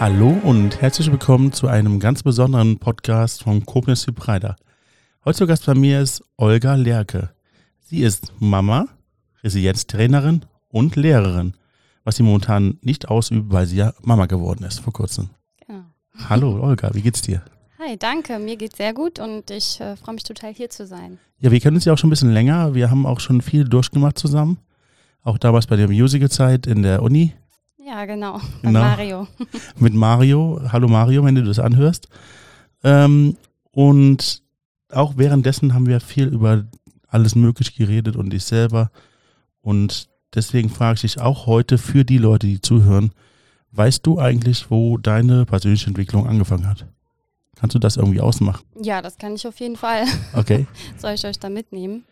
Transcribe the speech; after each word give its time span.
Hallo 0.00 0.30
und 0.44 0.80
herzlich 0.80 1.12
willkommen 1.12 1.52
zu 1.52 1.68
einem 1.68 2.00
ganz 2.00 2.22
besonderen 2.22 2.78
Podcast 2.78 3.42
von 3.42 3.66
Koblenz 3.66 4.06
Hybrider. 4.06 4.56
Heute 5.26 5.36
zu 5.36 5.46
Gast 5.46 5.66
bei 5.66 5.74
mir 5.74 6.00
ist 6.00 6.22
Olga 6.38 6.74
Lerke. 6.74 7.34
Sie 7.80 8.00
ist 8.00 8.32
Mama, 8.38 8.86
Resilienztrainerin 9.44 10.46
und 10.68 10.96
Lehrerin, 10.96 11.52
was 12.02 12.16
sie 12.16 12.22
momentan 12.22 12.78
nicht 12.80 13.08
ausübt, 13.08 13.52
weil 13.52 13.66
sie 13.66 13.76
ja 13.76 13.92
Mama 14.00 14.24
geworden 14.24 14.64
ist 14.64 14.80
vor 14.80 14.94
kurzem. 14.94 15.28
Genau. 15.66 15.84
Hallo 16.30 16.62
Olga, 16.62 16.94
wie 16.94 17.02
geht's 17.02 17.20
dir? 17.20 17.42
Hi, 17.78 17.98
danke. 17.98 18.38
Mir 18.38 18.56
geht's 18.56 18.78
sehr 18.78 18.94
gut 18.94 19.18
und 19.18 19.50
ich 19.50 19.82
äh, 19.82 19.96
freue 19.96 20.14
mich 20.14 20.24
total 20.24 20.54
hier 20.54 20.70
zu 20.70 20.86
sein. 20.86 21.18
Ja, 21.40 21.50
wir 21.50 21.60
kennen 21.60 21.76
uns 21.76 21.84
ja 21.84 21.92
auch 21.92 21.98
schon 21.98 22.08
ein 22.08 22.16
bisschen 22.16 22.32
länger. 22.32 22.74
Wir 22.74 22.90
haben 22.90 23.04
auch 23.04 23.20
schon 23.20 23.42
viel 23.42 23.64
durchgemacht 23.64 24.18
zusammen. 24.18 24.60
Auch 25.22 25.36
damals 25.36 25.66
bei 25.66 25.76
der 25.76 25.88
Musical-Zeit 25.88 26.66
in 26.66 26.80
der 26.80 27.02
Uni 27.02 27.34
Ja, 27.90 28.04
genau. 28.04 28.40
Genau. 28.62 28.80
Mario. 28.80 29.26
mit 29.80 29.94
Mario. 29.94 30.60
Hallo 30.70 30.86
Mario, 30.86 31.24
wenn 31.24 31.34
du 31.34 31.42
das 31.42 31.58
anhörst. 31.58 32.06
Ähm, 32.84 33.36
und 33.72 34.42
auch 34.92 35.14
währenddessen 35.16 35.74
haben 35.74 35.86
wir 35.86 36.00
viel 36.00 36.28
über 36.28 36.66
alles 37.08 37.34
Mögliche 37.34 37.72
geredet 37.72 38.14
und 38.14 38.32
ich 38.32 38.44
selber. 38.44 38.92
Und 39.60 40.08
deswegen 40.36 40.70
frage 40.70 40.94
ich 40.94 41.00
dich 41.00 41.20
auch 41.20 41.46
heute 41.46 41.78
für 41.78 42.04
die 42.04 42.18
Leute, 42.18 42.46
die 42.46 42.60
zuhören, 42.60 43.10
weißt 43.72 44.06
du 44.06 44.20
eigentlich, 44.20 44.70
wo 44.70 44.96
deine 44.96 45.44
persönliche 45.44 45.88
Entwicklung 45.88 46.28
angefangen 46.28 46.68
hat? 46.68 46.86
Kannst 47.56 47.74
du 47.74 47.80
das 47.80 47.96
irgendwie 47.96 48.20
ausmachen? 48.20 48.64
Ja, 48.80 49.02
das 49.02 49.18
kann 49.18 49.34
ich 49.34 49.48
auf 49.48 49.58
jeden 49.58 49.76
Fall. 49.76 50.04
Okay. 50.34 50.68
Soll 50.96 51.14
ich 51.14 51.26
euch 51.26 51.40
da 51.40 51.48
mitnehmen? 51.48 52.04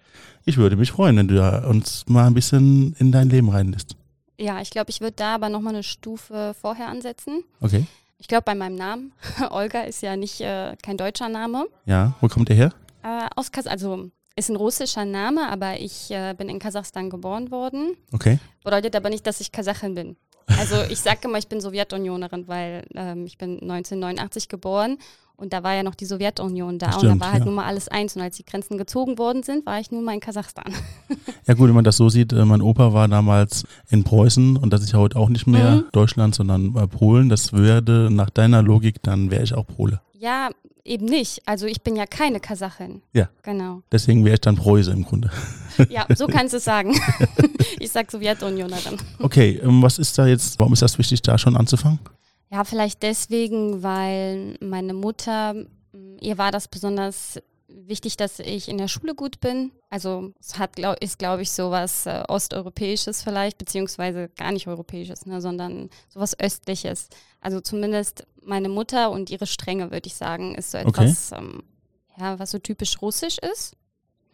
Ich 0.45 0.57
würde 0.57 0.77
mich 0.77 0.91
freuen, 0.91 1.17
wenn 1.17 1.29
du 1.29 1.69
uns 1.69 2.05
mal 2.09 2.27
ein 2.27 2.35
bisschen 2.35 2.97
in 2.99 3.13
dein 3.13 3.31
Leben 3.31 3.49
reinlässt. 3.49 3.97
Ja, 4.39 4.61
ich 4.61 4.71
glaube, 4.71 4.91
ich 4.91 5.01
würde 5.01 5.17
da 5.17 5.35
aber 5.35 5.49
nochmal 5.49 5.75
eine 5.75 5.83
Stufe 5.83 6.55
vorher 6.61 6.89
ansetzen. 6.89 7.43
Okay. 7.61 7.87
Ich 8.19 8.29
glaube, 8.29 8.45
bei 8.45 8.55
meinem 8.55 8.77
Namen, 8.77 9.13
Olga 9.51 9.83
ist 9.83 10.03
ja 10.03 10.17
nicht 10.17 10.41
äh, 10.41 10.77
kein 10.83 10.97
deutscher 10.97 11.29
Name. 11.29 11.67
Ja, 11.87 12.15
wo 12.21 12.29
kommt 12.29 12.49
der 12.49 12.57
her? 12.57 12.73
Äh, 13.03 13.29
aus 13.37 13.53
Kas 13.53 13.67
also 13.67 14.11
ist 14.37 14.49
ein 14.49 14.57
russischer 14.57 15.05
Name, 15.05 15.49
aber 15.51 15.81
ich 15.81 16.11
äh, 16.11 16.35
bin 16.35 16.49
in 16.49 16.61
Kasachstan 16.61 17.11
geboren 17.11 17.51
worden. 17.51 17.97
Okay. 18.13 18.39
Bedeutet 18.63 18.95
aber 18.95 19.11
nicht, 19.11 19.27
dass 19.27 19.41
ich 19.41 19.51
Kasachin 19.51 19.95
bin. 19.95 20.17
Also 20.59 20.83
ich 20.89 21.01
sage 21.01 21.21
immer, 21.25 21.39
ich 21.39 21.49
bin 21.49 21.61
Sowjetunionerin, 21.61 22.49
weil 22.49 22.87
ähm, 22.95 23.27
ich 23.27 23.37
bin 23.37 23.61
1989 23.61 24.49
geboren 24.49 24.99
und 25.39 25.53
da 25.53 25.63
war 25.63 25.75
ja 25.75 25.83
noch 25.83 25.95
die 25.95 26.05
Sowjetunion 26.05 26.79
da 26.79 26.89
und 26.89 26.95
Stimmt, 26.99 27.23
da 27.23 27.27
war 27.27 27.33
halt 27.33 27.41
ja. 27.41 27.45
nun 27.47 27.55
mal 27.55 27.65
alles 27.65 27.89
eins 27.89 28.15
und 28.17 28.23
als 28.23 28.37
die 28.37 28.45
Grenzen 28.45 28.77
gezogen 28.77 29.17
worden 29.19 29.43
sind, 29.43 29.65
war 29.65 29.81
ich 29.81 29.91
nun 29.91 30.05
mal 30.05 30.13
in 30.15 30.21
Kasachstan. 30.21 30.73
Ja 31.47 31.55
gut, 31.55 31.69
wenn 31.69 31.75
man 31.75 31.85
das 31.85 31.97
so 31.97 32.11
sieht, 32.11 32.35
äh, 32.35 32.45
mein 32.45 32.61
Opa 32.61 32.93
war 32.93 33.09
damals 33.09 33.65
in 33.89 34.05
Preußen 34.05 34.59
und 34.59 34.71
das 34.71 34.83
ist 34.83 34.93
ja 34.93 34.99
heute 34.99 35.17
auch 35.19 35.31
nicht 35.31 35.47
mehr 35.47 35.77
Mhm. 35.77 35.85
Deutschland, 35.93 36.35
sondern 36.35 36.77
äh, 36.77 36.87
Polen. 36.87 37.31
Das 37.31 37.55
würde 37.55 38.09
nach 38.11 38.29
deiner 38.29 38.63
Logik, 38.63 39.03
dann 39.03 39.31
wäre 39.31 39.43
ich 39.43 39.55
auch 39.55 39.67
Pole. 39.67 40.01
Ja, 40.13 40.51
eben 40.85 41.07
nicht. 41.07 41.41
Also 41.47 41.67
ich 41.67 41.83
bin 41.83 41.97
ja 41.97 42.05
keine 42.07 42.39
Kasachin. 42.41 43.01
Ja. 43.15 43.29
Genau. 43.43 43.81
Deswegen 43.93 44.25
wäre 44.27 44.35
ich 44.35 44.41
dann 44.41 44.57
Preuße 44.57 44.91
im 44.91 45.05
Grunde. 45.05 45.31
Ja, 45.89 46.07
so 46.17 46.27
kannst 46.27 46.55
du 46.55 46.57
es 46.57 46.65
sagen. 46.65 46.93
ich 47.79 47.93
sag 47.93 48.11
Sowjetunionerin. 48.11 48.97
Okay, 49.21 49.61
ähm, 49.63 49.81
was 49.81 49.99
ist 50.01 50.19
da 50.19 50.27
jetzt, 50.27 50.59
warum 50.59 50.73
ist 50.73 50.83
das 50.83 50.99
wichtig, 50.99 51.23
da 51.23 51.39
schon 51.39 51.57
anzufangen? 51.57 52.01
Ja, 52.51 52.65
vielleicht 52.65 53.03
deswegen, 53.03 53.83
weil 53.83 54.57
meine 54.61 54.95
Mutter, 54.95 55.55
ihr 56.21 56.39
war 56.39 56.51
das 56.51 56.69
besonders 56.69 57.39
wichtig, 57.69 58.17
dass 58.17 58.39
ich 58.39 58.69
in 58.69 58.79
der 58.79 58.89
Schule 58.89 59.15
gut 59.15 59.41
bin. 59.41 59.73
Also 59.91 60.33
es 60.41 60.59
hat, 60.59 60.77
glaub, 60.77 60.99
ist, 61.03 61.19
glaube 61.19 61.43
ich, 61.43 61.51
sowas 61.51 62.07
äh, 62.07 62.23
Osteuropäisches 62.29 63.23
vielleicht, 63.23 63.59
beziehungsweise 63.59 64.29
gar 64.31 64.53
nicht 64.53 64.67
Europäisches, 64.67 65.27
ne, 65.27 65.41
sondern 65.41 65.91
sowas 66.09 66.39
Östliches. 66.39 67.09
Also 67.41 67.61
zumindest 67.61 68.27
meine 68.43 68.69
Mutter 68.71 69.11
und 69.11 69.31
ihre 69.31 69.47
Strenge, 69.47 69.91
würde 69.91 70.07
ich 70.07 70.15
sagen, 70.15 70.55
ist 70.55 70.71
so 70.71 70.79
Okay. 70.79 70.89
etwas, 70.89 71.33
ähm, 71.33 71.63
ja, 72.19 72.39
was 72.39 72.51
so 72.51 72.59
typisch 72.59 73.01
russisch 73.03 73.39
ist. 73.39 73.75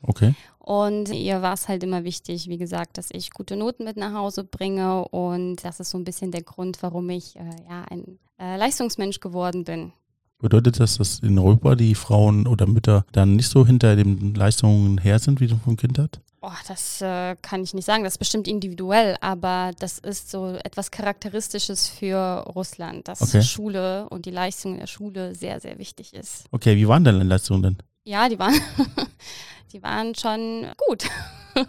Okay. 0.07 0.35
Und 0.59 1.11
ihr 1.11 1.43
war 1.43 1.55
es 1.55 1.69
halt 1.69 1.83
immer 1.83 2.05
wichtig, 2.05 2.49
wie 2.49 2.57
gesagt, 2.57 2.97
dass 2.97 3.09
ich 3.13 3.31
gute 3.31 3.57
Noten 3.57 3.85
mit 3.85 3.97
nach 3.97 4.15
Hause 4.15 4.45
bringe. 4.45 5.07
Und 5.09 5.57
das 5.65 5.81
ist 5.81 5.91
so 5.91 5.99
ein 5.99 6.05
bisschen 6.05 6.31
der 6.31 6.43
Grund, 6.43 6.83
warum 6.83 7.11
ich 7.11 7.37
äh, 7.37 7.41
ja 7.69 7.85
ein 7.91 8.19
äh, 8.39 8.57
Leistungsmensch 8.57 9.21
geworden 9.21 9.65
bin. 9.65 9.93
Bedeutet 10.39 10.81
das, 10.81 10.99
dass 10.99 11.21
in 11.21 11.39
Europa 11.39 11.75
die 11.75 11.95
Frauen 11.95 12.47
oder 12.47 12.67
Mütter 12.67 13.07
dann 13.13 13.37
nicht 13.37 13.49
so 13.49 13.67
hinter 13.67 13.97
den 13.97 14.35
Leistungen 14.35 14.99
her 14.99 15.19
sind, 15.19 15.41
wie 15.41 15.47
du 15.47 15.57
vom 15.57 15.77
Kind 15.77 15.99
hat? 15.99 16.21
Oh, 16.43 16.51
das 16.69 17.01
äh, 17.01 17.37
kann 17.41 17.63
ich 17.63 17.73
nicht 17.73 17.87
sagen. 17.87 18.05
Das 18.05 18.15
ist 18.15 18.19
bestimmt 18.19 18.47
individuell, 18.47 19.17
aber 19.23 19.71
das 19.79 19.99
ist 19.99 20.31
so 20.31 20.49
etwas 20.63 20.91
Charakteristisches 20.91 21.89
für 21.89 22.45
Russland, 22.55 23.09
dass 23.09 23.23
Okay. 23.23 23.43
Schule 23.43 24.07
und 24.11 24.27
die 24.27 24.31
Leistung 24.31 24.75
in 24.75 24.81
der 24.81 24.87
Schule 24.87 25.35
sehr, 25.35 25.61
sehr 25.61 25.79
wichtig 25.79 26.13
ist. 26.13 26.45
Okay, 26.51 26.77
wie 26.77 26.87
waren 26.87 27.05
deine 27.05 27.25
Leistungen 27.25 27.63
denn? 27.63 27.79
Ja, 28.05 28.29
die 28.29 28.39
waren, 28.39 28.53
die 29.75 29.83
waren 29.83 30.15
schon 30.15 30.67
gut. 30.89 31.09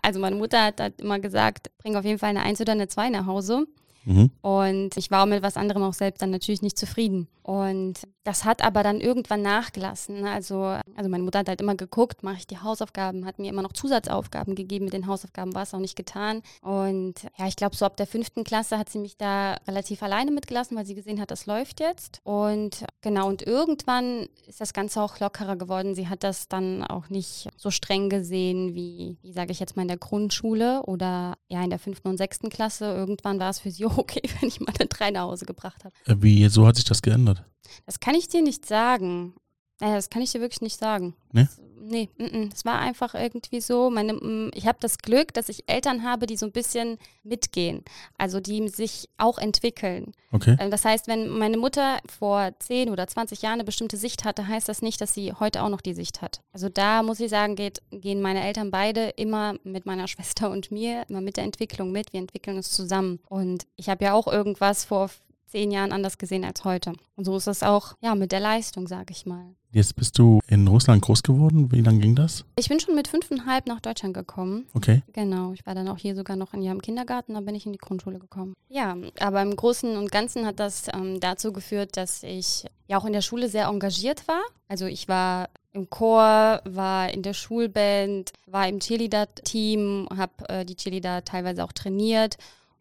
Also 0.00 0.20
meine 0.20 0.36
Mutter 0.36 0.62
hat 0.62 0.80
halt 0.80 1.00
immer 1.00 1.18
gesagt, 1.18 1.68
bring 1.78 1.96
auf 1.96 2.04
jeden 2.04 2.20
Fall 2.20 2.28
eine 2.28 2.42
Eins 2.42 2.60
oder 2.60 2.70
eine 2.70 2.86
Zwei 2.86 3.08
nach 3.08 3.26
Hause. 3.26 3.66
Mhm. 4.04 4.30
Und 4.42 4.96
ich 4.96 5.10
war 5.10 5.26
mit 5.26 5.42
was 5.42 5.56
anderem 5.56 5.82
auch 5.82 5.92
selbst 5.92 6.22
dann 6.22 6.30
natürlich 6.30 6.62
nicht 6.62 6.78
zufrieden. 6.78 7.26
Und 7.42 7.94
das 8.24 8.44
hat 8.44 8.64
aber 8.64 8.82
dann 8.82 9.00
irgendwann 9.00 9.42
nachgelassen. 9.42 10.22
ne? 10.22 10.30
Also, 10.30 10.78
also 10.96 11.10
meine 11.10 11.22
Mutter 11.22 11.40
hat 11.40 11.48
halt 11.48 11.60
immer 11.60 11.74
geguckt, 11.74 12.22
mache 12.22 12.38
ich 12.38 12.46
die 12.46 12.58
Hausaufgaben, 12.58 13.26
hat 13.26 13.38
mir 13.38 13.50
immer 13.50 13.62
noch 13.62 13.74
Zusatzaufgaben 13.74 14.54
gegeben. 14.54 14.86
Mit 14.86 14.94
den 14.94 15.06
Hausaufgaben 15.06 15.54
war 15.54 15.62
es 15.62 15.74
auch 15.74 15.78
nicht 15.78 15.94
getan. 15.94 16.42
Und 16.62 17.14
ja, 17.38 17.46
ich 17.46 17.56
glaube, 17.56 17.76
so 17.76 17.84
ab 17.84 17.98
der 17.98 18.06
fünften 18.06 18.42
Klasse 18.42 18.78
hat 18.78 18.88
sie 18.88 18.98
mich 18.98 19.18
da 19.18 19.56
relativ 19.68 20.02
alleine 20.02 20.30
mitgelassen, 20.30 20.74
weil 20.76 20.86
sie 20.86 20.94
gesehen 20.94 21.20
hat, 21.20 21.30
das 21.30 21.44
läuft 21.44 21.80
jetzt. 21.80 22.20
Und 22.24 22.84
genau, 23.02 23.28
und 23.28 23.42
irgendwann 23.42 24.26
ist 24.46 24.60
das 24.60 24.72
Ganze 24.72 25.02
auch 25.02 25.20
lockerer 25.20 25.56
geworden. 25.56 25.94
Sie 25.94 26.08
hat 26.08 26.24
das 26.24 26.48
dann 26.48 26.82
auch 26.82 27.10
nicht 27.10 27.48
so 27.58 27.70
streng 27.70 28.08
gesehen 28.08 28.74
wie, 28.74 29.18
wie 29.20 29.32
sage 29.32 29.52
ich 29.52 29.60
jetzt 29.60 29.76
mal, 29.76 29.82
in 29.82 29.88
der 29.88 29.98
Grundschule 29.98 30.82
oder 30.84 31.36
ja 31.48 31.62
in 31.62 31.70
der 31.70 31.78
fünften 31.78 32.08
und 32.08 32.16
sechsten 32.16 32.48
Klasse. 32.48 32.86
Irgendwann 32.86 33.38
war 33.38 33.50
es 33.50 33.60
für 33.60 33.70
sie 33.70 33.84
okay, 33.84 34.22
wenn 34.40 34.48
ich 34.48 34.60
mal 34.60 34.72
eine 34.78 34.88
drei 34.88 35.10
nach 35.10 35.22
Hause 35.22 35.44
gebracht 35.44 35.84
habe. 35.84 35.94
Äh, 36.06 36.22
Wie, 36.22 36.48
so 36.48 36.66
hat 36.66 36.76
sich 36.76 36.86
das 36.86 37.02
geändert? 37.02 37.44
Das 37.86 38.00
kann 38.00 38.13
ich 38.14 38.28
dir 38.28 38.42
nicht 38.42 38.66
sagen. 38.66 39.34
Naja, 39.80 39.96
das 39.96 40.10
kann 40.10 40.22
ich 40.22 40.32
dir 40.32 40.40
wirklich 40.40 40.62
nicht 40.62 40.78
sagen. 40.78 41.14
Nee? 41.32 41.42
Das, 41.42 41.60
nee, 41.80 42.08
mm, 42.16 42.24
mm. 42.24 42.50
das 42.50 42.64
war 42.64 42.78
einfach 42.78 43.14
irgendwie 43.14 43.60
so. 43.60 43.90
Meine, 43.90 44.14
mm, 44.14 44.50
ich 44.54 44.66
habe 44.66 44.78
das 44.80 44.98
Glück, 44.98 45.34
dass 45.34 45.48
ich 45.48 45.64
Eltern 45.68 46.04
habe, 46.04 46.26
die 46.26 46.36
so 46.36 46.46
ein 46.46 46.52
bisschen 46.52 46.96
mitgehen. 47.24 47.84
Also 48.16 48.38
die 48.40 48.68
sich 48.68 49.08
auch 49.18 49.38
entwickeln. 49.38 50.12
Okay. 50.30 50.56
Ähm, 50.60 50.70
Das 50.70 50.84
heißt, 50.84 51.08
wenn 51.08 51.28
meine 51.28 51.56
Mutter 51.56 51.98
vor 52.06 52.52
10 52.58 52.88
oder 52.90 53.06
20 53.06 53.42
Jahren 53.42 53.54
eine 53.54 53.64
bestimmte 53.64 53.96
Sicht 53.96 54.24
hatte, 54.24 54.46
heißt 54.46 54.68
das 54.68 54.80
nicht, 54.80 55.00
dass 55.00 55.12
sie 55.12 55.32
heute 55.32 55.62
auch 55.62 55.68
noch 55.68 55.80
die 55.80 55.94
Sicht 55.94 56.22
hat. 56.22 56.40
Also 56.52 56.68
da 56.68 57.02
muss 57.02 57.20
ich 57.20 57.30
sagen, 57.30 57.56
geht, 57.56 57.82
gehen 57.90 58.22
meine 58.22 58.44
Eltern 58.44 58.70
beide 58.70 59.08
immer 59.10 59.56
mit 59.64 59.86
meiner 59.86 60.08
Schwester 60.14 60.50
und 60.50 60.70
mir, 60.70 61.04
immer 61.08 61.20
mit 61.20 61.36
der 61.36 61.44
Entwicklung 61.44 61.90
mit. 61.90 62.12
Wir 62.12 62.20
entwickeln 62.20 62.56
uns 62.56 62.70
zusammen. 62.70 63.18
Und 63.28 63.66
ich 63.76 63.88
habe 63.88 64.04
ja 64.04 64.14
auch 64.14 64.28
irgendwas 64.28 64.84
vor 64.84 65.10
zehn 65.54 65.70
Jahren 65.70 65.92
anders 65.92 66.18
gesehen 66.18 66.44
als 66.44 66.64
heute. 66.64 66.94
Und 67.14 67.24
so 67.24 67.36
ist 67.36 67.46
es 67.46 67.62
auch, 67.62 67.94
ja, 68.00 68.16
mit 68.16 68.32
der 68.32 68.40
Leistung, 68.40 68.88
sage 68.88 69.12
ich 69.12 69.24
mal. 69.24 69.54
Jetzt 69.70 69.94
bist 69.94 70.18
du 70.18 70.40
in 70.48 70.66
Russland 70.66 71.00
groß 71.02 71.22
geworden. 71.22 71.70
Wie 71.70 71.80
lange 71.80 72.00
ging 72.00 72.16
das? 72.16 72.44
Ich 72.56 72.68
bin 72.68 72.80
schon 72.80 72.96
mit 72.96 73.06
fünfeinhalb 73.06 73.68
nach 73.68 73.80
Deutschland 73.80 74.14
gekommen. 74.14 74.66
Okay. 74.74 75.02
Genau, 75.12 75.52
ich 75.52 75.64
war 75.64 75.76
dann 75.76 75.86
auch 75.86 75.98
hier 75.98 76.16
sogar 76.16 76.36
noch 76.36 76.54
ein 76.54 76.62
Jahr 76.62 76.74
im 76.74 76.82
Kindergarten, 76.82 77.34
dann 77.34 77.44
bin 77.44 77.54
ich 77.54 77.66
in 77.66 77.72
die 77.72 77.78
Grundschule 77.78 78.18
gekommen. 78.18 78.54
Ja, 78.68 78.96
aber 79.20 79.42
im 79.42 79.54
Großen 79.54 79.96
und 79.96 80.10
Ganzen 80.10 80.44
hat 80.44 80.58
das 80.58 80.88
ähm, 80.92 81.20
dazu 81.20 81.52
geführt, 81.52 81.96
dass 81.96 82.24
ich 82.24 82.64
ja 82.88 82.98
auch 82.98 83.04
in 83.04 83.12
der 83.12 83.22
Schule 83.22 83.48
sehr 83.48 83.66
engagiert 83.66 84.26
war. 84.26 84.42
Also 84.66 84.86
ich 84.86 85.06
war 85.06 85.50
im 85.72 85.88
Chor, 85.88 86.62
war 86.64 87.12
in 87.12 87.22
der 87.22 87.34
Schulband, 87.34 88.32
war 88.46 88.68
im 88.68 88.80
Cheerleader-Team, 88.80 90.08
habe 90.16 90.48
äh, 90.48 90.64
die 90.64 90.74
Cheerleader 90.74 91.24
teilweise 91.24 91.62
auch 91.62 91.72
trainiert 91.72 92.38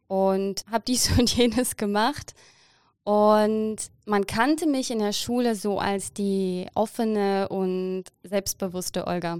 und 0.07 0.63
habe 0.71 0.83
dies 0.87 1.11
und 1.19 1.35
jenes 1.35 1.77
gemacht. 1.77 2.33
Und 3.03 3.77
man 4.05 4.25
kannte 4.25 4.65
mich 4.67 4.89
in 4.89 4.99
der 4.99 5.11
Schule 5.11 5.55
so 5.55 5.79
als 5.79 6.13
die 6.13 6.67
offene 6.73 7.49
und 7.49 8.05
selbstbewusste 8.23 9.07
Olga. 9.07 9.39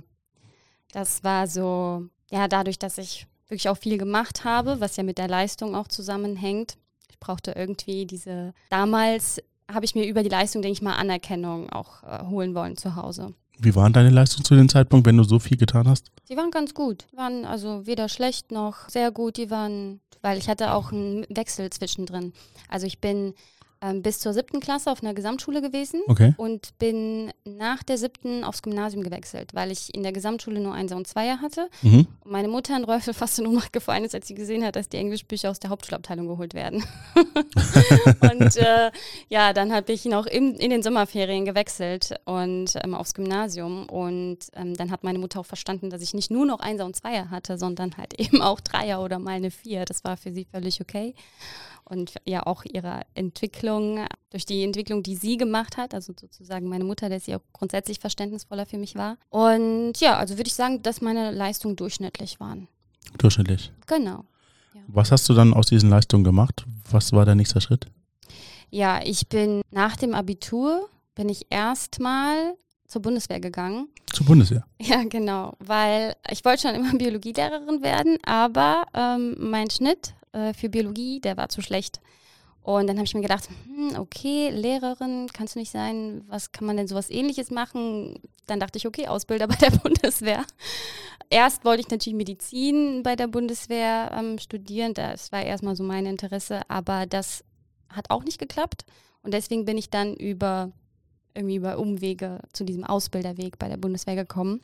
Das 0.92 1.24
war 1.24 1.48
so, 1.48 2.07
ja, 2.30 2.48
dadurch, 2.48 2.77
dass 2.77 2.98
ich 2.98 3.25
wirklich 3.48 3.69
auch 3.69 3.77
viel 3.77 3.98
gemacht 3.98 4.44
habe, 4.44 4.80
was 4.80 4.98
ja 4.98 5.04
mit 5.04 5.18
der 5.18 5.27
Leistung 5.27 5.75
auch 5.75 5.88
zusammenhängt. 5.88 6.77
Ich 7.10 7.19
brauchte 7.19 7.51
irgendwie 7.51 8.06
diese, 8.06 8.54
damals 8.69 9.42
habe 9.71 9.86
ich 9.86 9.95
mir 9.95 10.06
über 10.06 10.24
die 10.24 10.30
Leistung, 10.30 10.62
denke 10.62 10.74
ich 10.74 10.81
mal, 10.81 10.95
Anerkennung 10.95 11.69
auch 11.69 12.04
äh, 12.04 12.25
holen 12.25 12.54
wollen 12.54 12.77
zu 12.77 12.95
Hause. 12.95 13.33
Wie 13.59 13.75
waren 13.75 13.94
deine 13.94 14.09
Leistungen 14.09 14.45
zu 14.45 14.56
dem 14.56 14.68
Zeitpunkt, 14.68 15.06
wenn 15.07 15.18
du 15.18 15.24
so 15.24 15.39
viel 15.39 15.57
getan 15.57 15.88
hast? 15.88 16.12
Die 16.30 16.36
waren 16.36 16.51
ganz 16.51 16.74
gut. 16.74 17.06
Die 17.12 17.18
waren 17.18 17.45
also 17.45 17.86
weder 17.86 18.09
schlecht 18.09 18.51
noch 18.51 18.89
sehr 18.89 19.12
gut. 19.12 19.38
Die 19.38 19.50
waren, 19.50 20.01
weil 20.23 20.39
ich 20.39 20.49
hatte 20.49 20.73
auch 20.73 20.91
einen 20.91 21.25
Wechsel 21.29 21.69
zwischendrin. 21.69 22.33
Also 22.69 22.87
ich 22.87 22.99
bin 22.99 23.35
ähm, 23.83 24.01
bis 24.01 24.19
zur 24.19 24.33
siebten 24.33 24.59
Klasse 24.59 24.91
auf 24.91 25.03
einer 25.03 25.13
Gesamtschule 25.13 25.62
gewesen 25.62 26.01
Okay. 26.07 26.33
und 26.38 26.77
bin 26.80 27.31
nach 27.44 27.83
der 27.83 27.97
siebten 27.97 28.44
aufs 28.44 28.62
Gymnasium 28.62 29.03
gewechselt, 29.03 29.53
weil 29.53 29.71
ich 29.71 29.94
in 29.94 30.03
der 30.03 30.13
Gesamtschule 30.13 30.62
nur 30.62 30.74
Einser 30.74 30.95
und 30.95 31.06
Zweier 31.06 31.41
hatte. 31.41 31.69
Mhm. 31.81 32.07
Und 32.21 32.31
meine 32.31 32.47
Mutter 32.47 32.75
in 32.77 32.85
Räufel 32.85 33.13
fast 33.13 33.38
in 33.39 33.47
Ohnmacht 33.47 33.74
gefallen 33.74 34.06
ist, 34.06 34.15
als 34.15 34.27
sie 34.27 34.35
gesehen 34.35 34.63
hat, 34.63 34.75
dass 34.75 34.89
die 34.89 34.97
Englischbücher 34.97 35.50
aus 35.50 35.59
der 35.59 35.69
Hauptschulabteilung 35.69 36.27
geholt 36.27 36.53
werden. 36.53 36.83
und 38.21 38.56
äh, 38.57 38.91
ja, 39.30 39.53
dann 39.53 39.74
habe 39.74 39.91
ich 39.91 40.06
noch 40.06 40.25
im, 40.25 40.53
in 40.56 40.69
den 40.69 40.81
Sommerferien 40.81 41.45
gewechselt 41.45 42.15
und 42.25 42.74
ähm, 42.81 42.95
aufs 42.95 43.13
Gymnasium. 43.13 43.88
Und 43.89 44.38
ähm, 44.53 44.75
dann 44.75 44.91
hat 44.91 45.03
meine 45.03 45.19
Mutter 45.19 45.41
auch 45.41 45.45
verstanden, 45.45 45.89
dass 45.89 46.01
ich 46.01 46.13
nicht 46.13 46.31
nur 46.31 46.45
noch 46.45 46.59
Einser 46.59 46.85
und 46.85 46.95
Zweier 46.95 47.30
hatte, 47.30 47.57
sondern 47.57 47.97
halt 47.97 48.13
eben 48.19 48.41
auch 48.41 48.62
Dreier 48.62 49.01
oder 49.01 49.19
mal 49.19 49.31
eine 49.31 49.51
Vier. 49.51 49.83
Das 49.85 50.03
war 50.03 50.15
für 50.15 50.31
sie 50.31 50.45
völlig 50.45 50.80
okay. 50.80 51.13
Und 51.85 52.15
ja, 52.25 52.45
auch 52.45 52.63
ihre 52.63 53.01
Entwicklung, 53.13 53.72
durch 54.29 54.45
die 54.45 54.63
Entwicklung, 54.63 55.03
die 55.03 55.15
sie 55.15 55.37
gemacht 55.37 55.77
hat, 55.77 55.93
also 55.93 56.13
sozusagen 56.19 56.67
meine 56.67 56.83
Mutter, 56.83 57.09
der 57.09 57.19
sie 57.19 57.35
auch 57.35 57.41
grundsätzlich 57.53 57.99
verständnisvoller 57.99 58.65
für 58.65 58.77
mich 58.77 58.95
war. 58.95 59.17
Und 59.29 59.99
ja, 59.99 60.17
also 60.17 60.37
würde 60.37 60.47
ich 60.47 60.55
sagen, 60.55 60.81
dass 60.83 61.01
meine 61.01 61.31
Leistungen 61.31 61.75
durchschnittlich 61.75 62.39
waren. 62.39 62.67
Durchschnittlich. 63.17 63.71
Genau. 63.87 64.25
Was 64.87 65.11
hast 65.11 65.29
du 65.29 65.33
dann 65.33 65.53
aus 65.53 65.67
diesen 65.67 65.89
Leistungen 65.89 66.23
gemacht? 66.23 66.65
Was 66.89 67.11
war 67.13 67.25
der 67.25 67.35
nächste 67.35 67.61
Schritt? 67.61 67.87
Ja, 68.69 69.01
ich 69.03 69.27
bin 69.27 69.61
nach 69.71 69.95
dem 69.95 70.13
Abitur, 70.15 70.89
bin 71.15 71.29
ich 71.29 71.45
erstmal 71.49 72.55
zur 72.87 73.01
Bundeswehr 73.01 73.39
gegangen. 73.39 73.87
Zur 74.11 74.25
Bundeswehr. 74.25 74.65
Ja, 74.81 75.03
genau, 75.03 75.53
weil 75.59 76.15
ich 76.29 76.43
wollte 76.43 76.63
schon 76.63 76.75
immer 76.75 76.97
Biologielehrerin 76.97 77.81
werden, 77.81 78.17
aber 78.23 78.85
ähm, 78.93 79.35
mein 79.39 79.69
Schnitt 79.69 80.13
äh, 80.33 80.53
für 80.53 80.69
Biologie, 80.69 81.21
der 81.21 81.37
war 81.37 81.49
zu 81.49 81.61
schlecht. 81.61 82.01
Und 82.63 82.88
dann 82.88 82.95
habe 82.98 83.06
ich 83.06 83.13
mir 83.13 83.21
gedacht, 83.21 83.50
hm, 83.65 84.00
okay, 84.00 84.50
Lehrerin 84.50 85.27
kannst 85.33 85.56
du 85.56 85.60
nicht 85.60 85.71
sein, 85.71 86.24
was 86.27 86.51
kann 86.54 86.65
man 86.65 86.77
denn 86.77 86.88
sowas 86.88 87.10
ähnliches 87.10 87.51
machen? 87.51 88.19
Dann 88.48 88.60
dachte 88.60 88.77
ich, 88.77 88.88
okay, 88.88 89.07
Ausbilder 89.07 89.48
bei 89.50 89.56
der 89.56 89.71
Bundeswehr. 89.71 90.45
Erst 91.30 91.65
wollte 91.65 91.81
ich 91.81 91.89
natürlich 91.89 92.18
Medizin 92.18 93.04
bei 93.04 93.15
der 93.15 93.27
Bundeswehr 93.27 94.12
ähm, 94.18 94.39
studieren, 94.39 94.94
das 94.94 95.31
war 95.31 95.44
erstmal 95.44 95.75
so 95.75 95.83
mein 95.83 96.06
Interesse, 96.06 96.62
aber 96.69 97.06
das 97.06 97.44
hat 97.89 98.10
auch 98.10 98.24
nicht 98.24 98.39
geklappt. 98.39 98.86
Und 99.24 99.33
deswegen 99.33 99.66
bin 99.66 99.77
ich 99.77 99.89
dann 99.89 100.16
über 100.16 100.71
irgendwie 101.36 101.56
über 101.56 101.80
Umwege 101.80 102.39
zu 102.54 102.63
diesem 102.63 102.83
Ausbilderweg 102.83 103.57
bei 103.57 103.68
der 103.68 103.77
Bundeswehr 103.77 104.16
gekommen. 104.16 104.62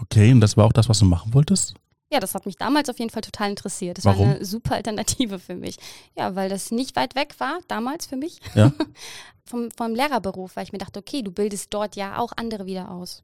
Okay, 0.00 0.32
und 0.32 0.40
das 0.40 0.56
war 0.56 0.66
auch 0.66 0.72
das, 0.72 0.88
was 0.88 0.98
du 0.98 1.04
machen 1.04 1.32
wolltest? 1.34 1.74
Ja, 2.12 2.20
das 2.20 2.34
hat 2.34 2.44
mich 2.44 2.56
damals 2.56 2.90
auf 2.90 2.98
jeden 2.98 3.10
Fall 3.10 3.22
total 3.22 3.48
interessiert. 3.48 3.96
Das 3.96 4.04
Warum? 4.04 4.28
war 4.28 4.34
eine 4.36 4.44
super 4.44 4.74
Alternative 4.74 5.38
für 5.38 5.54
mich. 5.54 5.76
Ja, 6.14 6.34
weil 6.34 6.50
das 6.50 6.70
nicht 6.70 6.94
weit 6.94 7.14
weg 7.14 7.34
war, 7.38 7.58
damals 7.68 8.06
für 8.06 8.16
mich, 8.16 8.38
Ja. 8.54 8.70
vom, 9.46 9.70
vom 9.70 9.94
Lehrerberuf, 9.94 10.54
weil 10.56 10.64
ich 10.64 10.72
mir 10.72 10.78
dachte, 10.78 11.00
okay, 11.00 11.22
du 11.22 11.32
bildest 11.32 11.72
dort 11.72 11.96
ja 11.96 12.18
auch 12.18 12.32
andere 12.36 12.66
wieder 12.66 12.90
aus. 12.90 13.22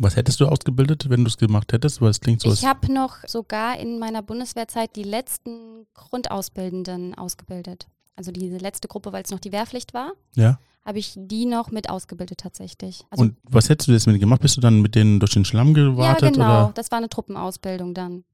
Was 0.00 0.16
hättest 0.16 0.40
du 0.40 0.46
ausgebildet, 0.46 1.08
wenn 1.08 1.24
du 1.24 1.28
es 1.28 1.38
gemacht 1.38 1.72
hättest? 1.72 2.02
Weil 2.02 2.10
es 2.10 2.20
klingt 2.20 2.42
so. 2.42 2.52
Ich 2.52 2.66
habe 2.66 2.92
noch 2.92 3.16
sogar 3.26 3.78
in 3.78 3.98
meiner 3.98 4.22
Bundeswehrzeit 4.22 4.94
die 4.96 5.04
letzten 5.04 5.86
Grundausbildenden 5.94 7.14
ausgebildet. 7.14 7.86
Also 8.16 8.32
diese 8.32 8.58
letzte 8.58 8.88
Gruppe, 8.88 9.12
weil 9.12 9.22
es 9.22 9.30
noch 9.30 9.40
die 9.40 9.52
Wehrpflicht 9.52 9.94
war, 9.94 10.12
ja. 10.34 10.58
Habe 10.86 10.98
ich 11.00 11.14
die 11.16 11.44
noch 11.46 11.70
mit 11.72 11.90
ausgebildet 11.90 12.38
tatsächlich. 12.38 13.04
Also, 13.10 13.24
Und 13.24 13.36
was 13.42 13.68
hättest 13.68 13.88
du 13.88 13.92
jetzt 13.92 14.06
mit 14.06 14.20
gemacht? 14.20 14.40
Bist 14.40 14.56
du 14.56 14.60
dann 14.60 14.80
mit 14.80 14.94
denen 14.94 15.18
durch 15.18 15.32
den 15.32 15.44
Schlamm 15.44 15.74
gewartet? 15.74 16.22
ja, 16.22 16.30
genau. 16.30 16.64
Oder? 16.66 16.72
Das 16.74 16.90
war 16.92 16.98
eine 16.98 17.08
Truppenausbildung 17.08 17.92
dann. 17.92 18.24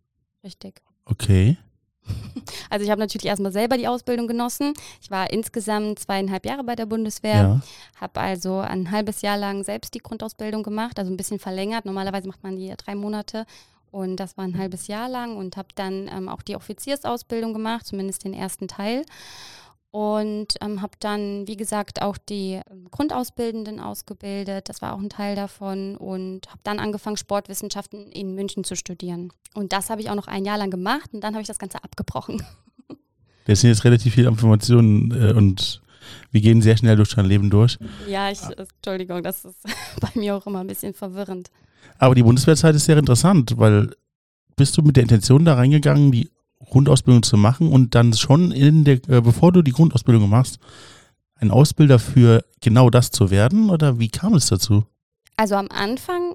Richtig. 0.45 0.83
Okay. 1.07 1.57
Also 2.69 2.85
ich 2.85 2.91
habe 2.91 3.01
natürlich 3.01 3.27
erstmal 3.27 3.53
selber 3.53 3.77
die 3.77 3.87
Ausbildung 3.87 4.27
genossen. 4.27 4.73
Ich 5.01 5.11
war 5.11 5.31
insgesamt 5.31 5.99
zweieinhalb 5.99 6.45
Jahre 6.47 6.65
bei 6.65 6.75
der 6.75 6.87
Bundeswehr, 6.87 7.35
Ja. 7.35 7.61
habe 8.01 8.19
also 8.21 8.59
ein 8.59 8.91
halbes 8.91 9.21
Jahr 9.23 9.37
lang 9.37 9.63
selbst 9.63 9.95
die 9.95 9.99
Grundausbildung 9.99 10.63
gemacht, 10.63 10.99
also 10.99 11.13
ein 11.13 11.17
bisschen 11.17 11.39
verlängert. 11.39 11.85
Normalerweise 11.85 12.27
macht 12.27 12.43
man 12.43 12.57
die 12.57 12.67
ja 12.67 12.77
drei 12.77 12.95
Monate 12.95 13.45
und 13.91 14.17
das 14.17 14.37
war 14.37 14.45
ein 14.45 14.59
halbes 14.59 14.87
Jahr 14.89 15.09
lang 15.09 15.37
und 15.37 15.57
habe 15.57 15.69
dann 15.77 16.09
ähm, 16.09 16.29
auch 16.29 16.43
die 16.43 16.57
Offiziersausbildung 16.57 17.53
gemacht, 17.53 17.87
zumindest 17.87 18.25
den 18.25 18.35
ersten 18.35 18.67
Teil. 18.69 19.05
Und 19.93 20.55
ähm, 20.63 20.81
habe 20.81 20.95
dann, 21.01 21.47
wie 21.47 21.57
gesagt, 21.57 22.01
auch 22.01 22.17
die 22.17 22.61
ähm, 22.71 22.91
Grundausbildenden 22.91 23.79
ausgebildet. 23.79 24.71
Das 24.71 24.81
war 24.81 24.95
auch 24.95 24.99
ein 24.99 25.11
Teil 25.11 25.37
davon. 25.37 25.97
Und 25.97 26.49
habe 26.49 26.61
dann 26.65 26.81
angefangen, 26.81 27.19
Sportwissenschaften 27.19 28.11
in 28.11 28.35
München 28.35 28.65
zu 28.65 28.75
studieren. 28.75 29.33
Und 29.55 29.75
das 29.75 29.91
habe 29.91 30.01
ich 30.01 30.09
auch 30.09 30.15
noch 30.15 30.29
ein 30.29 30.47
Jahr 30.47 30.57
lang 30.57 30.71
gemacht. 30.71 31.11
Und 31.13 31.23
dann 31.23 31.35
habe 31.35 31.43
ich 31.43 31.49
das 31.49 31.59
Ganze 31.59 31.85
abgebrochen. 31.85 32.43
Das 33.45 33.61
sind 33.61 33.71
jetzt 33.71 33.83
relativ 33.83 34.15
viele 34.15 34.29
Informationen 34.29 35.11
äh, 35.11 35.33
und 35.33 35.83
wir 36.31 36.41
gehen 36.41 36.63
sehr 36.63 36.77
schnell 36.77 36.95
durch 36.95 37.15
dein 37.15 37.27
Leben 37.27 37.51
durch. 37.51 37.77
Ja, 38.09 38.31
ich, 38.31 38.41
Entschuldigung, 38.57 39.23
das 39.23 39.45
ist 39.45 39.57
bei 40.01 40.09
mir 40.15 40.37
auch 40.37 40.47
immer 40.47 40.61
ein 40.61 40.67
bisschen 40.69 40.95
verwirrend. 40.95 41.51
Aber 41.99 42.15
die 42.15 42.23
Bundeswehrzeit 42.23 42.75
ist 42.75 42.85
sehr 42.85 42.99
interessant, 42.99 43.55
weil 43.59 43.97
bist 44.57 44.77
du 44.77 44.83
mit 44.83 44.97
der 44.97 45.03
Intention 45.03 45.45
da 45.45 45.55
reingegangen, 45.55 46.13
die 46.13 46.31
Grundausbildung 46.73 47.23
zu 47.23 47.37
machen 47.37 47.71
und 47.71 47.95
dann 47.95 48.15
schon 48.15 48.51
in 48.51 48.85
der, 48.85 48.95
äh, 49.09 49.21
bevor 49.21 49.53
du 49.53 49.61
die 49.61 49.73
Grundausbildung 49.73 50.29
machst, 50.29 50.59
ein 51.37 51.51
Ausbilder 51.51 51.99
für 51.99 52.45
genau 52.63 52.89
das 52.89 53.11
zu 53.11 53.31
werden? 53.31 53.69
Oder 53.69 53.99
wie 53.99 54.09
kam 54.09 54.35
es 54.35 54.47
dazu? 54.47 54.87
Also 55.37 55.57
am 55.57 55.69
Anfang 55.69 56.35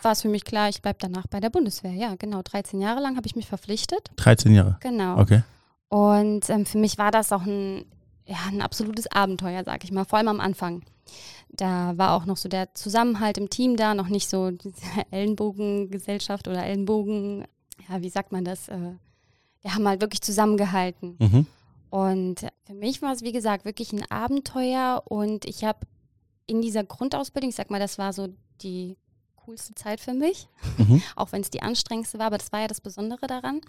war 0.00 0.12
es 0.12 0.22
für 0.22 0.28
mich 0.28 0.44
klar, 0.44 0.70
ich 0.70 0.80
bleibe 0.80 0.98
danach 1.00 1.26
bei 1.26 1.40
der 1.40 1.50
Bundeswehr. 1.50 1.92
Ja, 1.92 2.14
genau. 2.16 2.40
13 2.42 2.80
Jahre 2.80 3.00
lang 3.00 3.16
habe 3.16 3.26
ich 3.26 3.36
mich 3.36 3.46
verpflichtet. 3.46 4.10
13 4.16 4.54
Jahre. 4.54 4.78
Genau. 4.80 5.18
Okay. 5.18 5.42
Und 5.88 6.48
ähm, 6.48 6.64
für 6.64 6.78
mich 6.78 6.96
war 6.96 7.10
das 7.10 7.30
auch 7.32 7.42
ein, 7.42 7.84
ja, 8.24 8.38
ein 8.48 8.62
absolutes 8.62 9.06
Abenteuer, 9.08 9.62
sag 9.64 9.84
ich 9.84 9.92
mal, 9.92 10.04
vor 10.04 10.18
allem 10.18 10.28
am 10.28 10.40
Anfang. 10.40 10.82
Da 11.50 11.92
war 11.96 12.14
auch 12.14 12.24
noch 12.24 12.38
so 12.38 12.48
der 12.48 12.74
Zusammenhalt 12.74 13.36
im 13.36 13.50
Team 13.50 13.76
da, 13.76 13.94
noch 13.94 14.08
nicht 14.08 14.28
so 14.30 14.50
diese 14.52 14.80
Ellenbogengesellschaft 15.10 16.48
oder 16.48 16.64
Ellenbogen, 16.64 17.44
ja, 17.88 18.00
wie 18.00 18.08
sagt 18.08 18.32
man 18.32 18.44
das? 18.44 18.68
Äh, 18.68 18.94
wir 19.66 19.74
haben 19.74 19.88
halt 19.88 20.00
wirklich 20.00 20.22
zusammengehalten. 20.22 21.16
Mhm. 21.18 21.46
Und 21.90 22.46
für 22.66 22.74
mich 22.74 23.02
war 23.02 23.12
es, 23.12 23.22
wie 23.22 23.32
gesagt, 23.32 23.64
wirklich 23.64 23.92
ein 23.92 24.08
Abenteuer 24.08 25.02
und 25.06 25.44
ich 25.44 25.64
habe 25.64 25.80
in 26.46 26.62
dieser 26.62 26.84
Grundausbildung, 26.84 27.50
ich 27.50 27.56
sag 27.56 27.68
mal, 27.68 27.80
das 27.80 27.98
war 27.98 28.12
so 28.12 28.28
die 28.62 28.96
coolste 29.44 29.74
Zeit 29.74 29.98
für 29.98 30.14
mich, 30.14 30.46
Mhm. 30.78 31.02
auch 31.16 31.32
wenn 31.32 31.40
es 31.40 31.50
die 31.50 31.62
anstrengendste 31.62 32.20
war, 32.20 32.26
aber 32.26 32.38
das 32.38 32.52
war 32.52 32.60
ja 32.60 32.68
das 32.68 32.80
Besondere 32.80 33.26
daran, 33.26 33.60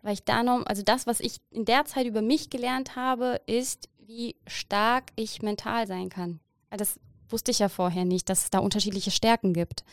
weil 0.00 0.14
ich 0.14 0.24
da 0.24 0.42
noch, 0.42 0.64
also 0.64 0.80
das, 0.82 1.06
was 1.06 1.20
ich 1.20 1.36
in 1.50 1.66
der 1.66 1.84
Zeit 1.84 2.06
über 2.06 2.22
mich 2.22 2.48
gelernt 2.48 2.96
habe, 2.96 3.38
ist, 3.46 3.90
wie 3.98 4.36
stark 4.46 5.12
ich 5.16 5.42
mental 5.42 5.86
sein 5.86 6.08
kann. 6.08 6.40
Das 6.70 6.98
wusste 7.28 7.50
ich 7.50 7.58
ja 7.58 7.68
vorher 7.68 8.06
nicht, 8.06 8.30
dass 8.30 8.44
es 8.44 8.50
da 8.50 8.60
unterschiedliche 8.60 9.10
Stärken 9.10 9.52
gibt. 9.52 9.84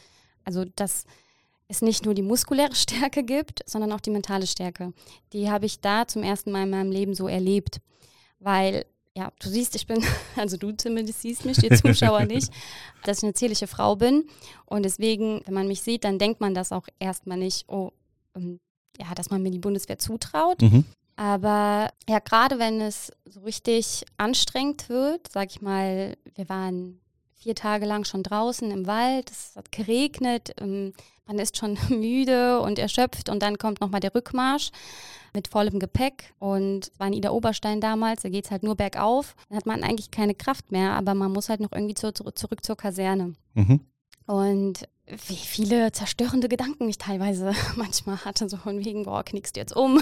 Also 0.46 0.64
dass 0.64 1.04
es 1.68 1.82
nicht 1.82 2.06
nur 2.06 2.14
die 2.14 2.22
muskuläre 2.22 2.76
Stärke 2.76 3.24
gibt, 3.24 3.62
sondern 3.66 3.92
auch 3.92 4.02
die 4.02 4.12
mentale 4.12 4.48
Stärke. 4.48 4.94
Die 5.34 5.50
habe 5.50 5.66
ich 5.66 5.80
da 5.80 6.08
zum 6.08 6.24
ersten 6.24 6.52
Mal 6.52 6.64
in 6.64 6.70
meinem 6.70 6.92
Leben 6.92 7.14
so 7.14 7.28
erlebt, 7.28 7.80
weil 8.40 8.86
ja, 9.16 9.32
du 9.40 9.48
siehst, 9.48 9.76
ich 9.76 9.86
bin, 9.86 10.04
also 10.36 10.58
du 10.58 10.72
zumindest 10.72 11.22
siehst 11.22 11.46
mich, 11.46 11.58
die 11.58 11.70
Zuschauer 11.76 12.26
nicht, 12.26 12.52
dass 13.04 13.20
ich 13.20 13.24
eine 13.24 13.34
zierliche 13.34 13.68
Frau 13.68 13.96
bin. 13.96 14.28
Und 14.66 14.84
deswegen, 14.84 15.42
wenn 15.46 15.54
man 15.54 15.68
mich 15.68 15.82
sieht, 15.82 16.04
dann 16.04 16.20
denkt 16.20 16.42
man 16.42 16.54
das 16.54 16.72
auch 16.72 16.88
erstmal 17.00 17.38
nicht, 17.38 17.70
oh, 17.70 17.92
ähm, 18.36 18.60
ja, 19.00 19.14
dass 19.16 19.30
man 19.30 19.42
mir 19.42 19.52
die 19.52 19.60
Bundeswehr 19.60 20.00
zutraut. 20.00 20.62
Mhm. 20.62 20.86
Aber 21.16 21.92
ja, 22.10 22.20
gerade 22.20 22.58
wenn 22.58 22.82
es 22.82 23.12
so 23.26 23.42
richtig 23.42 24.04
anstrengend 24.18 24.90
wird, 24.90 25.32
sag 25.32 25.52
ich 25.52 25.62
mal, 25.62 26.18
wir 26.36 26.50
waren 26.50 27.00
vier 27.44 27.56
Tage 27.56 27.86
lang 27.86 28.06
schon 28.06 28.24
draußen 28.24 28.72
im 28.72 28.88
Wald, 28.88 29.30
es 29.30 29.56
hat 29.56 29.72
geregnet, 29.72 30.56
ähm, 30.62 30.94
man 31.26 31.40
ist 31.40 31.58
schon 31.58 31.78
müde 31.90 32.62
und 32.62 32.80
erschöpft 32.80 33.30
und 33.30 33.44
dann 33.44 33.58
kommt 33.58 33.82
nochmal 33.82 34.00
der 34.00 34.16
Rückmarsch 34.16 34.72
mit 35.34 35.48
vollem 35.48 35.80
Gepäck 35.80 36.34
und 36.40 36.88
es 36.88 37.00
war 37.00 37.08
in 37.08 37.14
Ida 37.14 37.32
Oberstein 37.32 37.82
damals, 37.82 38.22
da 38.22 38.30
geht 38.30 38.46
es 38.46 38.52
halt 38.52 38.64
nur 38.64 38.76
bergauf, 38.76 39.36
dann 39.50 39.58
hat 39.58 39.66
man 39.66 39.84
eigentlich 39.84 40.12
keine 40.12 40.36
Kraft 40.36 40.72
mehr, 40.72 40.92
aber 40.94 41.16
man 41.16 41.32
muss 41.32 41.50
halt 41.50 41.60
noch 41.60 41.72
irgendwie 41.72 41.96
zu, 41.96 42.14
zu, 42.14 42.24
zurück 42.32 42.64
zur 42.64 42.78
Kaserne. 42.78 43.34
Mhm. 43.56 43.82
Und 44.26 44.88
wie 45.06 45.36
viele 45.36 45.92
zerstörende 45.92 46.48
Gedanken 46.48 46.88
ich 46.88 46.98
teilweise 46.98 47.54
manchmal 47.76 48.24
hatte, 48.24 48.48
so 48.48 48.56
von 48.56 48.86
wegen, 48.86 49.04
boah, 49.04 49.24
knickst 49.24 49.56
du 49.56 49.60
jetzt 49.60 49.76
um, 49.76 50.02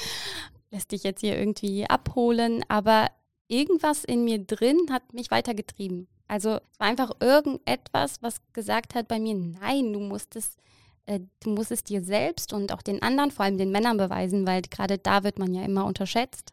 lässt 0.72 0.90
dich 0.90 1.04
jetzt 1.04 1.20
hier 1.20 1.38
irgendwie 1.38 1.88
abholen, 1.88 2.64
aber 2.66 3.06
irgendwas 3.46 4.02
in 4.02 4.24
mir 4.24 4.38
drin 4.44 4.78
hat 4.90 5.12
mich 5.12 5.30
weitergetrieben. 5.30 6.08
Also 6.28 6.56
es 6.72 6.80
war 6.80 6.88
einfach 6.88 7.12
irgendetwas, 7.20 8.22
was 8.22 8.40
gesagt 8.52 8.94
hat 8.94 9.08
bei 9.08 9.18
mir, 9.18 9.34
nein, 9.34 9.92
du 9.92 10.00
musst 10.00 10.36
es, 10.36 10.56
äh, 11.06 11.20
du 11.40 11.50
musst 11.50 11.70
es 11.70 11.84
dir 11.84 12.02
selbst 12.02 12.52
und 12.52 12.72
auch 12.72 12.82
den 12.82 13.02
anderen, 13.02 13.30
vor 13.30 13.44
allem 13.44 13.58
den 13.58 13.70
Männern 13.70 13.96
beweisen, 13.96 14.46
weil 14.46 14.62
gerade 14.62 14.98
da 14.98 15.22
wird 15.22 15.38
man 15.38 15.54
ja 15.54 15.62
immer 15.62 15.84
unterschätzt. 15.84 16.52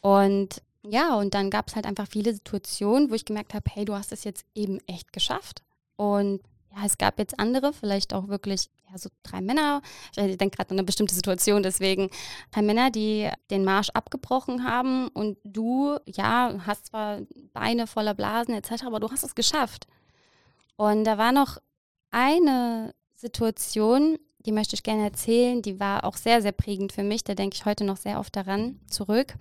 Und 0.00 0.62
ja, 0.82 1.16
und 1.16 1.34
dann 1.34 1.50
gab 1.50 1.68
es 1.68 1.74
halt 1.74 1.86
einfach 1.86 2.06
viele 2.08 2.32
Situationen, 2.32 3.10
wo 3.10 3.14
ich 3.14 3.24
gemerkt 3.24 3.54
habe, 3.54 3.68
hey, 3.72 3.84
du 3.84 3.94
hast 3.94 4.12
es 4.12 4.24
jetzt 4.24 4.44
eben 4.54 4.78
echt 4.86 5.12
geschafft. 5.12 5.62
Und 5.96 6.40
ja, 6.76 6.84
es 6.84 6.98
gab 6.98 7.18
jetzt 7.18 7.38
andere, 7.38 7.72
vielleicht 7.72 8.12
auch 8.12 8.28
wirklich 8.28 8.68
ja, 8.90 8.98
so 8.98 9.08
drei 9.22 9.40
Männer, 9.40 9.80
ich 10.14 10.36
denke 10.36 10.56
gerade 10.56 10.70
an 10.70 10.76
eine 10.76 10.84
bestimmte 10.84 11.14
Situation, 11.14 11.62
deswegen 11.62 12.10
drei 12.52 12.62
Männer, 12.62 12.90
die 12.90 13.30
den 13.50 13.64
Marsch 13.64 13.90
abgebrochen 13.90 14.64
haben 14.64 15.08
und 15.08 15.38
du, 15.44 15.96
ja, 16.06 16.54
hast 16.66 16.86
zwar 16.86 17.20
Beine 17.52 17.86
voller 17.86 18.14
Blasen 18.14 18.54
etc., 18.54 18.84
aber 18.84 19.00
du 19.00 19.10
hast 19.10 19.24
es 19.24 19.34
geschafft. 19.34 19.86
Und 20.76 21.04
da 21.04 21.16
war 21.16 21.32
noch 21.32 21.58
eine 22.10 22.94
Situation, 23.14 24.18
die 24.40 24.52
möchte 24.52 24.74
ich 24.74 24.82
gerne 24.82 25.04
erzählen, 25.04 25.62
die 25.62 25.80
war 25.80 26.04
auch 26.04 26.16
sehr, 26.16 26.42
sehr 26.42 26.52
prägend 26.52 26.92
für 26.92 27.02
mich, 27.02 27.24
da 27.24 27.34
denke 27.34 27.56
ich 27.56 27.64
heute 27.64 27.84
noch 27.84 27.96
sehr 27.96 28.20
oft 28.20 28.36
daran 28.36 28.80
zurück. 28.88 29.34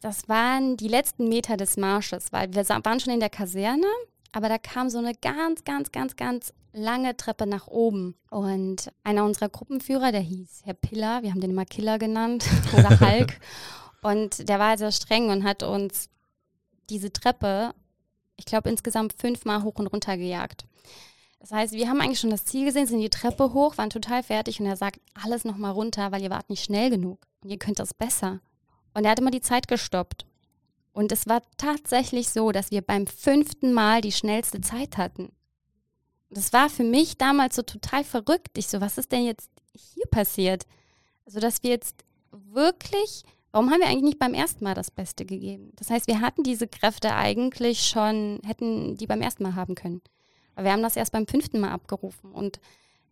Das 0.00 0.28
waren 0.28 0.76
die 0.76 0.88
letzten 0.88 1.28
Meter 1.28 1.56
des 1.56 1.76
Marsches, 1.76 2.32
weil 2.32 2.54
wir 2.54 2.68
waren 2.68 3.00
schon 3.00 3.12
in 3.12 3.20
der 3.20 3.30
Kaserne, 3.30 3.86
aber 4.32 4.48
da 4.48 4.58
kam 4.58 4.90
so 4.90 4.98
eine 4.98 5.14
ganz, 5.14 5.64
ganz, 5.64 5.92
ganz, 5.92 6.16
ganz 6.16 6.52
lange 6.72 7.16
Treppe 7.16 7.46
nach 7.46 7.66
oben. 7.66 8.14
Und 8.30 8.92
einer 9.04 9.24
unserer 9.24 9.48
Gruppenführer, 9.48 10.12
der 10.12 10.20
hieß 10.20 10.62
Herr 10.64 10.74
Piller, 10.74 11.22
wir 11.22 11.30
haben 11.30 11.40
den 11.40 11.50
immer 11.50 11.64
Killer 11.64 11.98
genannt, 11.98 12.44
oder 12.72 13.00
Hulk. 13.00 13.40
und 14.02 14.48
der 14.48 14.58
war 14.58 14.76
sehr 14.78 14.92
streng 14.92 15.30
und 15.30 15.44
hat 15.44 15.62
uns 15.62 16.08
diese 16.90 17.12
Treppe, 17.12 17.74
ich 18.36 18.44
glaube, 18.44 18.70
insgesamt 18.70 19.14
fünfmal 19.14 19.62
hoch 19.62 19.74
und 19.76 19.88
runter 19.88 20.16
gejagt. 20.16 20.64
Das 21.40 21.52
heißt, 21.52 21.72
wir 21.72 21.88
haben 21.88 22.00
eigentlich 22.00 22.20
schon 22.20 22.30
das 22.30 22.44
Ziel 22.44 22.64
gesehen, 22.64 22.86
sind 22.86 23.00
die 23.00 23.10
Treppe 23.10 23.52
hoch, 23.52 23.78
waren 23.78 23.90
total 23.90 24.22
fertig 24.22 24.60
und 24.60 24.66
er 24.66 24.76
sagt, 24.76 25.00
alles 25.14 25.44
nochmal 25.44 25.72
runter, 25.72 26.10
weil 26.10 26.22
ihr 26.22 26.30
wart 26.30 26.50
nicht 26.50 26.64
schnell 26.64 26.90
genug 26.90 27.20
und 27.42 27.50
ihr 27.50 27.58
könnt 27.58 27.78
das 27.78 27.94
besser. 27.94 28.40
Und 28.94 29.04
er 29.04 29.12
hat 29.12 29.20
immer 29.20 29.30
die 29.30 29.40
Zeit 29.40 29.68
gestoppt. 29.68 30.26
Und 30.98 31.12
es 31.12 31.28
war 31.28 31.42
tatsächlich 31.58 32.28
so, 32.28 32.50
dass 32.50 32.72
wir 32.72 32.82
beim 32.82 33.06
fünften 33.06 33.72
Mal 33.72 34.00
die 34.00 34.10
schnellste 34.10 34.60
Zeit 34.60 34.96
hatten. 34.98 35.28
Das 36.28 36.52
war 36.52 36.68
für 36.68 36.82
mich 36.82 37.16
damals 37.16 37.54
so 37.54 37.62
total 37.62 38.02
verrückt. 38.02 38.58
Ich 38.58 38.66
so, 38.66 38.80
was 38.80 38.98
ist 38.98 39.12
denn 39.12 39.24
jetzt 39.24 39.48
hier 39.76 40.06
passiert? 40.10 40.66
Also, 41.24 41.38
dass 41.38 41.62
wir 41.62 41.70
jetzt 41.70 42.04
wirklich, 42.32 43.22
warum 43.52 43.70
haben 43.70 43.78
wir 43.78 43.86
eigentlich 43.86 44.02
nicht 44.02 44.18
beim 44.18 44.34
ersten 44.34 44.64
Mal 44.64 44.74
das 44.74 44.90
Beste 44.90 45.24
gegeben? 45.24 45.70
Das 45.76 45.88
heißt, 45.88 46.08
wir 46.08 46.20
hatten 46.20 46.42
diese 46.42 46.66
Kräfte 46.66 47.14
eigentlich 47.14 47.86
schon, 47.86 48.40
hätten 48.44 48.96
die 48.96 49.06
beim 49.06 49.22
ersten 49.22 49.44
Mal 49.44 49.54
haben 49.54 49.76
können. 49.76 50.02
Aber 50.56 50.64
wir 50.64 50.72
haben 50.72 50.82
das 50.82 50.96
erst 50.96 51.12
beim 51.12 51.28
fünften 51.28 51.60
Mal 51.60 51.70
abgerufen. 51.70 52.32
Und 52.32 52.58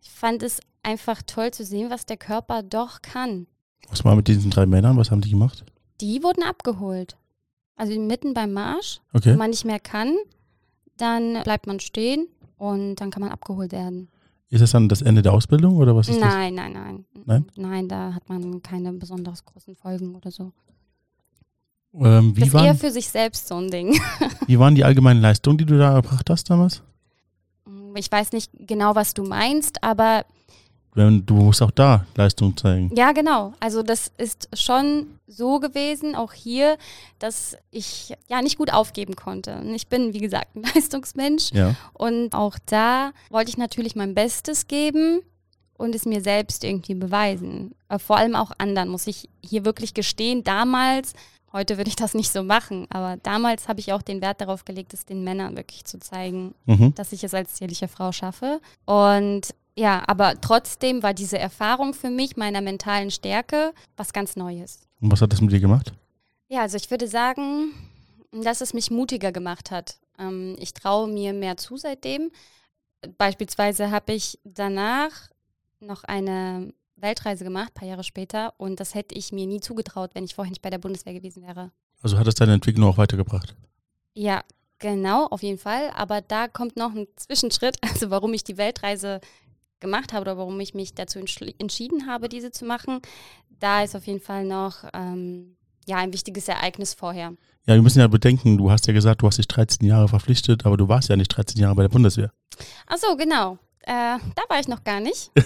ich 0.01 0.09
fand 0.09 0.43
es 0.43 0.59
einfach 0.83 1.21
toll 1.25 1.51
zu 1.51 1.63
sehen, 1.63 1.89
was 1.89 2.05
der 2.05 2.17
Körper 2.17 2.63
doch 2.63 3.01
kann. 3.01 3.47
Was 3.87 4.03
war 4.03 4.17
mit 4.17 4.27
diesen 4.27 4.51
drei 4.51 4.65
Männern? 4.65 4.97
Was 4.97 5.09
haben 5.09 5.21
die 5.21 5.31
gemacht? 5.31 5.63
Die 6.01 6.21
wurden 6.21 6.43
abgeholt. 6.43 7.15
Also 7.77 7.97
mitten 7.99 8.33
beim 8.33 8.51
Marsch, 8.51 8.99
Okay. 9.13 9.29
wenn 9.31 9.37
man 9.37 9.51
nicht 9.51 9.63
mehr 9.63 9.79
kann, 9.79 10.15
dann 10.97 11.41
bleibt 11.43 11.67
man 11.67 11.79
stehen 11.79 12.27
und 12.57 12.95
dann 12.95 13.11
kann 13.11 13.21
man 13.21 13.31
abgeholt 13.31 13.71
werden. 13.71 14.09
Ist 14.49 14.61
das 14.61 14.71
dann 14.71 14.89
das 14.89 15.01
Ende 15.01 15.21
der 15.21 15.33
Ausbildung 15.33 15.77
oder 15.77 15.95
was 15.95 16.09
ist 16.09 16.19
das? 16.19 16.33
Nein, 16.33 16.55
nein, 16.55 16.73
nein. 16.73 17.05
Nein? 17.25 17.45
Nein, 17.55 17.87
da 17.87 18.13
hat 18.13 18.27
man 18.29 18.61
keine 18.61 18.93
besonders 18.93 19.45
großen 19.45 19.75
Folgen 19.75 20.15
oder 20.15 20.31
so. 20.31 20.53
Ähm, 21.93 22.35
wie, 22.35 22.41
das 22.41 22.49
ist 22.49 22.55
eher 22.61 22.75
für 22.75 22.91
sich 22.91 23.09
selbst 23.09 23.47
so 23.47 23.55
ein 23.55 23.69
Ding. 23.69 23.99
wie 24.47 24.59
waren 24.59 24.75
die 24.75 24.83
allgemeinen 24.83 25.21
Leistungen, 25.21 25.57
die 25.57 25.65
du 25.65 25.77
da 25.77 25.93
erbracht 25.93 26.29
hast 26.29 26.49
damals? 26.49 26.81
Ich 27.95 28.11
weiß 28.11 28.31
nicht 28.31 28.51
genau, 28.53 28.95
was 28.95 29.13
du 29.13 29.23
meinst, 29.23 29.83
aber 29.83 30.25
Du 30.95 31.35
musst 31.35 31.61
auch 31.61 31.69
da 31.71 32.05
Leistung 32.15 32.57
zeigen. 32.57 32.91
ja, 32.95 33.11
genau. 33.11 33.53
Also 33.59 33.83
das 33.83 34.11
ist 34.17 34.49
schon 34.57 35.07
so 35.27 35.59
gewesen, 35.59 36.15
auch 36.15 36.33
hier, 36.33 36.77
dass 37.19 37.55
ich 37.69 38.15
ja 38.27 38.41
nicht 38.41 38.57
gut 38.57 38.73
aufgeben 38.73 39.15
konnte. 39.15 39.61
Ich 39.75 39.87
bin, 39.87 40.13
wie 40.13 40.19
gesagt, 40.21 40.55
ein 40.55 40.63
Leistungsmensch. 40.75 41.51
Ja. 41.51 41.75
Und 41.93 42.33
auch 42.33 42.57
da 42.65 43.11
wollte 43.29 43.49
ich 43.49 43.57
natürlich 43.57 43.95
mein 43.95 44.15
Bestes 44.15 44.67
geben 44.67 45.19
und 45.77 45.93
es 45.93 46.05
mir 46.05 46.21
selbst 46.21 46.63
irgendwie 46.63 46.95
beweisen. 46.95 47.75
Vor 47.99 48.17
allem 48.17 48.35
auch 48.35 48.51
anderen, 48.57 48.89
muss 48.89 49.05
ich 49.05 49.29
hier 49.45 49.65
wirklich 49.65 49.93
gestehen. 49.93 50.43
Damals, 50.43 51.13
heute 51.53 51.77
würde 51.77 51.89
ich 51.89 51.95
das 51.95 52.15
nicht 52.15 52.31
so 52.31 52.41
machen, 52.41 52.87
aber 52.89 53.17
damals 53.21 53.67
habe 53.67 53.79
ich 53.81 53.93
auch 53.93 54.01
den 54.01 54.19
Wert 54.21 54.41
darauf 54.41 54.65
gelegt, 54.65 54.95
es 54.95 55.05
den 55.05 55.23
Männern 55.23 55.55
wirklich 55.55 55.85
zu 55.85 55.99
zeigen, 55.99 56.55
Mhm. 56.65 56.95
dass 56.95 57.11
ich 57.13 57.23
es 57.23 57.35
als 57.35 57.53
zierliche 57.53 57.87
Frau 57.87 58.11
schaffe. 58.11 58.59
Und 58.85 59.53
ja, 59.77 60.03
aber 60.07 60.41
trotzdem 60.41 61.03
war 61.03 61.13
diese 61.13 61.37
Erfahrung 61.37 61.93
für 61.93 62.09
mich 62.09 62.35
meiner 62.35 62.61
mentalen 62.61 63.11
Stärke 63.11 63.73
was 63.95 64.11
ganz 64.11 64.35
Neues. 64.35 64.81
Und 64.99 65.11
was 65.11 65.21
hat 65.21 65.31
das 65.31 65.41
mit 65.41 65.51
dir 65.51 65.59
gemacht? 65.59 65.93
Ja, 66.49 66.61
also 66.61 66.77
ich 66.77 66.89
würde 66.89 67.07
sagen, 67.07 67.73
dass 68.31 68.61
es 68.61 68.73
mich 68.73 68.89
mutiger 68.89 69.31
gemacht 69.31 69.69
hat. 69.69 69.99
Ähm, 70.17 70.55
ich 70.59 70.73
traue 70.73 71.07
mir 71.07 71.33
mehr 71.33 71.57
zu 71.57 71.77
seitdem. 71.77 72.31
Beispielsweise 73.17 73.91
habe 73.91 74.13
ich 74.13 74.39
danach 74.43 75.11
noch 75.79 76.03
eine 76.03 76.73
Weltreise 76.95 77.43
gemacht, 77.43 77.69
ein 77.69 77.79
paar 77.79 77.87
Jahre 77.87 78.03
später, 78.03 78.55
und 78.57 78.79
das 78.79 78.95
hätte 78.95 79.13
ich 79.13 79.31
mir 79.31 79.45
nie 79.45 79.59
zugetraut, 79.59 80.11
wenn 80.15 80.23
ich 80.23 80.33
vorher 80.33 80.49
nicht 80.49 80.63
bei 80.63 80.71
der 80.71 80.79
Bundeswehr 80.79 81.13
gewesen 81.13 81.43
wäre. 81.43 81.71
Also 82.01 82.17
hat 82.17 82.25
das 82.25 82.35
deine 82.35 82.53
Entwicklung 82.53 82.89
auch 82.89 82.97
weitergebracht? 82.97 83.55
Ja, 84.15 84.41
genau, 84.79 85.27
auf 85.27 85.43
jeden 85.43 85.59
Fall. 85.59 85.91
Aber 85.95 86.21
da 86.21 86.47
kommt 86.47 86.77
noch 86.77 86.95
ein 86.95 87.07
Zwischenschritt, 87.15 87.77
also 87.87 88.09
warum 88.09 88.33
ich 88.33 88.43
die 88.43 88.57
Weltreise 88.57 89.21
gemacht 89.79 90.13
habe 90.13 90.21
oder 90.21 90.37
warum 90.37 90.59
ich 90.59 90.73
mich 90.73 90.93
dazu 90.93 91.19
entschieden 91.19 92.07
habe, 92.07 92.29
diese 92.29 92.51
zu 92.51 92.65
machen. 92.65 92.99
Da 93.59 93.83
ist 93.83 93.95
auf 93.95 94.05
jeden 94.07 94.19
Fall 94.19 94.45
noch 94.45 94.83
ähm, 94.93 95.57
ja, 95.85 95.97
ein 95.97 96.13
wichtiges 96.13 96.47
Ereignis 96.47 96.93
vorher. 96.93 97.33
Ja, 97.65 97.75
wir 97.75 97.81
müssen 97.81 97.99
ja 97.99 98.07
bedenken, 98.07 98.57
du 98.57 98.71
hast 98.71 98.87
ja 98.87 98.93
gesagt, 98.93 99.21
du 99.21 99.27
hast 99.27 99.37
dich 99.37 99.47
13 99.47 99.85
Jahre 99.87 100.07
verpflichtet, 100.07 100.65
aber 100.65 100.77
du 100.77 100.87
warst 100.87 101.09
ja 101.09 101.15
nicht 101.15 101.29
13 101.29 101.59
Jahre 101.59 101.75
bei 101.75 101.83
der 101.83 101.89
Bundeswehr. 101.89 102.31
Ach 102.87 102.97
so, 102.97 103.15
genau. 103.15 103.57
Äh, 103.81 104.19
da 104.35 104.43
war 104.49 104.59
ich 104.59 104.67
noch 104.67 104.83
gar 104.83 104.99
nicht. 104.99 105.31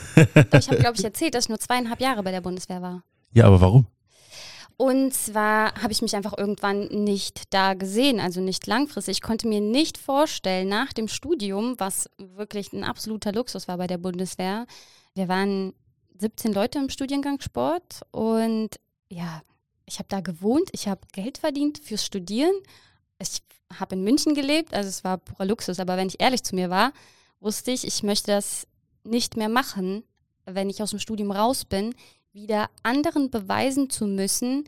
Ich 0.54 0.68
habe, 0.68 0.78
glaube 0.78 0.98
ich, 0.98 1.04
erzählt, 1.04 1.34
dass 1.34 1.46
ich 1.46 1.50
nur 1.50 1.60
zweieinhalb 1.60 2.02
Jahre 2.02 2.24
bei 2.24 2.32
der 2.32 2.42
Bundeswehr 2.42 2.82
war. 2.82 3.04
Ja, 3.34 3.46
aber 3.46 3.62
warum? 3.62 3.88
Und 4.78 5.14
zwar 5.14 5.76
habe 5.82 5.92
ich 5.92 6.02
mich 6.02 6.16
einfach 6.16 6.38
irgendwann 6.38 6.88
nicht 6.88 7.54
da 7.54 7.74
gesehen, 7.74 8.20
also 8.20 8.42
nicht 8.42 8.66
langfristig. 8.68 9.18
Ich 9.18 9.22
konnte 9.22 9.48
mir 9.48 9.62
nicht 9.62 9.98
vorstellen, 9.98 10.70
nach 10.70 10.94
dem 10.94 11.08
Studium, 11.08 11.76
was 11.78 12.10
wirklich 12.18 12.74
ein 12.74 12.84
absoluter 12.84 13.32
Luxus 13.32 13.68
war 13.68 13.78
bei 13.78 13.88
der 13.88 13.98
Bundeswehr, 13.98 14.66
wir 15.14 15.28
waren 15.28 15.74
17 16.20 16.54
Leute 16.54 16.80
im 16.80 16.90
Studiengang 16.90 17.42
Sport 17.42 18.02
und 18.12 18.70
ja, 19.10 19.42
ich 19.86 20.00
habe 20.00 20.08
da 20.08 20.22
gewohnt, 20.22 20.70
ich 20.72 20.88
habe 20.88 21.02
Geld 21.12 21.38
verdient 21.38 21.80
fürs 21.80 22.06
Studieren. 22.06 22.54
Ich 23.20 23.42
habe 23.80 23.96
in 23.96 24.04
München 24.04 24.34
gelebt, 24.34 24.74
also 24.74 24.88
es 24.88 25.04
war 25.04 25.18
purer 25.18 25.46
Luxus, 25.46 25.80
aber 25.80 25.98
wenn 25.98 26.08
ich 26.08 26.22
ehrlich 26.22 26.44
zu 26.44 26.56
mir 26.56 26.70
war, 26.70 26.94
wusste 27.40 27.72
ich, 27.72 27.86
ich 27.86 28.04
möchte 28.04 28.32
das 28.32 28.68
nicht 29.04 29.36
mehr 29.36 29.50
machen, 29.50 30.04
wenn 30.46 30.70
ich 30.70 30.82
aus 30.82 30.92
dem 30.92 31.00
Studium 31.00 31.32
raus 31.32 31.66
bin, 31.66 31.94
wieder 32.34 32.70
anderen 32.84 33.30
beweisen 33.30 33.90
zu 33.90 34.06
müssen, 34.06 34.64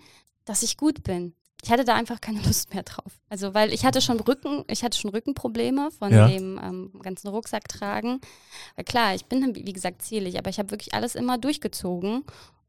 dass 0.46 0.63
ich 0.63 0.77
gut 0.77 1.03
bin. 1.03 1.34
Ich 1.63 1.72
hatte 1.72 1.86
da 1.86 1.96
einfach 1.96 2.20
keine 2.20 2.41
Lust 2.46 2.74
mehr 2.74 2.84
drauf. 2.84 3.13
Also, 3.29 3.53
weil 3.53 3.72
ich 3.74 3.86
hatte 3.86 4.01
schon 4.01 4.20
Rücken, 4.20 4.63
ich 4.67 4.84
hatte 4.84 4.98
schon 4.98 5.12
Rückenprobleme 5.12 5.91
von 5.91 6.12
Ja. 6.13 6.27
dem 6.27 6.60
ähm, 6.62 6.91
ganzen 7.01 7.29
Rucksack 7.29 7.67
tragen. 7.70 8.20
Weil 8.75 8.84
klar, 8.86 9.15
ich 9.15 9.25
bin, 9.25 9.55
wie 9.55 9.74
gesagt, 9.74 10.01
zierlich, 10.01 10.38
aber 10.38 10.50
ich 10.50 10.60
habe 10.60 10.72
wirklich 10.72 10.93
alles 10.93 11.15
immer 11.15 11.38
durchgezogen. 11.38 12.24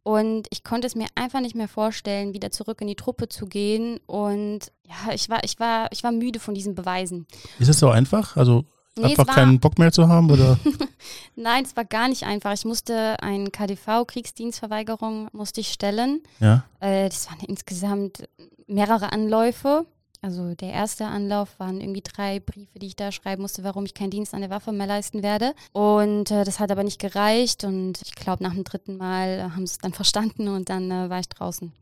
Und 0.04 0.48
ich 0.50 0.62
konnte 0.64 0.86
es 0.86 0.94
mir 0.94 1.06
einfach 1.14 1.40
nicht 1.40 1.56
mehr 1.56 1.66
vorstellen, 1.66 2.34
wieder 2.34 2.50
zurück 2.50 2.80
in 2.82 2.86
die 2.88 2.94
Truppe 2.94 3.28
zu 3.30 3.46
gehen. 3.46 3.98
Und 4.06 4.70
ja, 4.84 5.12
ich 5.14 5.28
war, 5.30 5.42
ich 5.44 5.58
war, 5.58 5.90
ich 5.92 6.04
war 6.04 6.12
müde 6.12 6.38
von 6.38 6.54
diesen 6.54 6.74
Beweisen. 6.74 7.26
Ist 7.58 7.68
es 7.70 7.78
so 7.78 7.88
einfach? 7.88 8.36
Also 8.36 8.64
Nee, 8.96 9.06
einfach 9.06 9.26
keinen 9.26 9.58
Bock 9.58 9.78
mehr 9.78 9.90
zu 9.90 10.08
haben? 10.08 10.30
Oder? 10.30 10.58
Nein, 11.36 11.64
es 11.64 11.76
war 11.76 11.84
gar 11.84 12.08
nicht 12.08 12.24
einfach. 12.24 12.52
Ich 12.52 12.64
musste 12.64 13.20
einen 13.22 13.50
KDV, 13.50 14.06
Kriegsdienstverweigerung, 14.06 15.28
musste 15.32 15.60
ich 15.60 15.68
stellen. 15.68 16.22
ja. 16.40 16.64
Äh, 16.80 17.08
das 17.08 17.28
waren 17.28 17.40
insgesamt 17.46 18.28
mehrere 18.66 19.12
Anläufe. 19.12 19.86
Also 20.22 20.54
der 20.54 20.72
erste 20.72 21.04
Anlauf 21.04 21.60
waren 21.60 21.82
irgendwie 21.82 22.00
drei 22.00 22.40
Briefe, 22.40 22.78
die 22.78 22.86
ich 22.86 22.96
da 22.96 23.12
schreiben 23.12 23.42
musste, 23.42 23.62
warum 23.62 23.84
ich 23.84 23.92
keinen 23.92 24.08
Dienst 24.10 24.32
an 24.32 24.40
der 24.40 24.48
Waffe 24.48 24.72
mehr 24.72 24.86
leisten 24.86 25.22
werde. 25.22 25.54
Und 25.72 26.30
äh, 26.30 26.44
das 26.44 26.60
hat 26.60 26.70
aber 26.70 26.82
nicht 26.82 26.98
gereicht. 26.98 27.64
Und 27.64 28.00
ich 28.00 28.14
glaube, 28.14 28.42
nach 28.42 28.54
dem 28.54 28.64
dritten 28.64 28.96
Mal 28.96 29.28
äh, 29.28 29.42
haben 29.42 29.66
sie 29.66 29.72
es 29.72 29.78
dann 29.78 29.92
verstanden 29.92 30.48
und 30.48 30.70
dann 30.70 30.90
äh, 30.90 31.10
war 31.10 31.20
ich 31.20 31.28
draußen. 31.28 31.72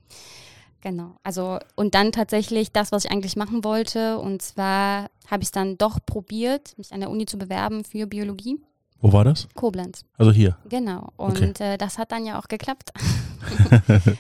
Genau. 0.83 1.17
Also 1.23 1.59
und 1.77 1.95
dann 1.95 2.13
tatsächlich 2.13 2.73
das, 2.73 2.93
was 2.93 3.05
ich 3.05 3.11
eigentlich 3.11 3.37
machen 3.37 3.65
wollte. 3.65 4.19
Und 4.19 4.43
zwar 4.43 5.09
habe 5.29 5.43
ich 5.43 5.47
es 5.47 5.53
dann 5.53 5.79
doch 5.79 5.99
probiert, 6.05 6.77
mich 6.77 6.93
an 6.93 7.01
der 7.01 7.11
Uni 7.11 7.25
zu 7.25 7.39
bewerben 7.39 7.85
für 7.85 8.07
Biologie. 8.07 8.61
Wo 9.01 9.13
war 9.13 9.25
das? 9.25 9.49
Koblenz. 9.55 10.05
Also 10.17 10.31
hier. 10.33 10.57
Genau. 10.69 11.09
Und 11.17 11.61
äh, 11.61 11.79
das 11.79 11.99
hat 11.99 12.13
dann 12.13 12.27
ja 12.27 12.39
auch 12.39 12.49
geklappt. 12.49 12.93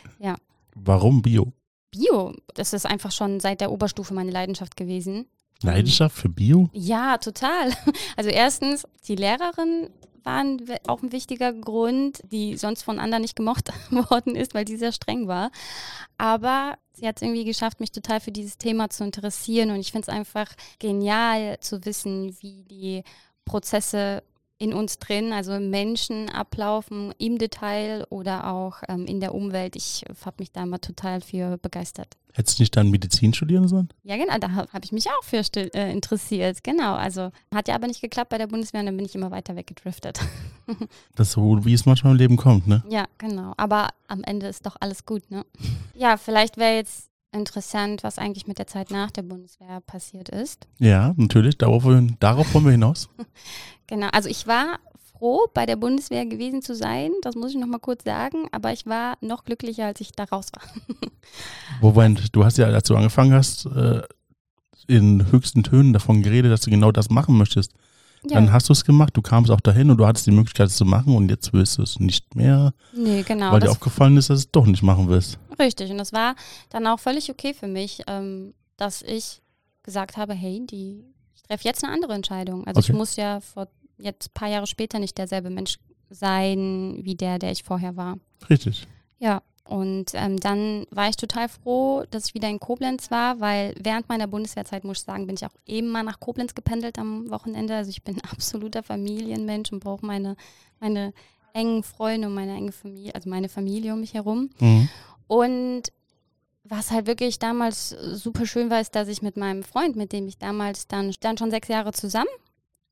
Warum 0.74 1.22
Bio? 1.22 1.52
Bio, 1.90 2.32
das 2.54 2.72
ist 2.72 2.86
einfach 2.86 3.12
schon 3.12 3.38
seit 3.38 3.60
der 3.60 3.70
Oberstufe 3.70 4.14
meine 4.14 4.30
Leidenschaft 4.30 4.76
gewesen. 4.76 5.26
Leidenschaft 5.62 6.16
für 6.16 6.28
Bio? 6.28 6.68
Ja, 6.72 7.18
total. 7.18 7.70
Also 8.16 8.30
erstens, 8.30 8.86
die 9.06 9.16
Lehrerin 9.16 9.90
waren 10.24 10.58
auch 10.86 11.02
ein 11.02 11.12
wichtiger 11.12 11.52
Grund, 11.52 12.20
die 12.30 12.56
sonst 12.56 12.82
von 12.82 12.98
anderen 12.98 13.22
nicht 13.22 13.36
gemocht 13.36 13.70
worden 13.90 14.36
ist, 14.36 14.54
weil 14.54 14.64
die 14.64 14.76
sehr 14.76 14.92
streng 14.92 15.28
war. 15.28 15.50
Aber 16.18 16.78
sie 16.92 17.06
hat 17.06 17.16
es 17.16 17.22
irgendwie 17.22 17.44
geschafft, 17.44 17.80
mich 17.80 17.92
total 17.92 18.20
für 18.20 18.32
dieses 18.32 18.58
Thema 18.58 18.90
zu 18.90 19.04
interessieren. 19.04 19.70
Und 19.70 19.80
ich 19.80 19.92
finde 19.92 20.10
es 20.10 20.14
einfach 20.14 20.52
genial 20.78 21.58
zu 21.60 21.84
wissen, 21.84 22.36
wie 22.40 22.64
die 22.64 23.02
Prozesse 23.44 24.22
in 24.62 24.72
uns 24.72 25.00
drin, 25.00 25.32
also 25.32 25.54
im 25.54 25.70
Menschen 25.70 26.28
ablaufen, 26.28 27.12
im 27.18 27.36
Detail 27.36 28.06
oder 28.10 28.52
auch 28.52 28.76
ähm, 28.88 29.06
in 29.06 29.18
der 29.18 29.34
Umwelt. 29.34 29.74
Ich 29.74 30.04
habe 30.24 30.36
mich 30.38 30.52
da 30.52 30.64
mal 30.64 30.78
total 30.78 31.20
für 31.20 31.58
begeistert. 31.58 32.16
Hättest 32.32 32.58
du 32.58 32.62
nicht 32.62 32.76
dann 32.76 32.88
Medizin 32.88 33.34
studieren 33.34 33.66
sollen? 33.66 33.88
Ja, 34.04 34.16
genau, 34.16 34.38
da 34.38 34.52
habe 34.52 34.72
hab 34.72 34.84
ich 34.84 34.92
mich 34.92 35.08
auch 35.08 35.24
für 35.24 35.42
äh, 35.56 35.92
interessiert. 35.92 36.62
Genau, 36.62 36.94
also 36.94 37.30
hat 37.52 37.66
ja 37.66 37.74
aber 37.74 37.88
nicht 37.88 38.00
geklappt 38.00 38.30
bei 38.30 38.38
der 38.38 38.46
Bundeswehr 38.46 38.80
und 38.80 38.86
dann 38.86 38.96
bin 38.96 39.04
ich 39.04 39.16
immer 39.16 39.32
weiter 39.32 39.56
weggedriftet. 39.56 40.20
das 41.16 41.28
ist 41.28 41.34
so, 41.34 41.64
wie 41.64 41.74
es 41.74 41.84
manchmal 41.84 42.12
im 42.12 42.18
Leben 42.18 42.36
kommt, 42.36 42.68
ne? 42.68 42.84
Ja, 42.88 43.06
genau. 43.18 43.54
Aber 43.56 43.88
am 44.06 44.22
Ende 44.22 44.46
ist 44.46 44.64
doch 44.64 44.76
alles 44.78 45.04
gut, 45.04 45.28
ne? 45.28 45.44
Ja, 45.94 46.16
vielleicht 46.16 46.56
wäre 46.56 46.76
jetzt 46.76 47.11
interessant, 47.32 48.02
was 48.02 48.18
eigentlich 48.18 48.46
mit 48.46 48.58
der 48.58 48.66
Zeit 48.66 48.90
nach 48.90 49.10
der 49.10 49.22
Bundeswehr 49.22 49.80
passiert 49.80 50.28
ist. 50.28 50.66
Ja, 50.78 51.14
natürlich. 51.16 51.58
Darauf, 51.58 51.84
darauf 52.20 52.54
wollen 52.54 52.64
wir 52.64 52.72
hinaus. 52.72 53.08
genau. 53.86 54.08
Also 54.12 54.28
ich 54.28 54.46
war 54.46 54.78
froh, 55.22 55.46
bei 55.54 55.66
der 55.66 55.76
Bundeswehr 55.76 56.26
gewesen 56.26 56.62
zu 56.62 56.74
sein. 56.74 57.10
Das 57.22 57.34
muss 57.34 57.52
ich 57.52 57.56
noch 57.56 57.66
mal 57.66 57.78
kurz 57.78 58.04
sagen. 58.04 58.48
Aber 58.52 58.72
ich 58.72 58.86
war 58.86 59.16
noch 59.20 59.44
glücklicher, 59.44 59.86
als 59.86 60.00
ich 60.00 60.12
da 60.12 60.24
raus 60.24 60.48
war. 60.52 60.62
Wobei, 61.80 62.08
du 62.08 62.44
hast 62.44 62.58
ja, 62.58 62.66
als 62.66 62.88
du 62.88 62.96
angefangen 62.96 63.32
hast, 63.32 63.66
äh, 63.66 64.02
in 64.86 65.30
höchsten 65.30 65.62
Tönen 65.62 65.92
davon 65.92 66.22
geredet, 66.22 66.50
dass 66.50 66.62
du 66.62 66.70
genau 66.70 66.92
das 66.92 67.08
machen 67.08 67.38
möchtest. 67.38 67.72
Ja. 68.24 68.36
Dann 68.36 68.52
hast 68.52 68.68
du 68.68 68.72
es 68.72 68.84
gemacht, 68.84 69.16
du 69.16 69.22
kamst 69.22 69.50
auch 69.50 69.60
dahin 69.60 69.90
und 69.90 69.96
du 69.96 70.06
hattest 70.06 70.26
die 70.26 70.30
Möglichkeit, 70.30 70.68
es 70.68 70.76
zu 70.76 70.84
machen 70.84 71.16
und 71.16 71.28
jetzt 71.28 71.52
willst 71.52 71.78
du 71.78 71.82
es 71.82 71.98
nicht 71.98 72.36
mehr. 72.36 72.72
Nee, 72.92 73.22
genau. 73.22 73.50
Weil 73.50 73.60
dir 73.60 73.70
aufgefallen 73.70 74.16
ist, 74.16 74.30
dass 74.30 74.38
du 74.38 74.46
es 74.46 74.50
doch 74.52 74.66
nicht 74.66 74.82
machen 74.82 75.08
willst. 75.08 75.38
Richtig, 75.58 75.90
und 75.90 75.98
das 75.98 76.12
war 76.12 76.36
dann 76.70 76.86
auch 76.86 77.00
völlig 77.00 77.30
okay 77.30 77.52
für 77.52 77.66
mich, 77.66 78.02
ähm, 78.06 78.54
dass 78.76 79.02
ich 79.02 79.42
gesagt 79.82 80.16
habe, 80.16 80.34
hey, 80.34 80.64
die, 80.64 81.04
ich 81.34 81.42
treffe 81.42 81.64
jetzt 81.64 81.82
eine 81.82 81.92
andere 81.92 82.12
Entscheidung. 82.12 82.64
Also 82.66 82.78
okay. 82.78 82.92
ich 82.92 82.96
muss 82.96 83.16
ja 83.16 83.40
vor 83.40 83.66
jetzt 83.98 84.28
ein 84.28 84.34
paar 84.34 84.48
Jahre 84.48 84.66
später 84.66 84.98
nicht 84.98 85.18
derselbe 85.18 85.50
Mensch 85.50 85.78
sein 86.10 87.00
wie 87.02 87.14
der, 87.14 87.38
der 87.38 87.52
ich 87.52 87.62
vorher 87.62 87.96
war. 87.96 88.18
Richtig. 88.48 88.86
Ja, 89.18 89.42
und 89.72 90.12
ähm, 90.12 90.38
dann 90.38 90.84
war 90.90 91.08
ich 91.08 91.16
total 91.16 91.48
froh, 91.48 92.04
dass 92.10 92.26
ich 92.26 92.34
wieder 92.34 92.50
in 92.50 92.60
Koblenz 92.60 93.10
war, 93.10 93.40
weil 93.40 93.74
während 93.80 94.06
meiner 94.06 94.26
Bundeswehrzeit, 94.26 94.84
muss 94.84 94.98
ich 94.98 95.04
sagen, 95.04 95.26
bin 95.26 95.36
ich 95.36 95.46
auch 95.46 95.56
eben 95.64 95.88
mal 95.88 96.02
nach 96.02 96.20
Koblenz 96.20 96.54
gependelt 96.54 96.98
am 96.98 97.30
Wochenende. 97.30 97.74
Also 97.74 97.88
ich 97.88 98.02
bin 98.02 98.20
absoluter 98.30 98.82
Familienmensch 98.82 99.72
und 99.72 99.80
brauche 99.80 100.04
meine, 100.04 100.36
meine 100.78 101.14
engen 101.54 101.82
Freunde 101.84 102.28
und 102.28 102.34
meine 102.34 102.54
enge 102.54 102.72
Familie, 102.72 103.14
also 103.14 103.30
meine 103.30 103.48
Familie 103.48 103.94
um 103.94 104.00
mich 104.00 104.12
herum. 104.12 104.50
Mhm. 104.60 104.90
Und 105.26 105.84
was 106.64 106.90
halt 106.90 107.06
wirklich 107.06 107.38
damals 107.38 107.88
super 107.88 108.44
schön 108.44 108.68
war, 108.68 108.82
ist, 108.82 108.94
dass 108.94 109.08
ich 109.08 109.22
mit 109.22 109.38
meinem 109.38 109.62
Freund, 109.62 109.96
mit 109.96 110.12
dem 110.12 110.28
ich 110.28 110.36
damals 110.36 110.86
dann, 110.86 111.14
dann 111.20 111.38
schon 111.38 111.50
sechs 111.50 111.68
Jahre 111.68 111.92
zusammen 111.92 112.28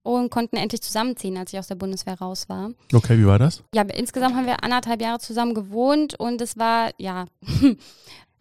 und 0.02 0.30
konnten 0.30 0.56
endlich 0.56 0.82
zusammenziehen, 0.82 1.36
als 1.36 1.52
ich 1.52 1.58
aus 1.58 1.66
der 1.66 1.74
Bundeswehr 1.74 2.18
raus 2.18 2.48
war. 2.48 2.70
Okay, 2.92 3.18
wie 3.18 3.26
war 3.26 3.38
das? 3.38 3.62
Ja, 3.74 3.82
insgesamt 3.82 4.34
haben 4.34 4.46
wir 4.46 4.64
anderthalb 4.64 5.02
Jahre 5.02 5.18
zusammen 5.18 5.54
gewohnt 5.54 6.14
und 6.18 6.40
es 6.40 6.56
war, 6.56 6.90
ja, 6.98 7.26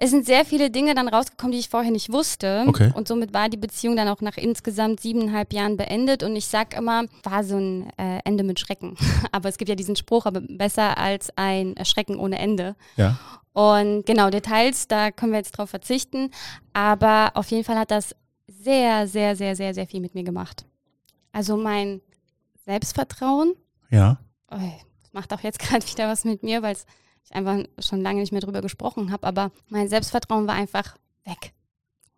es 0.01 0.11
sind 0.11 0.25
sehr 0.25 0.45
viele 0.45 0.71
Dinge 0.71 0.95
dann 0.95 1.09
rausgekommen, 1.09 1.51
die 1.51 1.59
ich 1.59 1.67
vorher 1.67 1.91
nicht 1.91 2.11
wusste. 2.11 2.63
Okay. 2.67 2.91
Und 2.95 3.09
somit 3.09 3.33
war 3.33 3.49
die 3.49 3.57
Beziehung 3.57 3.97
dann 3.97 4.07
auch 4.07 4.21
nach 4.21 4.37
insgesamt 4.37 5.01
siebeneinhalb 5.01 5.51
Jahren 5.51 5.75
beendet. 5.75 6.23
Und 6.23 6.37
ich 6.37 6.47
sag 6.47 6.77
immer, 6.77 7.03
war 7.23 7.43
so 7.43 7.57
ein 7.57 7.89
äh, 7.97 8.19
Ende 8.23 8.45
mit 8.45 8.61
Schrecken. 8.61 8.95
aber 9.33 9.49
es 9.49 9.57
gibt 9.57 9.67
ja 9.67 9.75
diesen 9.75 9.97
Spruch, 9.97 10.25
aber 10.25 10.39
besser 10.39 10.97
als 10.97 11.29
ein 11.35 11.75
Schrecken 11.83 12.17
ohne 12.17 12.39
Ende. 12.39 12.75
Ja. 12.95 13.19
Und 13.51 14.05
genau, 14.05 14.29
Details, 14.29 14.87
da 14.87 15.11
können 15.11 15.33
wir 15.33 15.39
jetzt 15.39 15.51
drauf 15.51 15.69
verzichten. 15.69 16.31
Aber 16.71 17.31
auf 17.33 17.51
jeden 17.51 17.65
Fall 17.65 17.77
hat 17.77 17.91
das 17.91 18.15
sehr, 18.47 19.05
sehr, 19.05 19.35
sehr, 19.35 19.57
sehr, 19.57 19.73
sehr 19.73 19.85
viel 19.85 19.99
mit 19.99 20.15
mir 20.15 20.23
gemacht. 20.23 20.65
Also 21.31 21.57
mein 21.57 22.01
Selbstvertrauen. 22.65 23.53
Ja. 23.89 24.19
Oh, 24.51 24.57
das 25.01 25.13
macht 25.13 25.33
auch 25.33 25.41
jetzt 25.41 25.59
gerade 25.59 25.85
wieder 25.85 26.07
was 26.07 26.25
mit 26.25 26.43
mir, 26.43 26.61
weil 26.61 26.75
ich 26.75 27.35
einfach 27.35 27.63
schon 27.79 28.01
lange 28.01 28.21
nicht 28.21 28.31
mehr 28.31 28.41
drüber 28.41 28.61
gesprochen 28.61 29.11
habe. 29.11 29.27
Aber 29.27 29.51
mein 29.69 29.89
Selbstvertrauen 29.89 30.47
war 30.47 30.55
einfach 30.55 30.97
weg. 31.25 31.53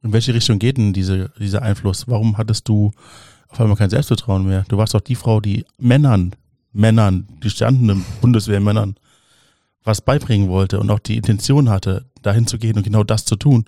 In 0.04 0.14
welche 0.14 0.34
Richtung 0.34 0.58
geht 0.60 0.78
denn 0.78 0.94
diese, 0.94 1.32
dieser 1.38 1.62
Einfluss? 1.62 2.08
Warum 2.08 2.38
hattest 2.38 2.68
du 2.68 2.92
auf 3.50 3.60
einmal 3.60 3.78
kein 3.78 3.90
Selbstvertrauen 3.90 4.46
mehr? 4.46 4.66
Du 4.68 4.78
warst 4.78 4.94
doch 4.94 5.02
die 5.02 5.16
Frau, 5.16 5.40
die 5.40 5.66
Männern, 5.78 6.36
Männern, 6.72 7.28
die 7.30 7.40
gestandenen 7.42 8.06
Bundeswehrmännern 8.22 8.96
was 9.84 10.02
beibringen 10.02 10.50
wollte 10.50 10.80
und 10.80 10.90
auch 10.92 11.00
die 11.00 11.18
Intention 11.18 11.70
hatte, 11.70 12.06
dahin 12.22 12.48
zu 12.48 12.58
gehen 12.58 12.78
und 12.78 12.84
genau 12.84 13.04
das 13.04 13.26
zu 13.26 13.36
tun. 13.36 13.66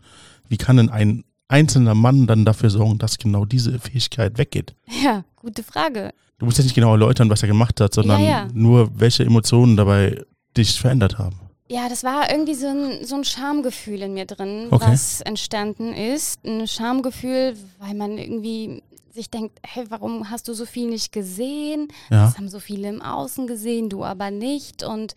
Wie 0.48 0.58
kann 0.58 0.78
denn 0.78 0.90
ein 0.90 1.24
einzelner 1.54 1.94
Mann 1.94 2.26
dann 2.26 2.46
dafür 2.46 2.72
sorgen, 2.72 2.98
dass 2.98 3.18
genau 3.20 3.46
diese 3.46 3.80
Fähigkeit 3.80 4.38
weggeht? 4.38 4.74
Ja, 5.04 5.24
gute 5.36 5.64
Frage. 5.64 6.12
Du 6.40 6.46
musst 6.46 6.58
jetzt 6.58 6.66
nicht 6.66 6.76
genau 6.76 6.92
erläutern, 6.92 7.30
was 7.30 7.44
er 7.44 7.48
gemacht 7.48 7.80
hat, 7.80 7.94
sondern 7.94 8.22
ja, 8.22 8.28
ja. 8.28 8.48
nur, 8.54 8.90
welche 9.00 9.24
Emotionen 9.24 9.78
dabei 9.78 10.22
dich 10.58 10.80
verändert 10.80 11.18
haben. 11.18 11.40
Ja, 11.70 11.88
das 11.90 12.04
war 12.04 12.30
irgendwie 12.30 12.56
so 12.56 12.68
ein, 12.68 13.06
so 13.06 13.16
ein 13.16 13.24
Schamgefühl 13.24 14.02
in 14.02 14.14
mir 14.14 14.26
drin, 14.26 14.68
okay. 14.72 14.86
was 14.88 15.22
entstanden 15.22 15.94
ist. 15.94 16.44
Ein 16.44 16.68
Schamgefühl, 16.68 17.56
weil 17.80 17.94
man 17.94 18.18
irgendwie 18.18 18.84
sich 19.14 19.30
denkt, 19.30 19.60
hey, 19.64 19.86
warum 19.90 20.30
hast 20.30 20.48
du 20.48 20.54
so 20.54 20.66
viel 20.66 20.90
nicht 20.90 21.12
gesehen? 21.12 21.88
Ja. 22.10 22.26
Das 22.26 22.38
haben 22.38 22.50
so 22.50 22.60
viele 22.60 22.90
im 22.90 23.02
Außen 23.02 23.46
gesehen, 23.46 23.90
du 23.90 24.04
aber 24.04 24.32
nicht. 24.32 24.84
Und 24.84 25.14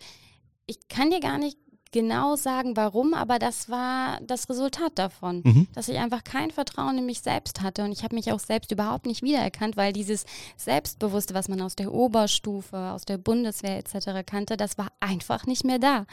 ich 0.67 0.87
kann 0.87 1.09
dir 1.09 1.19
gar 1.19 1.39
nicht 1.39 1.57
genau 1.91 2.35
sagen, 2.35 2.75
warum, 2.75 3.13
aber 3.13 3.39
das 3.39 3.69
war 3.69 4.19
das 4.25 4.49
Resultat 4.49 4.93
davon, 4.95 5.41
mhm. 5.43 5.67
dass 5.73 5.89
ich 5.89 5.97
einfach 5.97 6.23
kein 6.23 6.51
Vertrauen 6.51 6.97
in 6.97 7.05
mich 7.05 7.21
selbst 7.21 7.61
hatte 7.61 7.83
und 7.83 7.91
ich 7.91 8.03
habe 8.03 8.15
mich 8.15 8.31
auch 8.31 8.39
selbst 8.39 8.71
überhaupt 8.71 9.05
nicht 9.05 9.21
wiedererkannt, 9.21 9.77
weil 9.77 9.93
dieses 9.93 10.25
Selbstbewusste, 10.55 11.33
was 11.33 11.49
man 11.49 11.61
aus 11.61 11.75
der 11.75 11.93
Oberstufe, 11.93 12.77
aus 12.77 13.05
der 13.05 13.17
Bundeswehr 13.17 13.77
etc. 13.77 14.25
kannte, 14.25 14.57
das 14.57 14.77
war 14.77 14.87
einfach 14.99 15.45
nicht 15.45 15.63
mehr 15.63 15.79
da. 15.79 16.05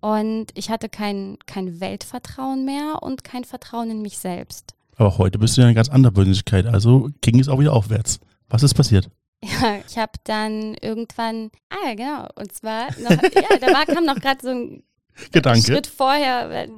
Und 0.00 0.46
ich 0.54 0.70
hatte 0.70 0.88
kein, 0.88 1.38
kein 1.46 1.80
Weltvertrauen 1.80 2.64
mehr 2.64 3.02
und 3.02 3.24
kein 3.24 3.44
Vertrauen 3.44 3.90
in 3.90 4.02
mich 4.02 4.18
selbst. 4.18 4.74
Aber 4.96 5.18
heute 5.18 5.38
bist 5.38 5.56
du 5.56 5.62
ja 5.62 5.66
eine 5.66 5.74
ganz 5.74 5.88
andere 5.88 6.12
Persönlichkeit, 6.12 6.66
also 6.66 7.10
ging 7.20 7.38
es 7.38 7.48
auch 7.48 7.58
wieder 7.58 7.72
aufwärts. 7.72 8.20
Was 8.48 8.62
ist 8.62 8.74
passiert? 8.74 9.10
Ja, 9.44 9.78
ich 9.86 9.98
habe 9.98 10.12
dann 10.24 10.74
irgendwann, 10.80 11.50
ah 11.68 11.88
ja, 11.88 11.94
genau, 11.94 12.28
und 12.36 12.52
zwar, 12.52 12.86
noch, 12.98 13.10
ja, 13.10 13.58
da 13.60 13.66
war, 13.66 13.84
kam 13.84 14.06
noch 14.06 14.16
gerade 14.16 14.40
so 14.40 14.48
ein 14.48 14.82
Gedanke. 15.32 15.62
Schritt 15.62 15.86
vorher. 15.86 16.68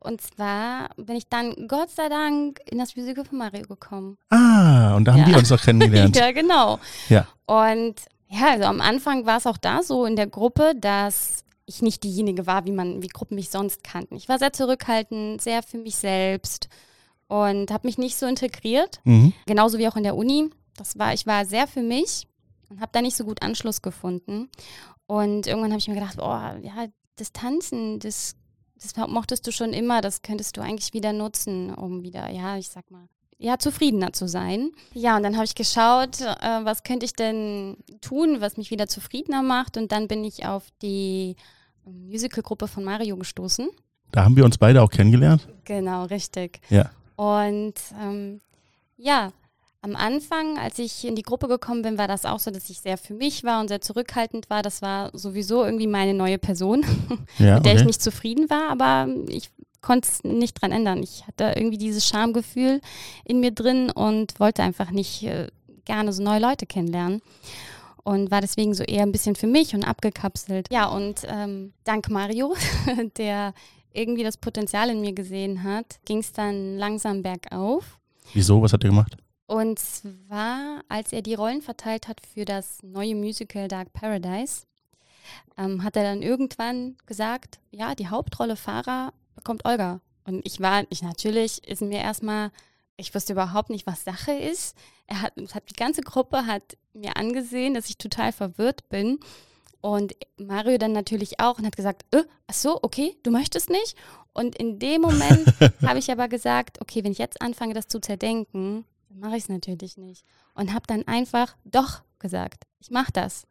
Und 0.00 0.20
zwar 0.20 0.90
bin 0.96 1.16
ich 1.16 1.28
dann 1.28 1.68
Gott 1.68 1.90
sei 1.90 2.08
Dank 2.08 2.60
in 2.70 2.78
das 2.78 2.96
Musical 2.96 3.24
von 3.24 3.38
Mario 3.38 3.66
gekommen. 3.66 4.18
Ah, 4.30 4.94
und 4.96 5.04
da 5.04 5.12
haben 5.12 5.20
ja. 5.20 5.28
wir 5.28 5.38
uns 5.38 5.52
auch 5.52 5.60
kennengelernt. 5.60 6.16
ja, 6.16 6.32
genau. 6.32 6.80
Ja. 7.08 7.28
Und 7.46 7.94
ja, 8.28 8.50
also 8.52 8.64
am 8.64 8.80
Anfang 8.80 9.26
war 9.26 9.36
es 9.36 9.46
auch 9.46 9.58
da 9.58 9.82
so 9.82 10.04
in 10.04 10.16
der 10.16 10.26
Gruppe, 10.26 10.74
dass 10.76 11.44
ich 11.66 11.82
nicht 11.82 12.02
diejenige 12.02 12.46
war, 12.46 12.64
wie 12.64 12.72
man, 12.72 13.02
wie 13.02 13.08
Gruppen 13.08 13.36
mich 13.36 13.50
sonst 13.50 13.84
kannten. 13.84 14.16
Ich 14.16 14.28
war 14.28 14.38
sehr 14.38 14.52
zurückhaltend, 14.52 15.40
sehr 15.40 15.62
für 15.62 15.78
mich 15.78 15.96
selbst 15.96 16.68
und 17.28 17.70
habe 17.70 17.86
mich 17.86 17.98
nicht 17.98 18.16
so 18.16 18.26
integriert. 18.26 19.00
Mhm. 19.04 19.32
Genauso 19.46 19.78
wie 19.78 19.86
auch 19.88 19.96
in 19.96 20.02
der 20.02 20.16
Uni. 20.16 20.50
Das 20.76 20.98
war, 20.98 21.14
ich 21.14 21.26
war 21.26 21.44
sehr 21.44 21.66
für 21.66 21.82
mich 21.82 22.26
und 22.68 22.80
habe 22.80 22.90
da 22.92 23.02
nicht 23.02 23.16
so 23.16 23.24
gut 23.24 23.42
Anschluss 23.42 23.82
gefunden. 23.82 24.48
Und 25.06 25.46
irgendwann 25.46 25.70
habe 25.70 25.78
ich 25.78 25.88
mir 25.88 25.94
gedacht, 25.94 26.16
oh, 26.18 26.60
ja, 26.62 26.88
das 27.16 27.32
Tanzen, 27.32 27.98
das, 27.98 28.36
das 28.80 28.96
mochtest 29.08 29.46
du 29.46 29.52
schon 29.52 29.72
immer, 29.72 30.00
das 30.00 30.22
könntest 30.22 30.56
du 30.56 30.60
eigentlich 30.60 30.92
wieder 30.92 31.12
nutzen, 31.12 31.74
um 31.74 32.02
wieder, 32.02 32.30
ja, 32.30 32.56
ich 32.56 32.68
sag 32.68 32.90
mal, 32.90 33.08
ja, 33.38 33.58
zufriedener 33.58 34.12
zu 34.12 34.28
sein. 34.28 34.70
Ja, 34.94 35.16
und 35.16 35.24
dann 35.24 35.34
habe 35.34 35.44
ich 35.44 35.56
geschaut, 35.56 36.20
äh, 36.20 36.64
was 36.64 36.84
könnte 36.84 37.04
ich 37.04 37.14
denn 37.14 37.76
tun, 38.00 38.40
was 38.40 38.56
mich 38.56 38.70
wieder 38.70 38.86
zufriedener 38.86 39.42
macht. 39.42 39.76
Und 39.76 39.90
dann 39.90 40.06
bin 40.06 40.24
ich 40.24 40.46
auf 40.46 40.64
die 40.80 41.34
ähm, 41.84 42.08
Musicalgruppe 42.08 42.68
von 42.68 42.84
Mario 42.84 43.16
gestoßen. 43.16 43.68
Da 44.12 44.24
haben 44.24 44.36
wir 44.36 44.44
uns 44.44 44.58
beide 44.58 44.80
auch 44.80 44.90
kennengelernt. 44.90 45.48
Genau, 45.64 46.04
richtig. 46.04 46.60
Ja. 46.70 46.90
Und 47.16 47.74
ähm, 48.00 48.40
ja, 48.96 49.32
am 49.82 49.96
Anfang, 49.96 50.58
als 50.58 50.78
ich 50.78 51.04
in 51.04 51.16
die 51.16 51.22
Gruppe 51.22 51.48
gekommen 51.48 51.82
bin, 51.82 51.98
war 51.98 52.06
das 52.06 52.24
auch 52.24 52.38
so, 52.38 52.52
dass 52.52 52.70
ich 52.70 52.80
sehr 52.80 52.96
für 52.96 53.14
mich 53.14 53.42
war 53.42 53.60
und 53.60 53.68
sehr 53.68 53.80
zurückhaltend 53.80 54.48
war. 54.48 54.62
Das 54.62 54.80
war 54.80 55.10
sowieso 55.12 55.64
irgendwie 55.64 55.88
meine 55.88 56.14
neue 56.14 56.38
Person, 56.38 56.84
ja, 57.38 57.56
mit 57.56 57.66
der 57.66 57.72
okay. 57.72 57.80
ich 57.80 57.86
nicht 57.86 58.02
zufrieden 58.02 58.48
war, 58.48 58.70
aber 58.70 59.08
ich 59.28 59.50
konnte 59.80 60.08
es 60.08 60.22
nicht 60.22 60.62
dran 60.62 60.70
ändern. 60.70 61.02
Ich 61.02 61.26
hatte 61.26 61.52
irgendwie 61.56 61.78
dieses 61.78 62.06
Schamgefühl 62.06 62.80
in 63.24 63.40
mir 63.40 63.50
drin 63.50 63.90
und 63.90 64.38
wollte 64.38 64.62
einfach 64.62 64.92
nicht 64.92 65.24
äh, 65.24 65.48
gerne 65.84 66.12
so 66.12 66.22
neue 66.22 66.40
Leute 66.40 66.64
kennenlernen. 66.64 67.20
Und 68.04 68.32
war 68.32 68.40
deswegen 68.40 68.74
so 68.74 68.82
eher 68.82 69.02
ein 69.02 69.12
bisschen 69.12 69.36
für 69.36 69.46
mich 69.46 69.74
und 69.74 69.84
abgekapselt. 69.84 70.66
Ja, 70.72 70.86
und 70.86 71.22
ähm, 71.28 71.72
dank 71.84 72.08
Mario, 72.08 72.54
der 73.16 73.54
irgendwie 73.92 74.24
das 74.24 74.36
Potenzial 74.36 74.90
in 74.90 75.00
mir 75.00 75.12
gesehen 75.12 75.62
hat, 75.62 76.00
ging 76.04 76.18
es 76.18 76.32
dann 76.32 76.78
langsam 76.78 77.22
bergauf. 77.22 77.98
Wieso? 78.32 78.60
Was 78.62 78.72
hat 78.72 78.82
er 78.82 78.90
gemacht? 78.90 79.16
Und 79.52 79.78
zwar, 79.78 80.82
als 80.88 81.12
er 81.12 81.20
die 81.20 81.34
Rollen 81.34 81.60
verteilt 81.60 82.08
hat 82.08 82.22
für 82.22 82.46
das 82.46 82.82
neue 82.82 83.14
Musical 83.14 83.68
Dark 83.68 83.92
Paradise, 83.92 84.62
ähm, 85.58 85.84
hat 85.84 85.94
er 85.94 86.04
dann 86.04 86.22
irgendwann 86.22 86.96
gesagt, 87.04 87.60
ja, 87.70 87.94
die 87.94 88.08
Hauptrolle 88.08 88.56
Fahrer 88.56 89.12
bekommt 89.34 89.66
Olga. 89.66 90.00
Und 90.24 90.40
ich 90.46 90.60
war, 90.60 90.84
ich 90.88 91.02
natürlich, 91.02 91.68
ist 91.68 91.82
mir 91.82 92.00
erstmal 92.00 92.50
Ich 92.96 93.14
wusste 93.14 93.34
überhaupt 93.34 93.68
nicht, 93.68 93.86
was 93.86 94.04
Sache 94.04 94.32
ist. 94.32 94.74
Er 95.06 95.20
hat, 95.20 95.34
hat 95.52 95.68
die 95.68 95.76
ganze 95.76 96.00
Gruppe 96.00 96.46
hat 96.46 96.78
mir 96.94 97.18
angesehen, 97.18 97.74
dass 97.74 97.90
ich 97.90 97.98
total 97.98 98.32
verwirrt 98.32 98.88
bin. 98.88 99.20
Und 99.82 100.14
Mario 100.38 100.78
dann 100.78 100.92
natürlich 100.92 101.40
auch 101.40 101.58
und 101.58 101.66
hat 101.66 101.76
gesagt, 101.76 102.06
äh, 102.12 102.24
ach 102.46 102.54
so, 102.54 102.78
okay, 102.80 103.18
du 103.22 103.30
möchtest 103.30 103.68
nicht. 103.68 103.98
Und 104.32 104.56
in 104.56 104.78
dem 104.78 105.02
Moment 105.02 105.46
habe 105.86 105.98
ich 105.98 106.10
aber 106.10 106.28
gesagt, 106.28 106.80
okay, 106.80 107.04
wenn 107.04 107.12
ich 107.12 107.18
jetzt 107.18 107.42
anfange, 107.42 107.74
das 107.74 107.88
zu 107.88 108.00
zerdenken, 108.00 108.86
dann 109.12 109.20
mache 109.20 109.36
ich 109.36 109.44
es 109.44 109.48
natürlich 109.48 109.96
nicht. 109.96 110.24
Und 110.54 110.72
habe 110.72 110.86
dann 110.86 111.06
einfach 111.06 111.54
doch 111.64 112.02
gesagt, 112.18 112.64
ich 112.80 112.90
mache 112.90 113.12
das. 113.12 113.46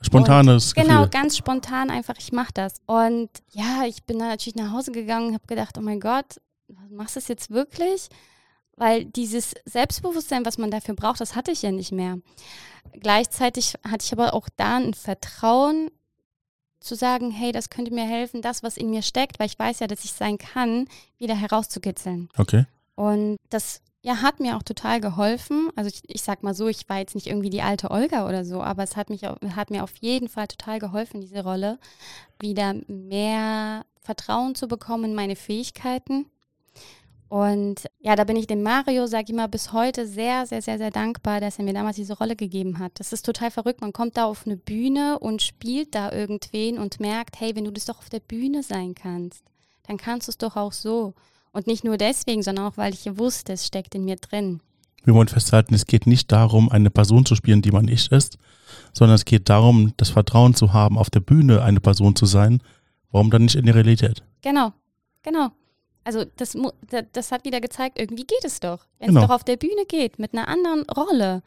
Spontanes 0.00 0.72
und, 0.72 0.82
Genau, 0.82 1.06
ganz 1.08 1.36
spontan 1.36 1.90
einfach, 1.90 2.16
ich 2.18 2.32
mache 2.32 2.52
das. 2.54 2.80
Und 2.86 3.30
ja, 3.52 3.84
ich 3.86 4.04
bin 4.04 4.18
dann 4.18 4.28
natürlich 4.28 4.56
nach 4.56 4.72
Hause 4.72 4.92
gegangen 4.92 5.28
und 5.28 5.34
habe 5.34 5.46
gedacht, 5.46 5.76
oh 5.78 5.82
mein 5.82 6.00
Gott, 6.00 6.40
machst 6.90 7.16
du 7.16 7.20
das 7.20 7.28
jetzt 7.28 7.50
wirklich? 7.50 8.08
Weil 8.76 9.06
dieses 9.06 9.54
Selbstbewusstsein, 9.64 10.44
was 10.44 10.58
man 10.58 10.70
dafür 10.70 10.94
braucht, 10.94 11.20
das 11.20 11.34
hatte 11.34 11.50
ich 11.50 11.62
ja 11.62 11.72
nicht 11.72 11.92
mehr. 11.92 12.18
Gleichzeitig 12.92 13.74
hatte 13.86 14.04
ich 14.04 14.12
aber 14.12 14.34
auch 14.34 14.48
da 14.56 14.76
ein 14.76 14.94
Vertrauen 14.94 15.90
zu 16.80 16.94
sagen, 16.94 17.30
hey, 17.30 17.52
das 17.52 17.70
könnte 17.70 17.92
mir 17.92 18.04
helfen, 18.04 18.42
das, 18.42 18.62
was 18.62 18.76
in 18.76 18.90
mir 18.90 19.02
steckt, 19.02 19.38
weil 19.38 19.46
ich 19.46 19.58
weiß 19.58 19.80
ja, 19.80 19.86
dass 19.86 20.04
ich 20.04 20.12
sein 20.12 20.38
kann, 20.38 20.88
wieder 21.18 21.34
herauszukitzeln. 21.34 22.28
Okay. 22.36 22.66
Und 22.94 23.38
das 23.48 23.80
ja, 24.06 24.22
hat 24.22 24.38
mir 24.38 24.56
auch 24.56 24.62
total 24.62 25.00
geholfen. 25.00 25.68
Also 25.74 25.90
ich, 25.92 26.00
ich 26.06 26.22
sag 26.22 26.44
mal 26.44 26.54
so, 26.54 26.68
ich 26.68 26.88
war 26.88 26.98
jetzt 26.98 27.16
nicht 27.16 27.26
irgendwie 27.26 27.50
die 27.50 27.62
alte 27.62 27.90
Olga 27.90 28.28
oder 28.28 28.44
so, 28.44 28.62
aber 28.62 28.84
es 28.84 28.94
hat, 28.94 29.10
mich, 29.10 29.22
hat 29.24 29.70
mir 29.70 29.82
auf 29.82 29.96
jeden 29.96 30.28
Fall 30.28 30.46
total 30.46 30.78
geholfen, 30.78 31.20
diese 31.20 31.42
Rolle, 31.42 31.80
wieder 32.38 32.76
mehr 32.86 33.84
Vertrauen 34.00 34.54
zu 34.54 34.68
bekommen 34.68 35.06
in 35.06 35.14
meine 35.16 35.34
Fähigkeiten. 35.34 36.26
Und 37.28 37.86
ja, 37.98 38.14
da 38.14 38.22
bin 38.22 38.36
ich 38.36 38.46
dem 38.46 38.62
Mario, 38.62 39.08
sag 39.08 39.28
ich 39.28 39.34
mal, 39.34 39.48
bis 39.48 39.72
heute 39.72 40.06
sehr, 40.06 40.46
sehr, 40.46 40.62
sehr, 40.62 40.78
sehr 40.78 40.92
dankbar, 40.92 41.40
dass 41.40 41.58
er 41.58 41.64
mir 41.64 41.74
damals 41.74 41.96
diese 41.96 42.16
Rolle 42.16 42.36
gegeben 42.36 42.78
hat. 42.78 42.92
Das 43.00 43.12
ist 43.12 43.26
total 43.26 43.50
verrückt. 43.50 43.80
Man 43.80 43.92
kommt 43.92 44.16
da 44.16 44.26
auf 44.26 44.46
eine 44.46 44.56
Bühne 44.56 45.18
und 45.18 45.42
spielt 45.42 45.96
da 45.96 46.12
irgendwen 46.12 46.78
und 46.78 47.00
merkt, 47.00 47.40
hey, 47.40 47.56
wenn 47.56 47.64
du 47.64 47.72
das 47.72 47.86
doch 47.86 47.98
auf 47.98 48.08
der 48.08 48.20
Bühne 48.20 48.62
sein 48.62 48.94
kannst, 48.94 49.42
dann 49.88 49.96
kannst 49.96 50.28
du 50.28 50.30
es 50.30 50.38
doch 50.38 50.54
auch 50.54 50.72
so. 50.72 51.14
Und 51.56 51.66
nicht 51.66 51.84
nur 51.84 51.96
deswegen, 51.96 52.42
sondern 52.42 52.66
auch, 52.66 52.76
weil 52.76 52.92
ich 52.92 53.16
wusste, 53.16 53.54
es 53.54 53.66
steckt 53.66 53.94
in 53.94 54.04
mir 54.04 54.16
drin. 54.16 54.60
Wir 55.04 55.14
wollen 55.14 55.28
festhalten, 55.28 55.72
es 55.72 55.86
geht 55.86 56.06
nicht 56.06 56.30
darum, 56.30 56.68
eine 56.70 56.90
Person 56.90 57.24
zu 57.24 57.34
spielen, 57.34 57.62
die 57.62 57.70
man 57.70 57.86
nicht 57.86 58.12
ist, 58.12 58.36
sondern 58.92 59.14
es 59.14 59.24
geht 59.24 59.48
darum, 59.48 59.94
das 59.96 60.10
Vertrauen 60.10 60.54
zu 60.54 60.74
haben, 60.74 60.98
auf 60.98 61.08
der 61.08 61.20
Bühne 61.20 61.62
eine 61.62 61.80
Person 61.80 62.14
zu 62.14 62.26
sein. 62.26 62.62
Warum 63.10 63.30
dann 63.30 63.42
nicht 63.44 63.54
in 63.54 63.64
der 63.64 63.74
Realität? 63.74 64.22
Genau, 64.42 64.74
genau. 65.22 65.48
Also 66.04 66.24
das, 66.36 66.58
das 67.12 67.32
hat 67.32 67.46
wieder 67.46 67.62
gezeigt, 67.62 67.98
irgendwie 67.98 68.24
geht 68.26 68.44
es 68.44 68.60
doch. 68.60 68.80
Wenn 68.98 69.08
Genau. 69.08 69.22
es 69.22 69.26
doch 69.28 69.34
auf 69.34 69.44
der 69.44 69.56
Bühne 69.56 69.86
geht, 69.88 70.18
mit 70.18 70.34
einer 70.34 70.48
anderen 70.48 70.82
Rolle, 70.90 71.42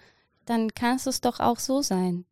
dann 0.45 0.73
kannst 0.73 1.05
du 1.05 1.11
es 1.11 1.21
doch 1.21 1.39
auch 1.39 1.59
so 1.59 1.83
sein. 1.83 2.25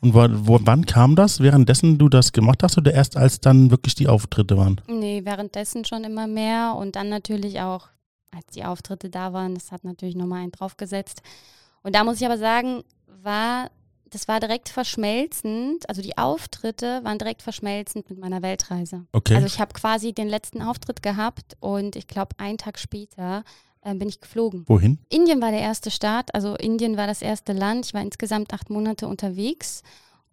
Und 0.00 0.14
wo, 0.14 0.26
wo, 0.30 0.60
wann 0.62 0.86
kam 0.86 1.16
das? 1.16 1.40
Währenddessen 1.40 1.98
du 1.98 2.08
das 2.08 2.32
gemacht 2.32 2.62
hast 2.62 2.78
oder 2.78 2.92
erst 2.92 3.16
als 3.16 3.40
dann 3.40 3.70
wirklich 3.70 3.94
die 3.94 4.08
Auftritte 4.08 4.56
waren? 4.56 4.80
Nee, 4.86 5.22
währenddessen 5.24 5.84
schon 5.84 6.04
immer 6.04 6.26
mehr 6.26 6.76
und 6.78 6.94
dann 6.94 7.08
natürlich 7.08 7.60
auch, 7.60 7.88
als 8.34 8.46
die 8.54 8.64
Auftritte 8.64 9.10
da 9.10 9.32
waren, 9.32 9.54
das 9.54 9.72
hat 9.72 9.84
natürlich 9.84 10.14
nochmal 10.14 10.42
einen 10.42 10.52
draufgesetzt. 10.52 11.22
Und 11.82 11.94
da 11.94 12.04
muss 12.04 12.20
ich 12.20 12.26
aber 12.26 12.38
sagen, 12.38 12.84
war, 13.22 13.70
das 14.10 14.28
war 14.28 14.38
direkt 14.38 14.68
verschmelzend, 14.68 15.88
also 15.88 16.00
die 16.00 16.16
Auftritte 16.16 17.02
waren 17.02 17.18
direkt 17.18 17.42
verschmelzend 17.42 18.08
mit 18.08 18.20
meiner 18.20 18.42
Weltreise. 18.42 19.06
Okay. 19.12 19.34
Also 19.34 19.46
ich 19.46 19.60
habe 19.60 19.72
quasi 19.72 20.12
den 20.12 20.28
letzten 20.28 20.62
Auftritt 20.62 21.02
gehabt 21.02 21.56
und 21.58 21.96
ich 21.96 22.06
glaube, 22.06 22.36
einen 22.38 22.58
Tag 22.58 22.78
später 22.78 23.42
bin 23.82 24.08
ich 24.08 24.20
geflogen. 24.20 24.64
Wohin? 24.66 24.98
Indien 25.08 25.40
war 25.40 25.50
der 25.50 25.60
erste 25.60 25.90
Start, 25.90 26.34
also 26.34 26.54
Indien 26.56 26.96
war 26.96 27.06
das 27.06 27.22
erste 27.22 27.52
Land. 27.52 27.86
Ich 27.86 27.94
war 27.94 28.02
insgesamt 28.02 28.52
acht 28.52 28.70
Monate 28.70 29.08
unterwegs. 29.08 29.82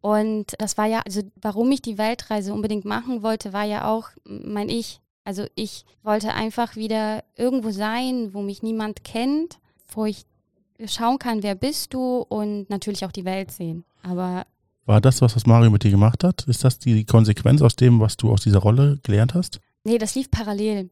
Und 0.02 0.54
das 0.60 0.78
war 0.78 0.86
ja, 0.86 1.02
also 1.06 1.22
warum 1.42 1.72
ich 1.72 1.82
die 1.82 1.98
Weltreise 1.98 2.54
unbedingt 2.54 2.86
machen 2.86 3.24
wollte, 3.24 3.54
war 3.54 3.64
ja 3.64 3.88
auch 3.88 4.10
mein 4.26 4.70
Ich. 4.70 5.02
Also 5.24 5.46
ich 5.56 5.86
wollte 6.04 6.34
einfach 6.34 6.76
wieder 6.76 7.24
irgendwo 7.36 7.72
sein, 7.72 8.34
wo 8.34 8.44
mich 8.44 8.62
niemand 8.62 9.04
kennt, 9.04 9.58
wo 9.88 10.06
ich 10.06 10.26
schauen 10.86 11.18
kann, 11.18 11.42
wer 11.42 11.56
bist 11.56 11.94
du 11.94 12.18
und 12.20 12.70
natürlich 12.70 13.06
auch 13.06 13.12
die 13.12 13.26
Welt 13.26 13.50
sehen. 13.52 13.86
Aber 14.04 14.46
War 14.86 15.02
das, 15.02 15.22
was 15.22 15.34
das 15.34 15.48
Mario 15.48 15.72
mit 15.72 15.84
dir 15.84 15.90
gemacht 15.90 16.24
hat? 16.24 16.44
Ist 16.48 16.64
das 16.64 16.78
die 16.78 17.06
Konsequenz 17.06 17.64
aus 17.64 17.76
dem, 17.76 18.00
was 18.00 18.18
du 18.18 18.32
aus 18.32 18.42
dieser 18.42 18.60
Rolle 18.60 19.00
gelernt 19.02 19.34
hast? 19.34 19.60
nee, 19.84 19.98
das 19.98 20.16
lief 20.16 20.30
parallel. 20.30 20.90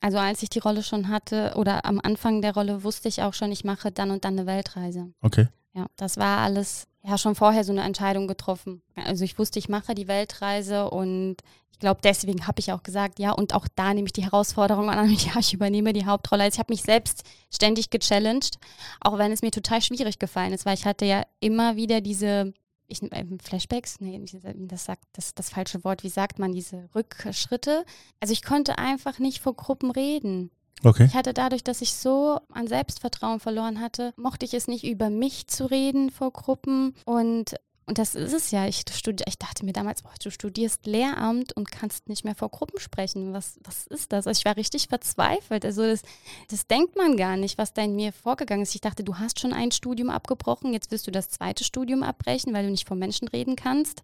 Also 0.00 0.18
als 0.18 0.42
ich 0.42 0.50
die 0.50 0.58
Rolle 0.58 0.82
schon 0.82 1.08
hatte 1.08 1.54
oder 1.56 1.84
am 1.84 2.00
Anfang 2.02 2.42
der 2.42 2.54
Rolle 2.54 2.84
wusste 2.84 3.08
ich 3.08 3.22
auch 3.22 3.34
schon, 3.34 3.50
ich 3.50 3.64
mache 3.64 3.90
dann 3.90 4.10
und 4.10 4.24
dann 4.24 4.38
eine 4.38 4.46
Weltreise. 4.46 5.12
Okay. 5.22 5.48
Ja, 5.74 5.86
das 5.96 6.16
war 6.16 6.38
alles 6.38 6.86
ja 7.02 7.18
schon 7.18 7.34
vorher 7.34 7.64
so 7.64 7.72
eine 7.72 7.82
Entscheidung 7.82 8.26
getroffen. 8.26 8.82
Also 8.94 9.24
ich 9.24 9.38
wusste, 9.38 9.58
ich 9.58 9.68
mache 9.68 9.94
die 9.94 10.08
Weltreise 10.08 10.90
und 10.90 11.36
ich 11.70 11.78
glaube, 11.78 12.00
deswegen 12.02 12.46
habe 12.46 12.58
ich 12.58 12.72
auch 12.72 12.82
gesagt, 12.82 13.18
ja, 13.18 13.32
und 13.32 13.54
auch 13.54 13.68
da 13.74 13.92
nehme 13.92 14.06
ich 14.06 14.12
die 14.12 14.24
Herausforderung 14.24 14.88
an, 14.88 15.10
ja, 15.12 15.38
ich 15.38 15.52
übernehme 15.52 15.92
die 15.92 16.06
Hauptrolle. 16.06 16.44
Also 16.44 16.56
ich 16.56 16.58
habe 16.58 16.72
mich 16.72 16.82
selbst 16.82 17.22
ständig 17.52 17.90
gechallenged, 17.90 18.58
auch 19.00 19.18
wenn 19.18 19.30
es 19.30 19.42
mir 19.42 19.50
total 19.50 19.82
schwierig 19.82 20.18
gefallen 20.18 20.52
ist, 20.52 20.64
weil 20.64 20.74
ich 20.74 20.86
hatte 20.86 21.04
ja 21.04 21.24
immer 21.40 21.76
wieder 21.76 22.00
diese 22.00 22.54
ich, 22.88 23.02
äh, 23.02 23.24
Flashbacks, 23.42 24.00
nee, 24.00 24.20
das 24.54 24.84
sagt 24.84 25.04
das, 25.12 25.34
das 25.34 25.50
falsche 25.50 25.84
Wort, 25.84 26.02
wie 26.02 26.08
sagt 26.08 26.38
man, 26.38 26.52
diese 26.52 26.88
Rückschritte. 26.94 27.84
Also 28.20 28.32
ich 28.32 28.42
konnte 28.42 28.78
einfach 28.78 29.18
nicht 29.18 29.40
vor 29.40 29.54
Gruppen 29.54 29.90
reden. 29.90 30.50
Okay. 30.84 31.06
Ich 31.06 31.14
hatte 31.14 31.32
dadurch, 31.32 31.64
dass 31.64 31.80
ich 31.80 31.94
so 31.94 32.38
an 32.52 32.66
Selbstvertrauen 32.66 33.40
verloren 33.40 33.80
hatte, 33.80 34.12
mochte 34.16 34.44
ich 34.44 34.54
es 34.54 34.68
nicht 34.68 34.84
über 34.84 35.10
mich 35.10 35.46
zu 35.48 35.66
reden 35.66 36.10
vor 36.10 36.32
Gruppen. 36.32 36.94
Und, 37.04 37.56
und 37.88 37.98
das 37.98 38.16
ist 38.16 38.32
es 38.32 38.50
ja. 38.50 38.66
Ich, 38.66 38.82
studi 38.90 39.22
ich 39.28 39.38
dachte 39.38 39.64
mir 39.64 39.72
damals, 39.72 40.04
oh, 40.04 40.10
du 40.20 40.30
studierst 40.30 40.86
Lehramt 40.86 41.52
und 41.52 41.70
kannst 41.70 42.08
nicht 42.08 42.24
mehr 42.24 42.34
vor 42.34 42.48
Gruppen 42.50 42.80
sprechen. 42.80 43.32
Was, 43.32 43.60
was 43.62 43.86
ist 43.86 44.12
das? 44.12 44.26
Also 44.26 44.40
ich 44.40 44.44
war 44.44 44.56
richtig 44.56 44.88
verzweifelt. 44.88 45.64
Also 45.64 45.82
das, 45.82 46.02
das 46.48 46.66
denkt 46.66 46.96
man 46.96 47.16
gar 47.16 47.36
nicht, 47.36 47.58
was 47.58 47.74
da 47.74 47.82
in 47.82 47.94
mir 47.94 48.12
vorgegangen 48.12 48.64
ist. 48.64 48.74
Ich 48.74 48.80
dachte, 48.80 49.04
du 49.04 49.18
hast 49.18 49.38
schon 49.38 49.52
ein 49.52 49.70
Studium 49.70 50.10
abgebrochen, 50.10 50.72
jetzt 50.72 50.90
wirst 50.90 51.06
du 51.06 51.12
das 51.12 51.28
zweite 51.28 51.62
Studium 51.62 52.02
abbrechen, 52.02 52.52
weil 52.52 52.64
du 52.64 52.72
nicht 52.72 52.88
vor 52.88 52.96
Menschen 52.96 53.28
reden 53.28 53.54
kannst. 53.54 54.02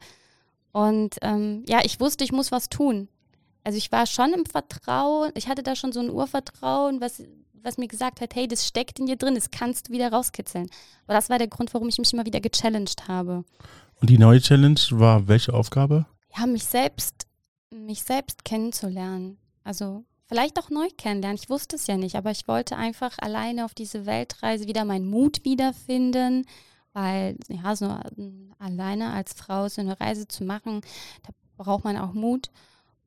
Und 0.71 1.16
ähm, 1.23 1.64
ja, 1.68 1.81
ich 1.85 1.99
wusste, 1.99 2.23
ich 2.23 2.31
muss 2.31 2.53
was 2.53 2.68
tun. 2.68 3.09
Also 3.64 3.79
ich 3.79 3.90
war 3.90 4.07
schon 4.07 4.33
im 4.33 4.47
Vertrauen, 4.47 5.33
ich 5.35 5.49
hatte 5.49 5.64
da 5.64 5.75
schon 5.75 5.92
so 5.92 6.01
ein 6.01 6.11
Urvertrauen, 6.11 7.01
was, 7.01 7.23
was 7.62 7.79
mir 7.79 7.88
gesagt 7.88 8.20
hat, 8.20 8.35
hey, 8.35 8.48
das 8.48 8.66
steckt 8.66 8.98
in 8.98 9.07
dir 9.07 9.16
drin, 9.16 9.35
das 9.35 9.51
kannst 9.51 9.88
du 9.88 9.92
wieder 9.92 10.12
rauskitzeln. 10.12 10.68
Aber 11.07 11.14
das 11.14 11.31
war 11.31 11.38
der 11.38 11.48
Grund, 11.48 11.72
warum 11.75 11.88
ich 11.88 11.98
mich 11.98 12.12
immer 12.12 12.27
wieder 12.27 12.40
gechallenged 12.40 13.09
habe. 13.09 13.44
Und 14.01 14.11
die 14.11 14.18
neue 14.18 14.40
Challenge 14.40 14.81
war 14.90 15.29
welche 15.29 15.55
Aufgabe? 15.55 16.07
Ja, 16.37 16.46
mich 16.46 16.64
selbst, 16.64 17.27
mich 17.70 18.03
selbst 18.03 18.44
kennenzulernen. 18.44 19.38
Also 19.64 20.05
vielleicht 20.27 20.59
auch 20.59 20.70
neu 20.70 20.88
kennenlernen. 20.96 21.38
Ich 21.40 21.51
wusste 21.51 21.77
es 21.77 21.87
ja 21.87 21.96
nicht, 21.96 22.16
aber 22.16 22.31
ich 22.31 22.48
wollte 22.48 22.77
einfach 22.77 23.18
alleine 23.18 23.64
auf 23.64 23.75
diese 23.75 24.07
Weltreise 24.07 24.66
wieder 24.66 24.85
meinen 24.85 25.09
Mut 25.09 25.44
wiederfinden, 25.44 26.46
weil 26.92 27.37
ja, 27.48 27.77
so 27.77 27.94
alleine 28.59 29.12
als 29.12 29.35
Frau 29.35 29.68
so 29.68 29.81
eine 29.81 30.01
Reise 30.01 30.27
zu 30.27 30.44
machen, 30.44 30.81
da 31.22 31.33
braucht 31.57 31.85
man 31.85 31.96
auch 31.96 32.12
Mut 32.12 32.51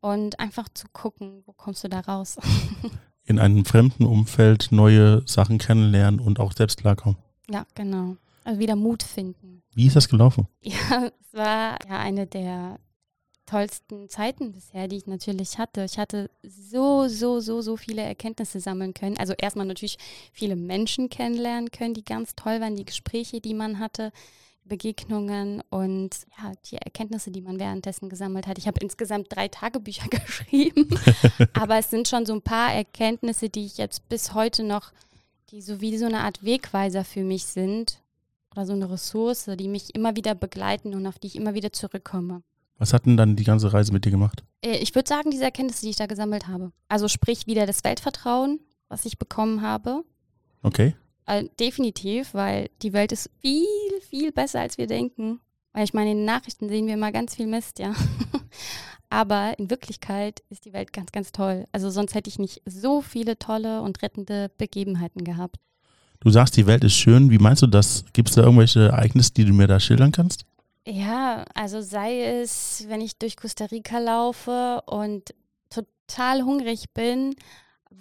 und 0.02 0.40
einfach 0.40 0.70
zu 0.70 0.88
gucken, 0.94 1.42
wo 1.46 1.54
kommst 1.54 1.84
du 1.84 1.90
da 1.90 2.02
raus. 2.02 2.38
In 3.26 3.40
einem 3.40 3.66
fremden 3.66 4.06
Umfeld 4.06 4.72
neue 4.72 5.24
Sachen 5.26 5.58
kennenlernen 5.58 6.20
und 6.20 6.40
auch 6.40 6.54
selbst 6.54 6.78
klarkommen. 6.78 7.18
Ja, 7.50 7.66
genau. 7.74 8.18
Also 8.44 8.60
wieder 8.60 8.76
Mut 8.76 9.04
finden. 9.04 9.64
Wie 9.74 9.88
ist 9.88 9.96
das 9.96 10.08
gelaufen? 10.08 10.48
Ja, 10.62 11.10
es 11.20 11.34
war 11.34 11.78
ja 11.88 12.00
eine 12.00 12.28
der 12.28 12.80
tollsten 13.46 14.10
Zeiten 14.10 14.52
bisher, 14.52 14.88
die 14.88 14.98
ich 14.98 15.08
natürlich 15.08 15.58
hatte. 15.58 15.84
Ich 15.84 15.98
hatte 15.98 16.30
so, 16.44 17.08
so, 17.08 17.40
so, 17.40 17.62
so 17.62 17.78
viele 17.78 18.02
Erkenntnisse 18.02 18.60
sammeln 18.60 18.94
können. 18.94 19.18
Also 19.18 19.34
erstmal 19.34 19.66
natürlich 19.66 19.98
viele 20.32 20.56
Menschen 20.56 21.10
kennenlernen 21.10 21.72
können, 21.72 21.94
die 21.94 22.04
ganz 22.04 22.36
toll 22.36 22.62
waren, 22.62 22.76
die 22.76 22.86
Gespräche, 22.86 23.42
die 23.42 23.54
man 23.54 23.80
hatte, 23.80 24.12
Begegnungen 24.66 25.62
und 25.70 26.10
ja, 26.38 26.52
die 26.70 26.78
Erkenntnisse, 26.78 27.32
die 27.32 27.42
man 27.42 27.60
währenddessen 27.60 28.10
gesammelt 28.10 28.48
hat. 28.48 28.58
Ich 28.58 28.68
habe 28.68 28.80
insgesamt 28.82 29.28
drei 29.30 29.48
Tagebücher 29.48 30.08
geschrieben, 30.10 30.88
aber 31.54 31.78
es 31.78 31.90
sind 31.90 32.08
schon 32.08 32.26
so 32.26 32.34
ein 32.34 32.42
paar 32.42 32.74
Erkenntnisse, 32.74 33.50
die 33.50 33.66
ich 33.66 33.78
jetzt 33.78 34.10
bis 34.10 34.34
heute 34.34 34.64
noch, 34.64 34.92
die 35.52 35.62
so 35.62 35.82
wie 35.82 35.98
so 35.98 36.06
eine 36.06 36.20
Art 36.20 36.44
Wegweiser 36.44 37.04
für 37.04 37.24
mich 37.24 37.46
sind 37.46 38.02
oder 38.52 38.66
so 38.66 38.74
eine 38.74 38.90
Ressource, 38.90 39.50
die 39.58 39.68
mich 39.68 39.94
immer 39.96 40.16
wieder 40.16 40.34
begleiten 40.36 40.94
und 40.96 41.06
auf 41.08 41.20
die 41.20 41.28
ich 41.28 41.36
immer 41.36 41.54
wieder 41.54 41.72
zurückkomme. 41.72 42.42
Was 42.78 42.92
hat 42.92 43.06
denn 43.06 43.16
dann 43.16 43.36
die 43.36 43.44
ganze 43.46 43.72
Reise 43.72 43.94
mit 43.94 44.04
dir 44.04 44.12
gemacht? 44.12 44.44
Äh, 44.62 44.78
Ich 44.80 44.94
würde 44.96 45.08
sagen, 45.08 45.32
diese 45.32 45.44
Erkenntnisse, 45.46 45.84
die 45.84 45.92
ich 45.92 45.96
da 45.96 46.08
gesammelt 46.08 46.48
habe. 46.48 46.72
Also 46.90 47.08
sprich 47.08 47.48
wieder 47.48 47.66
das 47.66 47.84
Weltvertrauen, 47.84 48.60
was 48.90 49.06
ich 49.06 49.18
bekommen 49.18 49.62
habe. 49.62 50.04
Okay. 50.62 50.96
Äh, 51.26 51.46
definitiv, 51.60 52.34
weil 52.34 52.70
die 52.82 52.94
Welt 52.94 53.12
ist 53.12 53.30
viel, 53.42 53.68
viel 54.10 54.32
besser, 54.32 54.62
als 54.62 54.78
wir 54.78 54.88
denken. 54.88 55.40
Weil 55.74 55.84
ich 55.84 55.94
meine, 55.94 56.12
in 56.12 56.18
den 56.18 56.26
Nachrichten 56.26 56.70
sehen 56.70 56.88
wir 56.88 56.94
immer 56.94 57.12
ganz 57.12 57.36
viel 57.36 57.48
Mist, 57.48 57.80
ja. 57.80 57.94
Aber 59.10 59.58
in 59.60 59.70
Wirklichkeit 59.70 60.42
ist 60.50 60.66
die 60.66 60.74
Welt 60.74 60.94
ganz, 60.94 61.12
ganz 61.12 61.32
toll. 61.32 61.66
Also 61.72 61.90
sonst 61.90 62.16
hätte 62.16 62.30
ich 62.30 62.40
nicht 62.40 62.62
so 62.66 63.02
viele 63.02 63.38
tolle 63.38 63.82
und 63.82 64.02
rettende 64.02 64.50
Begebenheiten 64.58 65.24
gehabt. 65.24 65.58
Du 66.20 66.30
sagst, 66.30 66.58
die 66.58 66.66
Welt 66.66 66.84
ist 66.84 66.96
schön. 66.96 67.30
Wie 67.30 67.38
meinst 67.38 67.62
du 67.62 67.68
das? 67.68 68.06
Gibt 68.14 68.30
es 68.30 68.36
da 68.36 68.44
irgendwelche 68.44 68.88
Ereignisse, 68.88 69.34
die 69.34 69.46
du 69.46 69.54
mir 69.54 69.68
da 69.68 69.80
schildern 69.80 70.12
kannst? 70.12 70.46
Ja, 70.88 71.46
also 71.54 71.82
sei 71.82 72.22
es, 72.24 72.86
wenn 72.88 73.02
ich 73.02 73.18
durch 73.18 73.38
Costa 73.38 73.66
Rica 73.66 74.00
laufe 74.00 74.82
und 74.86 75.34
total 75.70 76.44
hungrig 76.44 76.92
bin, 76.94 77.36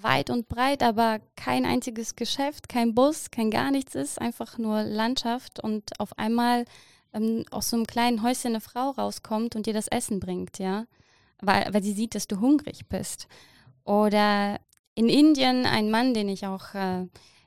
weit 0.01 0.31
und 0.31 0.49
breit, 0.49 0.83
aber 0.83 1.21
kein 1.37 1.65
einziges 1.65 2.17
Geschäft, 2.17 2.69
kein 2.69 2.95
Bus, 2.95 3.31
kein 3.31 3.51
gar 3.51 3.71
nichts 3.71 3.95
ist, 3.95 4.21
einfach 4.21 4.59
nur 4.59 4.83
Landschaft 4.83 5.61
und 5.61 5.99
auf 6.01 6.19
einmal 6.19 6.65
ähm, 7.13 7.45
aus 7.51 7.71
so 7.71 7.77
einem 7.77 7.87
kleinen 7.87 8.23
Häuschen 8.23 8.53
eine 8.53 8.61
Frau 8.61 8.91
rauskommt 8.91 9.57
und 9.57 9.67
dir 9.67 9.73
das 9.73 9.89
Essen 9.89 10.21
bringt, 10.21 10.59
ja, 10.59 10.87
weil, 11.41 11.73
weil 11.73 11.83
sie 11.83 11.93
sieht, 11.93 12.15
dass 12.15 12.27
du 12.27 12.41
hungrig 12.41 12.87
bist. 12.89 13.29
Oder 13.85 14.61
in 14.95 15.09
Indien 15.09 15.67
ein 15.67 15.91
Mann, 15.91 16.15
den 16.15 16.29
ich 16.29 16.47
auch 16.47 16.75
äh, 16.75 17.07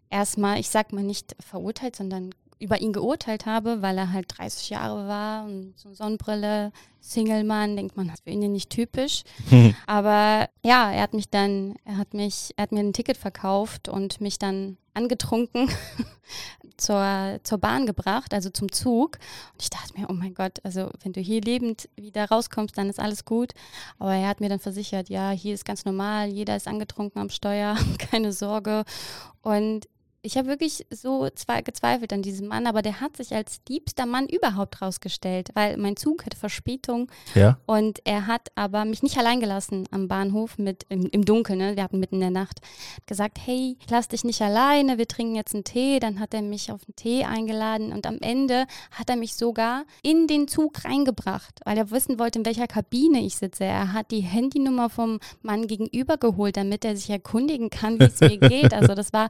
erstmal, 0.10 0.60
ich 0.60 0.70
sag 0.70 0.94
mal 0.94 1.04
nicht 1.04 1.36
verurteilt, 1.40 1.96
sondern 1.96 2.32
über 2.60 2.82
ihn 2.82 2.94
geurteilt 2.94 3.46
habe, 3.46 3.82
weil 3.82 3.98
er 3.98 4.12
halt 4.12 4.26
30 4.38 4.70
Jahre 4.70 5.08
war 5.08 5.46
und 5.46 5.74
so 5.78 5.94
Sonnenbrille, 5.94 6.72
Single-Mann, 7.00 7.76
denkt 7.76 7.96
man, 7.96 8.08
das 8.08 8.16
ist 8.16 8.24
für 8.24 8.32
ihn 8.32 8.52
nicht 8.52 8.70
typisch. 8.70 9.24
Aber 9.88 10.50
ja, 10.64 10.92
er 10.92 11.02
hat 11.02 11.14
mich 11.14 11.30
dann, 11.30 11.76
er 11.86 11.98
hat 11.98 12.14
mich, 12.14 12.52
er 12.58 12.64
hat 12.64 12.72
mir 12.72 12.80
ein 12.80 12.94
Ticket 12.94 13.18
verkauft 13.18 13.88
und 13.88 14.20
mich 14.22 14.40
dann 14.40 14.78
angetrunken 14.94 15.70
zur, 16.78 17.40
zur 17.44 17.58
Bahn 17.60 17.86
gebracht, 17.86 18.34
also 18.34 18.50
zum 18.50 18.72
Zug. 18.72 19.20
Und 19.54 19.62
ich 19.62 19.70
dachte 19.70 19.98
mir, 19.98 20.10
oh 20.10 20.14
mein 20.14 20.34
Gott, 20.34 20.60
also 20.64 20.90
wenn 21.04 21.14
du 21.14 21.22
hier 21.22 21.42
lebend 21.42 21.88
wieder 21.96 22.26
rauskommst, 22.26 22.78
dann 22.78 22.90
ist 22.90 23.00
alles 23.00 23.24
gut. 23.24 23.54
Aber 24.00 24.16
er 24.16 24.28
hat 24.28 24.42
mir 24.42 24.50
dann 24.50 24.60
versichert, 24.60 25.10
ja, 25.10 25.30
hier 25.30 25.54
ist 25.54 25.66
ganz 25.66 25.86
normal, 25.86 26.30
jeder 26.30 26.56
ist 26.56 26.68
angetrunken 26.68 27.22
am 27.22 27.30
Steuer, 27.30 27.78
keine 28.12 28.34
Sorge. 28.34 28.84
Und 29.42 29.88
ich 30.28 30.38
habe 30.38 30.50
wirklich 30.50 30.86
so 30.92 31.22
gezweifelt 31.64 32.12
an 32.12 32.22
diesem 32.22 32.48
Mann, 32.48 32.68
aber 32.68 32.82
der 32.82 33.00
hat 33.00 33.16
sich 33.16 33.34
als 33.34 33.62
liebster 33.70 34.06
Mann 34.06 34.28
überhaupt 34.28 34.82
rausgestellt, 34.82 35.52
weil 35.54 35.78
mein 35.78 35.96
Zug 35.96 36.26
hatte 36.26 36.38
Verspätung 36.38 37.10
ja. 37.34 37.58
und 37.66 38.02
er 38.04 38.28
hat 38.28 38.50
aber 38.56 38.84
mich 38.84 39.04
nicht 39.04 39.18
allein 39.18 39.40
gelassen 39.40 39.88
am 39.92 40.10
Bahnhof 40.10 40.58
mit 40.58 40.86
im, 40.90 41.08
im 41.08 41.24
Dunkeln, 41.24 41.60
ne? 41.60 41.76
wir 41.78 41.84
hatten 41.84 42.00
mitten 42.00 42.16
in 42.16 42.22
der 42.22 42.30
Nacht, 42.30 42.60
gesagt, 43.06 43.38
hey, 43.46 43.78
lass 43.90 44.10
dich 44.10 44.26
nicht 44.26 44.42
alleine, 44.42 44.98
wir 44.98 45.08
trinken 45.08 45.36
jetzt 45.36 45.54
einen 45.54 45.64
Tee, 45.64 46.00
dann 46.00 46.20
hat 46.20 46.34
er 46.34 46.42
mich 46.42 46.74
auf 46.74 46.82
einen 46.86 46.96
Tee 46.98 47.24
eingeladen 47.24 47.94
und 47.94 48.06
am 48.06 48.18
Ende 48.20 48.66
hat 48.92 49.10
er 49.10 49.16
mich 49.16 49.36
sogar 49.36 49.86
in 50.04 50.28
den 50.28 50.50
Zug 50.50 50.84
reingebracht, 50.84 51.62
weil 51.64 51.78
er 51.78 51.90
wissen 51.92 52.20
wollte, 52.20 52.40
in 52.40 52.46
welcher 52.46 52.68
Kabine 52.68 53.22
ich 53.22 53.38
sitze. 53.38 53.64
Er 53.64 53.94
hat 53.94 54.12
die 54.12 54.22
Handynummer 54.22 54.90
vom 54.90 55.20
Mann 55.42 55.68
gegenüber 55.68 56.18
geholt, 56.18 56.58
damit 56.58 56.84
er 56.84 56.98
sich 56.98 57.10
erkundigen 57.10 57.70
kann, 57.70 57.98
wie 57.98 58.04
es 58.04 58.20
mir 58.20 58.38
geht. 58.50 58.74
Also 58.74 58.94
das 58.94 59.14
war, 59.14 59.30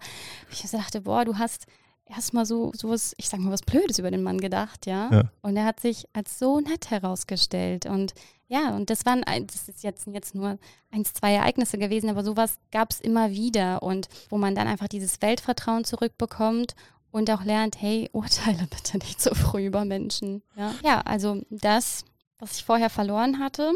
ich 0.52 0.64
gesagt, 0.64 0.87
dachte, 0.88 1.02
boah, 1.02 1.26
du 1.26 1.38
hast 1.38 1.66
erstmal 2.06 2.46
so 2.46 2.72
sowas, 2.76 3.14
ich 3.18 3.28
sag 3.28 3.40
mal 3.40 3.52
was 3.52 3.62
Blödes 3.62 4.00
über 4.00 4.12
den 4.12 4.24
Mann 4.24 4.40
gedacht, 4.40 4.86
ja? 4.86 5.10
ja. 5.12 5.24
Und 5.42 5.58
er 5.58 5.66
hat 5.66 5.80
sich 5.80 6.06
als 6.14 6.40
so 6.40 6.60
nett 6.60 6.90
herausgestellt. 6.90 7.86
Und 7.86 8.14
ja, 8.48 8.76
und 8.76 8.90
das 8.90 9.06
waren, 9.06 9.24
das 9.46 9.68
ist 9.68 9.84
jetzt, 9.84 10.08
jetzt 10.08 10.34
nur 10.34 10.58
eins, 10.92 11.14
zwei 11.14 11.34
Ereignisse 11.34 11.78
gewesen, 11.78 12.10
aber 12.10 12.24
sowas 12.24 12.60
gab 12.72 12.92
es 12.92 13.02
immer 13.02 13.32
wieder. 13.32 13.84
Und 13.84 14.08
wo 14.30 14.38
man 14.38 14.56
dann 14.56 14.68
einfach 14.68 14.88
dieses 14.88 15.22
Weltvertrauen 15.22 15.84
zurückbekommt 15.84 16.76
und 17.12 17.30
auch 17.30 17.44
lernt, 17.44 17.82
hey, 17.82 18.10
urteile 18.14 18.68
bitte 18.70 18.98
nicht 19.00 19.22
so 19.22 19.36
früh 19.36 19.68
über 19.68 19.84
Menschen. 19.84 20.42
Ja, 20.56 20.74
ja 20.84 21.02
also 21.02 21.42
das, 21.50 22.06
was 22.40 22.58
ich 22.58 22.64
vorher 22.64 22.90
verloren 22.90 23.40
hatte, 23.40 23.74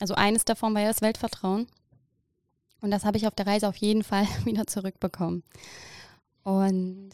also 0.00 0.14
eines 0.14 0.44
davon 0.44 0.74
war 0.74 0.82
ja 0.82 0.88
das 0.88 1.02
Weltvertrauen. 1.02 1.68
Und 2.80 2.90
das 2.90 3.04
habe 3.04 3.18
ich 3.18 3.26
auf 3.26 3.34
der 3.34 3.46
Reise 3.46 3.68
auf 3.68 3.76
jeden 3.76 4.02
Fall 4.02 4.26
wieder 4.44 4.66
zurückbekommen. 4.66 5.44
Und 6.42 7.10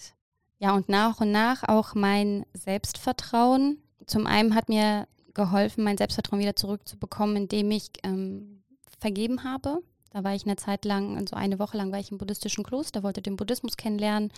ja, 0.58 0.74
und 0.74 0.88
nach 0.88 1.20
und 1.20 1.32
nach 1.32 1.64
auch 1.68 1.94
mein 1.94 2.46
Selbstvertrauen. 2.54 3.78
Zum 4.06 4.26
einen 4.26 4.54
hat 4.54 4.68
mir 4.68 5.06
geholfen, 5.34 5.84
mein 5.84 5.98
Selbstvertrauen 5.98 6.40
wieder 6.40 6.56
zurückzubekommen, 6.56 7.36
indem 7.36 7.70
ich 7.70 7.90
ähm, 8.02 8.62
vergeben 8.98 9.44
habe. 9.44 9.82
Da 10.10 10.24
war 10.24 10.34
ich 10.34 10.46
eine 10.46 10.56
Zeit 10.56 10.86
lang, 10.86 11.18
also 11.18 11.36
eine 11.36 11.58
Woche 11.58 11.76
lang 11.76 11.92
war 11.92 11.98
ich 11.98 12.10
im 12.10 12.16
buddhistischen 12.16 12.64
Kloster, 12.64 13.02
wollte 13.02 13.20
den 13.20 13.36
Buddhismus 13.36 13.76
kennenlernen. 13.76 14.32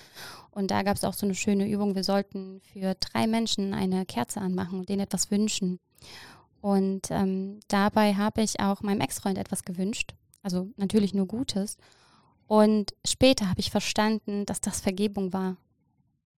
Und 0.50 0.72
da 0.72 0.82
gab 0.82 0.96
es 0.96 1.04
auch 1.04 1.12
so 1.12 1.24
eine 1.24 1.36
schöne 1.36 1.68
Übung. 1.68 1.94
Wir 1.94 2.02
sollten 2.02 2.60
für 2.72 2.96
drei 2.96 3.28
Menschen 3.28 3.74
eine 3.74 4.04
Kerze 4.04 4.40
anmachen 4.40 4.80
und 4.80 4.88
denen 4.88 5.02
etwas 5.02 5.30
wünschen. 5.30 5.78
Und 6.60 7.10
ähm, 7.10 7.60
dabei 7.68 8.14
habe 8.14 8.42
ich 8.42 8.58
auch 8.58 8.82
meinem 8.82 9.00
Ex-Freund 9.00 9.38
etwas 9.38 9.62
gewünscht. 9.62 10.14
Also 10.42 10.68
natürlich 10.76 11.14
nur 11.14 11.26
Gutes. 11.26 11.76
Und 12.48 12.94
später 13.04 13.48
habe 13.48 13.60
ich 13.60 13.70
verstanden, 13.70 14.46
dass 14.46 14.60
das 14.60 14.80
Vergebung 14.80 15.32
war. 15.32 15.56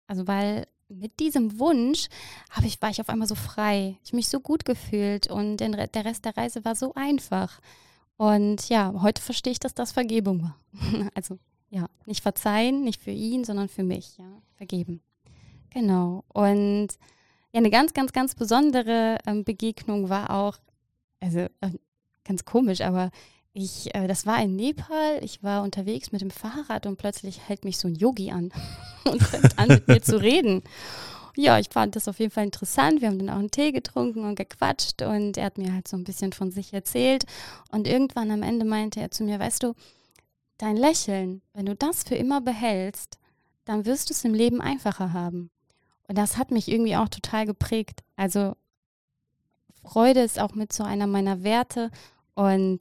Also 0.07 0.27
weil 0.27 0.67
mit 0.89 1.19
diesem 1.21 1.57
Wunsch 1.57 2.09
ich, 2.65 2.81
war 2.81 2.89
ich 2.89 2.99
auf 2.99 3.09
einmal 3.09 3.27
so 3.27 3.35
frei. 3.35 3.97
Ich 4.03 4.11
mich 4.11 4.27
so 4.27 4.41
gut 4.41 4.65
gefühlt 4.65 5.27
und 5.27 5.57
der 5.57 6.05
Rest 6.05 6.25
der 6.25 6.35
Reise 6.35 6.63
war 6.65 6.75
so 6.75 6.93
einfach. 6.95 7.61
Und 8.17 8.67
ja, 8.67 8.93
heute 9.01 9.21
verstehe 9.21 9.53
ich, 9.53 9.59
dass 9.59 9.73
das 9.73 9.93
Vergebung 9.93 10.43
war. 10.43 10.57
also 11.15 11.39
ja, 11.69 11.87
nicht 12.05 12.21
verzeihen, 12.21 12.83
nicht 12.83 13.01
für 13.01 13.11
ihn, 13.11 13.45
sondern 13.45 13.69
für 13.69 13.83
mich, 13.83 14.17
ja, 14.17 14.25
vergeben. 14.55 15.01
Genau. 15.69 16.25
Und 16.27 16.89
ja, 17.53 17.59
eine 17.59 17.69
ganz, 17.69 17.93
ganz, 17.93 18.11
ganz 18.11 18.35
besondere 18.35 19.17
ähm, 19.25 19.45
Begegnung 19.45 20.09
war 20.09 20.29
auch, 20.29 20.57
also 21.21 21.39
äh, 21.39 21.71
ganz 22.25 22.43
komisch, 22.43 22.81
aber 22.81 23.11
ich, 23.53 23.93
äh, 23.93 24.07
das 24.07 24.25
war 24.25 24.41
in 24.41 24.55
Nepal. 24.55 25.19
Ich 25.23 25.43
war 25.43 25.63
unterwegs 25.63 26.11
mit 26.11 26.21
dem 26.21 26.31
Fahrrad 26.31 26.85
und 26.85 26.97
plötzlich 26.97 27.47
hält 27.47 27.65
mich 27.65 27.77
so 27.77 27.87
ein 27.87 27.95
Yogi 27.95 28.31
an 28.31 28.51
und 29.05 29.21
fängt 29.21 29.59
an, 29.59 29.67
mit 29.67 29.87
mir 29.87 30.01
zu 30.01 30.21
reden. 30.21 30.63
Ja, 31.35 31.59
ich 31.59 31.69
fand 31.69 31.95
das 31.95 32.07
auf 32.07 32.19
jeden 32.19 32.31
Fall 32.31 32.43
interessant. 32.43 33.01
Wir 33.01 33.07
haben 33.07 33.19
dann 33.19 33.29
auch 33.29 33.39
einen 33.39 33.51
Tee 33.51 33.71
getrunken 33.71 34.25
und 34.25 34.35
gequatscht 34.35 35.01
und 35.01 35.37
er 35.37 35.45
hat 35.45 35.57
mir 35.57 35.73
halt 35.73 35.87
so 35.87 35.95
ein 35.95 36.03
bisschen 36.03 36.33
von 36.33 36.51
sich 36.51 36.73
erzählt. 36.73 37.25
Und 37.71 37.87
irgendwann 37.87 38.31
am 38.31 38.43
Ende 38.43 38.65
meinte 38.65 38.99
er 38.99 39.11
zu 39.11 39.23
mir, 39.23 39.39
weißt 39.39 39.63
du, 39.63 39.73
dein 40.57 40.75
Lächeln, 40.75 41.41
wenn 41.53 41.65
du 41.65 41.75
das 41.75 42.03
für 42.03 42.15
immer 42.15 42.41
behältst, 42.41 43.17
dann 43.65 43.85
wirst 43.85 44.09
du 44.09 44.13
es 44.13 44.25
im 44.25 44.33
Leben 44.33 44.61
einfacher 44.61 45.13
haben. 45.13 45.49
Und 46.07 46.17
das 46.17 46.37
hat 46.37 46.51
mich 46.51 46.67
irgendwie 46.67 46.97
auch 46.97 47.07
total 47.07 47.45
geprägt. 47.45 48.03
Also 48.17 48.55
Freude 49.83 50.21
ist 50.21 50.39
auch 50.39 50.53
mit 50.53 50.73
so 50.73 50.83
einer 50.83 51.07
meiner 51.07 51.43
Werte 51.43 51.89
und 52.35 52.79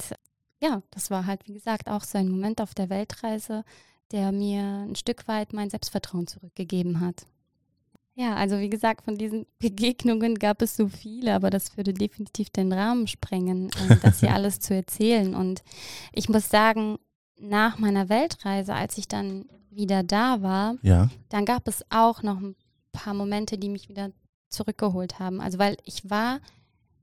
ja, 0.60 0.82
das 0.90 1.10
war 1.10 1.26
halt, 1.26 1.46
wie 1.48 1.54
gesagt, 1.54 1.88
auch 1.88 2.04
so 2.04 2.18
ein 2.18 2.28
Moment 2.28 2.60
auf 2.60 2.74
der 2.74 2.90
Weltreise, 2.90 3.64
der 4.12 4.32
mir 4.32 4.62
ein 4.88 4.96
Stück 4.96 5.26
weit 5.28 5.52
mein 5.52 5.70
Selbstvertrauen 5.70 6.26
zurückgegeben 6.26 7.00
hat. 7.00 7.26
Ja, 8.14 8.34
also 8.34 8.58
wie 8.58 8.68
gesagt, 8.68 9.02
von 9.04 9.16
diesen 9.16 9.46
Begegnungen 9.58 10.34
gab 10.38 10.60
es 10.62 10.76
so 10.76 10.88
viele, 10.88 11.34
aber 11.34 11.48
das 11.50 11.76
würde 11.76 11.94
definitiv 11.94 12.50
den 12.50 12.72
Rahmen 12.72 13.06
sprengen, 13.06 13.70
das 14.02 14.20
hier 14.20 14.34
alles 14.34 14.60
zu 14.60 14.74
erzählen. 14.74 15.34
Und 15.34 15.62
ich 16.12 16.28
muss 16.28 16.50
sagen, 16.50 16.98
nach 17.40 17.78
meiner 17.78 18.08
Weltreise, 18.08 18.74
als 18.74 18.98
ich 18.98 19.08
dann 19.08 19.46
wieder 19.70 20.02
da 20.02 20.42
war, 20.42 20.76
ja. 20.82 21.08
dann 21.30 21.46
gab 21.46 21.66
es 21.68 21.84
auch 21.88 22.22
noch 22.22 22.38
ein 22.38 22.56
paar 22.92 23.14
Momente, 23.14 23.56
die 23.56 23.70
mich 23.70 23.88
wieder 23.88 24.10
zurückgeholt 24.48 25.18
haben. 25.18 25.40
Also 25.40 25.58
weil 25.58 25.76
ich 25.84 26.10
war 26.10 26.40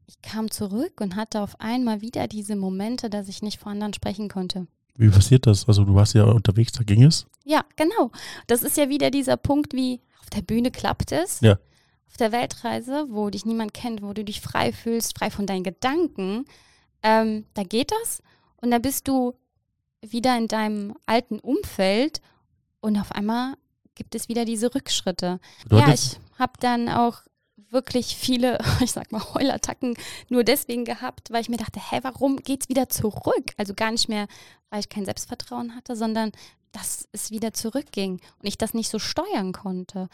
ich 0.07 0.21
kam 0.21 0.49
zurück 0.49 1.01
und 1.01 1.15
hatte 1.15 1.41
auf 1.41 1.59
einmal 1.59 2.01
wieder 2.01 2.27
diese 2.27 2.55
Momente, 2.55 3.09
dass 3.09 3.27
ich 3.27 3.41
nicht 3.41 3.59
vor 3.59 3.71
anderen 3.71 3.93
sprechen 3.93 4.29
konnte. 4.29 4.67
Wie 4.95 5.09
passiert 5.09 5.45
das? 5.45 5.67
Also 5.67 5.83
du 5.83 5.93
warst 5.93 6.15
ja 6.15 6.23
unterwegs, 6.23 6.71
da 6.71 6.83
ging 6.83 7.03
es? 7.03 7.27
Ja, 7.43 7.63
genau. 7.75 8.11
Das 8.47 8.63
ist 8.63 8.77
ja 8.77 8.89
wieder 8.89 9.11
dieser 9.11 9.37
Punkt, 9.37 9.73
wie 9.73 10.01
auf 10.21 10.29
der 10.29 10.41
Bühne 10.41 10.71
klappt 10.71 11.11
es. 11.11 11.41
Ja. 11.41 11.59
Auf 12.07 12.17
der 12.17 12.31
Weltreise, 12.31 13.05
wo 13.09 13.29
dich 13.29 13.45
niemand 13.45 13.73
kennt, 13.73 14.01
wo 14.01 14.13
du 14.13 14.23
dich 14.23 14.41
frei 14.41 14.71
fühlst, 14.71 15.17
frei 15.17 15.29
von 15.29 15.45
deinen 15.45 15.63
Gedanken, 15.63 16.45
ähm, 17.03 17.45
da 17.53 17.63
geht 17.63 17.91
das. 17.91 18.23
Und 18.55 18.71
da 18.71 18.79
bist 18.79 19.07
du 19.07 19.35
wieder 20.01 20.37
in 20.37 20.47
deinem 20.47 20.95
alten 21.05 21.39
Umfeld 21.39 22.21
und 22.79 22.97
auf 22.97 23.11
einmal 23.11 23.55
gibt 23.93 24.15
es 24.15 24.29
wieder 24.29 24.45
diese 24.45 24.73
Rückschritte. 24.73 25.39
Bedeutet? 25.63 25.87
Ja, 25.87 25.93
ich 25.93 26.39
habe 26.39 26.53
dann 26.59 26.89
auch 26.89 27.21
wirklich 27.69 28.15
viele, 28.15 28.57
ich 28.81 28.91
sag 28.91 29.11
mal, 29.11 29.33
Heulattacken 29.33 29.95
nur 30.29 30.43
deswegen 30.43 30.85
gehabt, 30.85 31.31
weil 31.31 31.41
ich 31.41 31.49
mir 31.49 31.57
dachte, 31.57 31.79
hä, 31.79 31.99
warum 32.01 32.37
geht's 32.37 32.69
wieder 32.69 32.89
zurück? 32.89 33.53
Also 33.57 33.73
gar 33.73 33.91
nicht 33.91 34.09
mehr, 34.09 34.27
weil 34.69 34.79
ich 34.79 34.89
kein 34.89 35.05
Selbstvertrauen 35.05 35.75
hatte, 35.75 35.95
sondern 35.95 36.31
dass 36.71 37.07
es 37.11 37.31
wieder 37.31 37.53
zurückging 37.53 38.19
und 38.39 38.47
ich 38.47 38.57
das 38.57 38.73
nicht 38.73 38.89
so 38.89 38.99
steuern 38.99 39.51
konnte. 39.53 40.09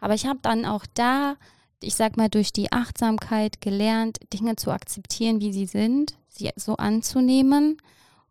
Aber 0.00 0.14
ich 0.14 0.26
habe 0.26 0.40
dann 0.42 0.64
auch 0.64 0.84
da, 0.94 1.36
ich 1.80 1.94
sag 1.94 2.16
mal, 2.16 2.28
durch 2.28 2.52
die 2.52 2.72
Achtsamkeit 2.72 3.60
gelernt, 3.60 4.18
Dinge 4.32 4.56
zu 4.56 4.70
akzeptieren, 4.70 5.40
wie 5.40 5.52
sie 5.52 5.66
sind, 5.66 6.16
sie 6.28 6.50
so 6.56 6.76
anzunehmen. 6.76 7.80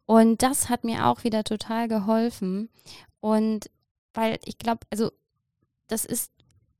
Und 0.05 0.41
das 0.41 0.69
hat 0.69 0.83
mir 0.83 1.05
auch 1.07 1.23
wieder 1.23 1.43
total 1.43 1.87
geholfen. 1.87 2.69
Und 3.19 3.69
weil 4.13 4.39
ich 4.45 4.57
glaube, 4.57 4.81
also 4.89 5.11
das 5.87 6.05
ist, 6.05 6.31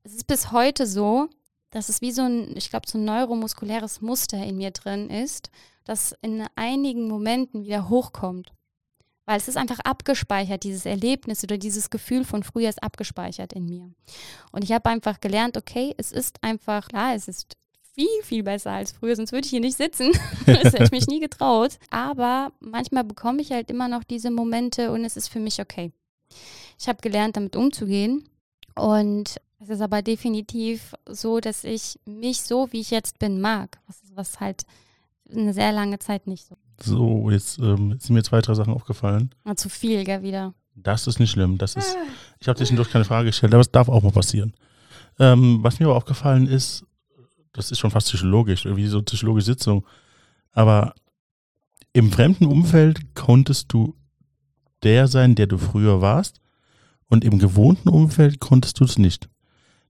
es 0.02 0.14
ist 0.14 0.26
bis 0.26 0.52
heute 0.52 0.86
so, 0.86 1.28
dass 1.70 1.88
es 1.88 2.00
wie 2.00 2.12
so 2.12 2.22
ein, 2.22 2.56
ich 2.56 2.70
glaube, 2.70 2.88
so 2.88 2.98
ein 2.98 3.04
neuromuskuläres 3.04 4.00
Muster 4.00 4.42
in 4.42 4.56
mir 4.56 4.70
drin 4.70 5.10
ist, 5.10 5.50
das 5.84 6.14
in 6.22 6.46
einigen 6.54 7.08
Momenten 7.08 7.64
wieder 7.64 7.88
hochkommt. 7.88 8.52
Weil 9.26 9.36
es 9.36 9.48
ist 9.48 9.58
einfach 9.58 9.80
abgespeichert, 9.80 10.64
dieses 10.64 10.86
Erlebnis 10.86 11.44
oder 11.44 11.58
dieses 11.58 11.90
Gefühl 11.90 12.24
von 12.24 12.42
früher 12.42 12.70
ist 12.70 12.82
abgespeichert 12.82 13.52
in 13.52 13.66
mir. 13.66 13.90
Und 14.52 14.64
ich 14.64 14.72
habe 14.72 14.88
einfach 14.88 15.20
gelernt, 15.20 15.58
okay, 15.58 15.94
es 15.98 16.12
ist 16.12 16.42
einfach, 16.42 16.88
klar, 16.88 17.14
es 17.14 17.28
ist 17.28 17.58
viel, 17.94 18.22
viel 18.22 18.42
besser 18.42 18.70
als 18.70 18.92
früher, 18.92 19.16
sonst 19.16 19.32
würde 19.32 19.44
ich 19.44 19.50
hier 19.50 19.60
nicht 19.60 19.76
sitzen. 19.76 20.12
das 20.46 20.72
hätte 20.72 20.84
ich 20.84 20.90
mich 20.92 21.08
nie 21.08 21.20
getraut. 21.20 21.78
Aber 21.90 22.52
manchmal 22.60 23.04
bekomme 23.04 23.42
ich 23.42 23.52
halt 23.52 23.70
immer 23.70 23.88
noch 23.88 24.04
diese 24.04 24.30
Momente 24.30 24.92
und 24.92 25.04
es 25.04 25.16
ist 25.16 25.28
für 25.28 25.40
mich 25.40 25.60
okay. 25.60 25.92
Ich 26.78 26.88
habe 26.88 27.02
gelernt, 27.02 27.36
damit 27.36 27.56
umzugehen. 27.56 28.28
Und 28.76 29.40
es 29.60 29.70
ist 29.70 29.80
aber 29.80 30.02
definitiv 30.02 30.94
so, 31.06 31.40
dass 31.40 31.64
ich 31.64 31.98
mich 32.04 32.42
so, 32.42 32.68
wie 32.70 32.80
ich 32.80 32.90
jetzt 32.90 33.18
bin, 33.18 33.40
mag. 33.40 33.78
Was, 33.86 34.02
was 34.14 34.40
halt 34.40 34.64
eine 35.30 35.52
sehr 35.52 35.72
lange 35.72 35.98
Zeit 35.98 36.26
nicht 36.26 36.46
so. 36.46 36.56
So, 36.80 37.30
jetzt 37.30 37.58
ähm, 37.58 37.98
sind 37.98 38.14
mir 38.14 38.22
zwei, 38.22 38.40
drei 38.40 38.54
Sachen 38.54 38.72
aufgefallen. 38.72 39.34
Na, 39.44 39.56
zu 39.56 39.68
viel, 39.68 40.04
gell, 40.04 40.22
wieder. 40.22 40.54
Das 40.76 41.08
ist 41.08 41.18
nicht 41.18 41.32
schlimm. 41.32 41.58
Das 41.58 41.74
ist, 41.74 41.96
ich 42.38 42.46
habe 42.46 42.56
zwischendurch 42.56 42.90
keine 42.90 43.04
Frage 43.04 43.26
gestellt, 43.26 43.52
aber 43.52 43.60
es 43.60 43.72
darf 43.72 43.88
auch 43.88 44.02
mal 44.02 44.12
passieren. 44.12 44.54
Ähm, 45.18 45.58
was 45.62 45.80
mir 45.80 45.86
aber 45.86 45.96
aufgefallen 45.96 46.46
ist, 46.46 46.84
das 47.52 47.72
ist 47.72 47.80
schon 47.80 47.90
fast 47.90 48.06
psychologisch, 48.06 48.64
irgendwie 48.64 48.86
so 48.86 48.98
eine 48.98 49.04
psychologische 49.04 49.46
Sitzung, 49.46 49.84
aber 50.52 50.94
im 51.92 52.12
fremden 52.12 52.46
Umfeld 52.46 53.16
konntest 53.16 53.72
du 53.72 53.96
der 54.84 55.08
sein, 55.08 55.34
der 55.34 55.48
du 55.48 55.58
früher 55.58 56.00
warst 56.00 56.40
und 57.08 57.24
im 57.24 57.40
gewohnten 57.40 57.88
Umfeld 57.88 58.38
konntest 58.38 58.78
du 58.78 58.84
es 58.84 58.96
nicht 58.98 59.28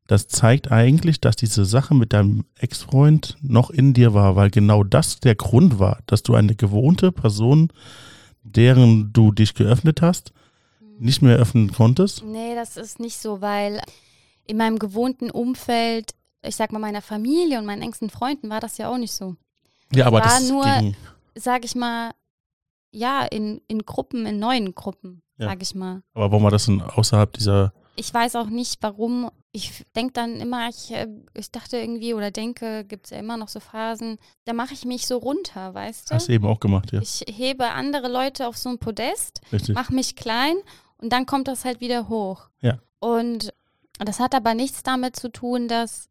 das 0.09 0.27
zeigt 0.27 0.73
eigentlich, 0.73 1.21
dass 1.21 1.37
diese 1.37 1.67
Sache 1.67 1.95
mit 1.95 2.15
deinem 2.15 2.47
Ex-Freund 2.59 3.37
noch 3.43 3.69
in 3.69 3.93
dir 3.93 4.15
war, 4.15 4.37
weil 4.37 4.51
genau 4.51 4.83
das 4.83 5.21
der 5.21 5.35
Grund 5.35 5.79
war, 5.79 6.01
dass 6.07 6.23
du 6.23 6.35
eine 6.35 6.57
gewohnte 6.57 7.13
Person, 7.13 7.71
deren 8.43 9.13
du 9.13 9.33
dich 9.33 9.55
geöffnet 9.55 10.01
hast, 10.01 10.33
nicht 10.99 11.21
mehr 11.21 11.37
öffnen 11.37 11.71
konntest? 11.71 12.25
Nee, 12.25 12.55
das 12.55 12.79
ist 12.79 12.99
nicht 12.99 13.19
so, 13.19 13.43
weil 13.43 13.83
in 14.47 14.57
meinem 14.57 14.79
gewohnten 14.79 15.31
Umfeld, 15.31 16.15
ich 16.43 16.57
sag 16.57 16.73
mal 16.73 16.79
meiner 16.79 17.03
Familie 17.03 17.59
und 17.59 17.67
meinen 17.67 17.83
engsten 17.83 18.09
Freunden 18.09 18.49
war 18.49 18.61
das 18.61 18.79
ja 18.79 18.91
auch 18.91 18.97
nicht 18.99 19.13
so. 19.13 19.37
Ja, 19.95 20.07
aber 20.07 20.21
war 20.21 20.25
das 20.25 20.49
nur, 20.49 20.65
ging, 20.65 20.97
sag 21.35 21.67
ich 21.67 21.75
mal, 21.75 22.13
ja, 22.93 23.25
in, 23.27 23.61
in 23.69 23.83
Gruppen, 23.83 24.25
in 24.25 24.39
neuen 24.39 24.75
Gruppen, 24.75 25.21
Ja. 25.37 25.49
sag 25.49 25.61
ich 25.61 25.75
mal. 25.75 26.03
aber 26.15 26.31
warum 26.31 26.45
war 26.45 26.51
das 26.51 26.65
denn 26.65 26.81
außerhalb 26.81 27.31
dieser 27.35 27.75
ich 27.99 28.15
weiß 28.15 28.37
auch 28.37 28.47
nicht, 28.47 28.79
warum. 28.81 29.29
Ich 29.53 29.85
denke 29.97 30.13
dann 30.13 30.37
immer, 30.41 30.69
ich, 30.69 30.91
äh, 30.91 31.09
ich 31.35 31.51
dachte 31.51 31.79
irgendwie 31.79 32.15
oder 32.15 32.31
denke, 32.31 32.85
gibt 32.85 33.07
es 33.07 33.11
ja 33.11 33.19
immer 33.19 33.37
noch 33.37 33.49
so 33.49 33.61
Phasen, 33.61 34.19
da 34.45 34.53
mache 34.53 34.75
ich 34.75 34.85
mich 34.85 35.07
so 35.07 35.17
runter, 35.17 35.73
weißt 35.75 36.11
du? 36.11 36.15
Hast 36.15 36.29
du 36.29 36.33
eben 36.33 36.47
auch 36.47 36.61
gemacht, 36.61 36.93
ja. 36.93 37.01
Ich 37.01 37.25
hebe 37.29 37.71
andere 37.71 38.09
Leute 38.09 38.47
auf 38.47 38.57
so 38.59 38.69
ein 38.69 38.79
Podest, 38.79 39.41
mache 39.75 39.95
mich 39.95 40.17
klein 40.17 40.57
und 40.99 41.13
dann 41.13 41.25
kommt 41.27 41.49
das 41.49 41.65
halt 41.65 41.81
wieder 41.81 42.09
hoch. 42.09 42.49
Ja. 42.61 42.79
Und 43.01 43.53
das 43.99 44.21
hat 44.21 44.35
aber 44.35 44.55
nichts 44.55 44.83
damit 44.83 45.17
zu 45.17 45.31
tun, 45.31 45.67
dass, 45.67 46.09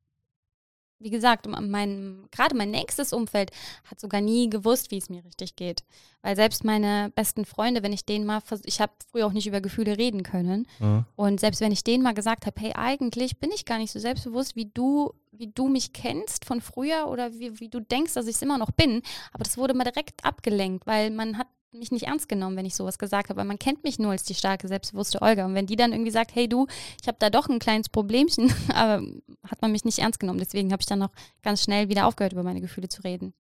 wie 1.00 1.10
gesagt, 1.10 1.48
mein, 1.48 2.28
gerade 2.32 2.56
mein 2.56 2.72
nächstes 2.72 3.14
Umfeld 3.14 3.52
hat 3.86 4.00
sogar 4.00 4.22
nie 4.22 4.50
gewusst, 4.50 4.92
wie 4.92 4.98
es 4.98 5.10
mir 5.10 5.24
richtig 5.24 5.56
geht. 5.56 5.84
Weil 6.24 6.36
selbst 6.36 6.64
meine 6.64 7.12
besten 7.14 7.46
Freunde, 7.46 7.84
wenn 7.84 7.94
ich 7.94 8.06
denen 8.06 8.26
mal, 8.26 8.42
ich 8.64 8.82
habe 8.82 8.92
früher 9.12 9.28
auch 9.28 9.32
nicht 9.32 9.48
über 9.48 9.62
Gefühle 9.62 9.98
reden 9.98 10.24
können. 10.24 10.68
Ja. 10.80 11.06
Und 11.16 11.40
selbst 11.40 11.62
wenn 11.62 11.72
ich 11.72 11.84
denen 11.84 12.04
mal 12.04 12.14
gesagt 12.14 12.46
habe, 12.46 12.60
hey, 12.60 12.74
eigentlich 12.74 13.40
bin 13.40 13.52
ich 13.52 13.66
gar 13.66 13.78
nicht 13.78 13.92
so 13.92 14.00
selbstbewusst, 14.00 14.56
wie 14.56 14.66
du, 14.66 15.14
wie 15.32 15.48
du 15.48 15.68
mich 15.68 15.94
kennst 15.94 16.46
von 16.46 16.62
früher 16.62 17.08
oder 17.08 17.32
wie, 17.34 17.60
wie 17.60 17.70
du 17.70 17.80
denkst, 17.80 18.16
dass 18.16 18.28
ich 18.28 18.36
es 18.36 18.42
immer 18.42 18.58
noch 18.58 18.72
bin. 18.72 19.04
Aber 19.34 19.44
das 19.44 19.58
wurde 19.58 19.76
mal 19.76 19.84
direkt 19.84 20.26
abgelenkt, 20.26 20.88
weil 20.88 21.12
man 21.12 21.38
hat 21.38 21.48
mich 21.78 21.92
nicht 21.92 22.08
ernst 22.08 22.30
genommen, 22.30 22.58
wenn 22.58 22.66
ich 22.66 22.76
sowas 22.76 22.98
gesagt 23.00 23.30
habe, 23.30 23.40
weil 23.40 23.46
man 23.46 23.60
kennt 23.60 23.84
mich 23.84 24.00
nur 24.00 24.12
als 24.12 24.24
die 24.24 24.34
starke, 24.34 24.68
selbstbewusste 24.68 25.22
Olga. 25.22 25.46
Und 25.46 25.56
wenn 25.56 25.68
die 25.68 25.76
dann 25.76 25.92
irgendwie 25.92 26.12
sagt, 26.12 26.36
hey 26.36 26.48
du, 26.48 26.68
ich 27.02 27.08
habe 27.08 27.18
da 27.20 27.30
doch 27.30 27.50
ein 27.50 27.60
kleines 27.60 27.90
Problemchen, 27.90 28.54
aber 28.74 29.06
hat 29.44 29.62
man 29.62 29.72
mich 29.72 29.86
nicht 29.86 30.00
ernst 30.00 30.20
genommen. 30.20 30.40
Deswegen 30.40 30.72
habe 30.72 30.82
ich 30.82 30.88
dann 30.88 31.00
noch 31.00 31.12
ganz 31.44 31.64
schnell 31.64 31.90
wieder 31.90 32.06
aufgehört, 32.06 32.34
über 32.34 32.44
meine 32.44 32.62
Gefühle 32.62 32.90
zu 32.90 33.04
reden. 33.04 33.34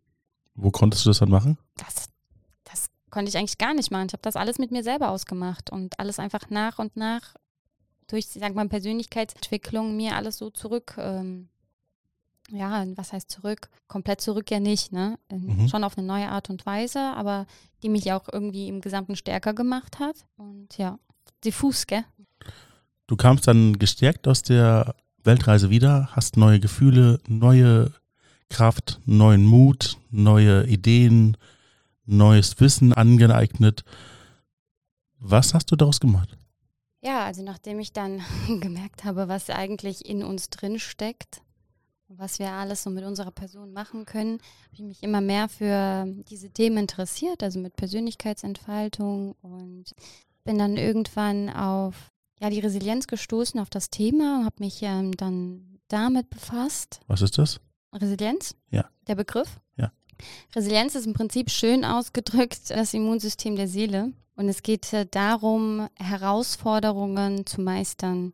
Wo 0.56 0.71
konntest 0.71 1.06
du 1.06 1.10
das 1.10 1.19
dann 1.19 1.30
machen? 1.30 1.58
Das, 1.78 2.08
das 2.63 2.89
konnte 3.10 3.30
ich 3.30 3.38
eigentlich 3.38 3.58
gar 3.58 3.73
nicht 3.73 3.91
machen. 3.91 4.08
Ich 4.08 4.13
habe 4.13 4.23
das 4.23 4.36
alles 4.36 4.58
mit 4.58 4.71
mir 4.71 4.84
selber 4.84 5.10
ausgemacht 5.10 5.69
und 5.71 6.00
alles 6.00 6.19
einfach 6.19 6.50
nach 6.50 6.80
und 6.80 6.97
nach 6.97 7.36
durch, 8.08 8.28
sag 8.28 8.56
mal, 8.56 8.67
Persönlichkeitsentwicklung 8.67 9.95
mir 9.95 10.15
alles 10.15 10.38
so 10.38 10.50
zurück, 10.50 10.95
ähm, 10.97 11.50
ja, 12.50 12.86
was 12.96 13.14
heißt 13.14 13.30
zurück? 13.30 13.70
Komplett 13.88 14.22
zurück 14.22 14.50
ja 14.52 14.60
nicht, 14.60 14.92
ne? 14.92 15.20
Mhm. 15.32 15.68
Schon 15.68 15.84
auf 15.84 15.98
eine 15.98 16.08
neue 16.08 16.30
Art 16.30 16.50
und 16.50 16.66
Weise, 16.66 17.00
aber 17.00 17.46
die 17.84 17.90
mich 17.90 18.12
auch 18.14 18.28
irgendwie 18.32 18.68
im 18.68 18.82
Gesamten 18.82 19.16
stärker 19.16 19.54
gemacht 19.54 20.00
hat. 20.00 20.26
Und 20.38 20.78
ja, 20.78 21.00
diffus, 21.44 21.88
gell? 21.88 22.06
Du 23.08 23.16
kamst 23.16 23.48
dann 23.48 23.80
gestärkt 23.80 24.28
aus 24.28 24.44
der 24.44 24.96
Weltreise 25.24 25.70
wieder, 25.70 26.10
hast 26.12 26.38
neue 26.38 26.60
Gefühle, 26.60 27.20
neue 27.28 27.92
Kraft, 28.50 29.00
neuen 29.06 29.46
Mut, 29.46 29.98
neue 30.10 30.66
Ideen, 30.68 31.38
neues 32.06 32.60
Wissen 32.60 32.94
angeeignet. 32.94 33.84
Was 35.20 35.54
hast 35.54 35.72
du 35.72 35.76
daraus 35.76 36.00
gemacht? 36.00 36.38
Ja, 37.02 37.26
also 37.26 37.44
nachdem 37.44 37.80
ich 37.80 37.94
dann 37.94 38.22
gemerkt 38.60 39.04
habe, 39.04 39.28
was 39.28 39.50
eigentlich 39.50 40.06
in 40.06 40.24
uns 40.24 40.50
drin 40.50 40.80
steckt, 40.80 41.42
was 42.10 42.39
wir 42.39 42.52
alles 42.52 42.84
so 42.84 42.89
mit 42.89 43.04
unserer 43.04 43.32
Person 43.32 43.74
machen 43.74 44.06
können, 44.06 44.39
habe 44.63 44.74
ich 44.74 44.82
mich 44.82 45.04
immer 45.04 45.22
mehr 45.22 45.50
für 45.50 46.06
diese 46.30 46.50
Themen 46.50 46.78
interessiert, 46.78 47.43
also 47.43 47.60
mit 47.60 47.76
Persönlichkeitsentfaltung 47.76 49.36
und 49.41 49.93
bin 50.43 50.58
dann 50.58 50.78
irgendwann 50.78 51.50
auf 51.50 52.12
ja, 52.39 52.50
die 52.50 52.60
Resilienz 52.60 53.08
gestoßen, 53.08 53.60
auf 53.60 53.70
das 53.70 53.89
Thema, 53.89 54.46
habe 54.46 54.56
mich 54.60 54.82
ähm, 54.84 55.15
dann 55.17 55.80
damit 55.88 56.30
befasst. 56.30 57.00
Was 57.08 57.22
ist 57.22 57.38
das? 57.38 57.60
Resilienz? 57.93 58.56
Ja. 58.70 58.89
Der 59.08 59.15
Begriff? 59.15 59.60
Ja. 59.76 59.91
Resilienz 60.56 60.96
ist 60.96 61.06
im 61.06 61.13
Prinzip 61.13 61.50
schön 61.50 61.86
ausgedrückt 61.86 62.70
das 62.70 62.93
Immunsystem 62.93 63.56
der 63.56 63.67
Seele. 63.67 64.13
Und 64.38 64.50
es 64.50 64.62
geht 64.62 64.88
darum, 65.12 65.89
Herausforderungen 65.95 67.47
zu 67.47 67.60
meistern 67.60 68.34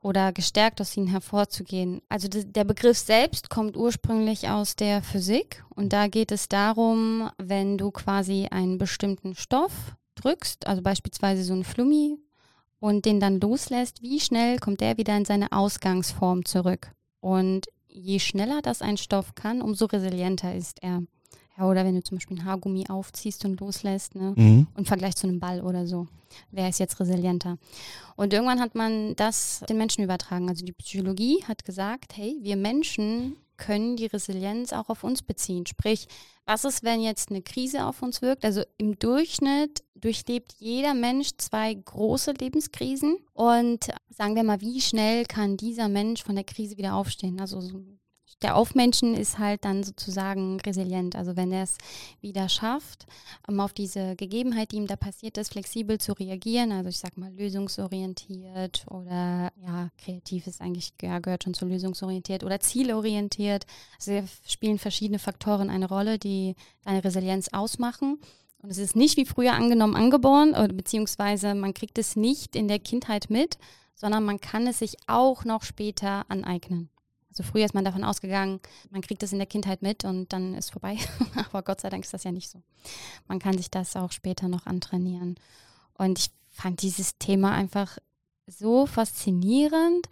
oder 0.00 0.32
gestärkt 0.32 0.80
aus 0.80 0.96
ihnen 0.96 1.08
hervorzugehen. 1.08 2.00
Also 2.08 2.26
der 2.28 2.64
Begriff 2.64 2.96
selbst 2.96 3.50
kommt 3.50 3.76
ursprünglich 3.76 4.48
aus 4.48 4.76
der 4.76 5.02
Physik 5.02 5.62
und 5.68 5.92
da 5.92 6.08
geht 6.08 6.32
es 6.32 6.48
darum, 6.48 7.30
wenn 7.36 7.76
du 7.76 7.90
quasi 7.90 8.48
einen 8.50 8.78
bestimmten 8.78 9.34
Stoff 9.34 9.94
drückst, 10.14 10.66
also 10.66 10.80
beispielsweise 10.80 11.44
so 11.44 11.52
ein 11.52 11.64
Flummi 11.64 12.18
und 12.80 13.04
den 13.04 13.20
dann 13.20 13.38
loslässt, 13.38 14.00
wie 14.00 14.20
schnell 14.20 14.58
kommt 14.58 14.80
der 14.80 14.96
wieder 14.96 15.14
in 15.16 15.26
seine 15.26 15.52
Ausgangsform 15.52 16.46
zurück. 16.46 16.92
Und 17.20 17.66
je 17.88 18.20
schneller 18.20 18.62
das 18.62 18.80
ein 18.80 18.96
Stoff 18.96 19.34
kann, 19.34 19.60
umso 19.60 19.84
resilienter 19.84 20.54
ist 20.54 20.82
er. 20.82 21.02
Ja, 21.56 21.68
oder 21.68 21.84
wenn 21.84 21.94
du 21.94 22.02
zum 22.02 22.16
Beispiel 22.16 22.38
ein 22.38 22.44
Haargummi 22.44 22.86
aufziehst 22.88 23.44
und 23.44 23.60
loslässt, 23.60 24.14
ne? 24.14 24.32
Mhm. 24.36 24.66
im 24.76 24.84
Vergleich 24.84 25.16
zu 25.16 25.26
einem 25.26 25.40
Ball 25.40 25.60
oder 25.60 25.86
so. 25.86 26.08
Wer 26.50 26.68
ist 26.68 26.80
jetzt 26.80 26.98
resilienter? 26.98 27.58
Und 28.16 28.32
irgendwann 28.32 28.60
hat 28.60 28.74
man 28.74 29.14
das 29.16 29.62
den 29.68 29.76
Menschen 29.76 30.02
übertragen. 30.02 30.48
Also 30.48 30.64
die 30.64 30.72
Psychologie 30.72 31.44
hat 31.46 31.64
gesagt, 31.64 32.16
hey, 32.16 32.38
wir 32.40 32.56
Menschen 32.56 33.36
können 33.58 33.96
die 33.96 34.06
Resilienz 34.06 34.72
auch 34.72 34.88
auf 34.88 35.04
uns 35.04 35.22
beziehen. 35.22 35.66
Sprich, 35.66 36.08
was 36.46 36.64
ist, 36.64 36.82
wenn 36.82 37.00
jetzt 37.00 37.30
eine 37.30 37.42
Krise 37.42 37.86
auf 37.86 38.02
uns 38.02 38.22
wirkt? 38.22 38.44
Also 38.44 38.62
im 38.76 38.98
Durchschnitt 38.98 39.84
durchlebt 39.94 40.54
jeder 40.58 40.94
Mensch 40.94 41.30
zwei 41.38 41.72
große 41.72 42.32
Lebenskrisen. 42.32 43.18
Und 43.32 43.88
sagen 44.10 44.34
wir 44.34 44.42
mal, 44.42 44.60
wie 44.60 44.80
schnell 44.80 45.24
kann 45.26 45.56
dieser 45.56 45.88
Mensch 45.88 46.24
von 46.24 46.34
der 46.34 46.44
Krise 46.44 46.76
wieder 46.76 46.94
aufstehen? 46.94 47.40
Also 47.40 47.60
so 47.60 47.80
der 48.40 48.56
Aufmenschen 48.56 49.14
ist 49.14 49.38
halt 49.38 49.64
dann 49.64 49.82
sozusagen 49.84 50.60
resilient. 50.60 51.16
Also 51.16 51.36
wenn 51.36 51.52
er 51.52 51.64
es 51.64 51.76
wieder 52.20 52.48
schafft, 52.48 53.06
um 53.46 53.60
auf 53.60 53.72
diese 53.72 54.16
Gegebenheit, 54.16 54.72
die 54.72 54.76
ihm 54.76 54.86
da 54.86 54.96
passiert 54.96 55.38
ist, 55.38 55.52
flexibel 55.52 55.98
zu 55.98 56.12
reagieren. 56.12 56.72
Also 56.72 56.88
ich 56.88 56.98
sag 56.98 57.16
mal 57.16 57.32
lösungsorientiert 57.32 58.84
oder 58.88 59.52
ja, 59.64 59.90
kreativ 59.98 60.46
ist 60.46 60.60
eigentlich, 60.60 60.92
ja, 61.02 61.18
gehört 61.18 61.44
schon 61.44 61.54
zu 61.54 61.66
lösungsorientiert 61.66 62.44
oder 62.44 62.60
zielorientiert. 62.60 63.66
Also 63.98 64.12
hier 64.12 64.24
spielen 64.46 64.78
verschiedene 64.78 65.18
Faktoren 65.18 65.70
eine 65.70 65.88
Rolle, 65.88 66.18
die 66.18 66.54
deine 66.84 67.04
Resilienz 67.04 67.48
ausmachen. 67.52 68.18
Und 68.62 68.70
es 68.70 68.78
ist 68.78 68.94
nicht 68.94 69.16
wie 69.16 69.24
früher 69.24 69.54
angenommen 69.54 69.96
angeboren, 69.96 70.50
oder 70.50 70.68
beziehungsweise 70.68 71.54
man 71.54 71.74
kriegt 71.74 71.98
es 71.98 72.14
nicht 72.14 72.54
in 72.54 72.68
der 72.68 72.78
Kindheit 72.78 73.28
mit, 73.28 73.58
sondern 73.94 74.24
man 74.24 74.40
kann 74.40 74.66
es 74.66 74.78
sich 74.78 74.96
auch 75.08 75.44
noch 75.44 75.64
später 75.64 76.24
aneignen. 76.28 76.88
Also 77.32 77.44
früher 77.44 77.64
ist 77.64 77.74
man 77.74 77.84
davon 77.84 78.04
ausgegangen, 78.04 78.60
man 78.90 79.00
kriegt 79.00 79.22
es 79.22 79.32
in 79.32 79.38
der 79.38 79.46
Kindheit 79.46 79.80
mit 79.80 80.04
und 80.04 80.34
dann 80.34 80.54
ist 80.54 80.70
vorbei. 80.70 80.98
Aber 81.34 81.62
Gott 81.62 81.80
sei 81.80 81.88
Dank 81.88 82.04
ist 82.04 82.12
das 82.12 82.24
ja 82.24 82.30
nicht 82.30 82.50
so. 82.50 82.60
Man 83.26 83.38
kann 83.38 83.56
sich 83.56 83.70
das 83.70 83.96
auch 83.96 84.12
später 84.12 84.48
noch 84.48 84.66
antrainieren. 84.66 85.36
Und 85.94 86.18
ich 86.18 86.30
fand 86.50 86.82
dieses 86.82 87.16
Thema 87.16 87.52
einfach 87.52 87.96
so 88.46 88.84
faszinierend. 88.84 90.08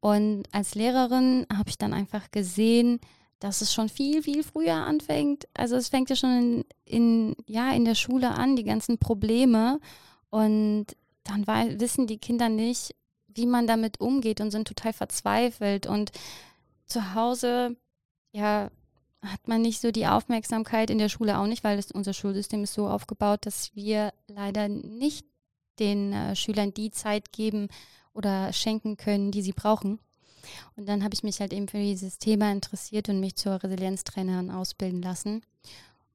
Und 0.00 0.48
als 0.50 0.74
Lehrerin 0.74 1.46
habe 1.56 1.70
ich 1.70 1.78
dann 1.78 1.94
einfach 1.94 2.32
gesehen, 2.32 2.98
dass 3.38 3.60
es 3.60 3.72
schon 3.72 3.88
viel, 3.88 4.24
viel 4.24 4.42
früher 4.42 4.74
anfängt. 4.74 5.46
Also 5.54 5.76
es 5.76 5.90
fängt 5.90 6.10
ja 6.10 6.16
schon 6.16 6.30
in, 6.30 6.64
in 6.86 7.36
ja, 7.46 7.72
in 7.72 7.84
der 7.84 7.94
Schule 7.94 8.30
an, 8.30 8.56
die 8.56 8.64
ganzen 8.64 8.98
Probleme. 8.98 9.78
Und 10.30 10.86
dann 11.22 11.46
wissen 11.78 12.08
die 12.08 12.18
Kinder 12.18 12.48
nicht, 12.48 12.96
wie 13.28 13.46
man 13.46 13.68
damit 13.68 14.00
umgeht 14.00 14.40
und 14.40 14.50
sind 14.50 14.66
total 14.66 14.92
verzweifelt. 14.92 15.86
Und 15.86 16.10
zu 16.86 17.14
Hause, 17.14 17.76
ja, 18.32 18.70
hat 19.22 19.48
man 19.48 19.62
nicht 19.62 19.80
so 19.80 19.90
die 19.90 20.06
Aufmerksamkeit 20.06 20.90
in 20.90 20.98
der 20.98 21.08
Schule 21.08 21.38
auch 21.38 21.46
nicht, 21.46 21.64
weil 21.64 21.76
das, 21.76 21.90
unser 21.90 22.12
Schulsystem 22.12 22.62
ist 22.62 22.74
so 22.74 22.88
aufgebaut, 22.88 23.46
dass 23.46 23.74
wir 23.74 24.12
leider 24.26 24.68
nicht 24.68 25.26
den 25.78 26.12
äh, 26.12 26.36
Schülern 26.36 26.74
die 26.74 26.90
Zeit 26.90 27.32
geben 27.32 27.68
oder 28.12 28.52
schenken 28.52 28.96
können, 28.96 29.30
die 29.30 29.42
sie 29.42 29.52
brauchen. 29.52 29.98
Und 30.76 30.88
dann 30.88 31.02
habe 31.02 31.14
ich 31.14 31.22
mich 31.22 31.40
halt 31.40 31.52
eben 31.52 31.68
für 31.68 31.78
dieses 31.78 32.18
Thema 32.18 32.52
interessiert 32.52 33.08
und 33.08 33.20
mich 33.20 33.36
zur 33.36 33.62
Resilienztrainerin 33.62 34.50
ausbilden 34.50 35.02
lassen. 35.02 35.42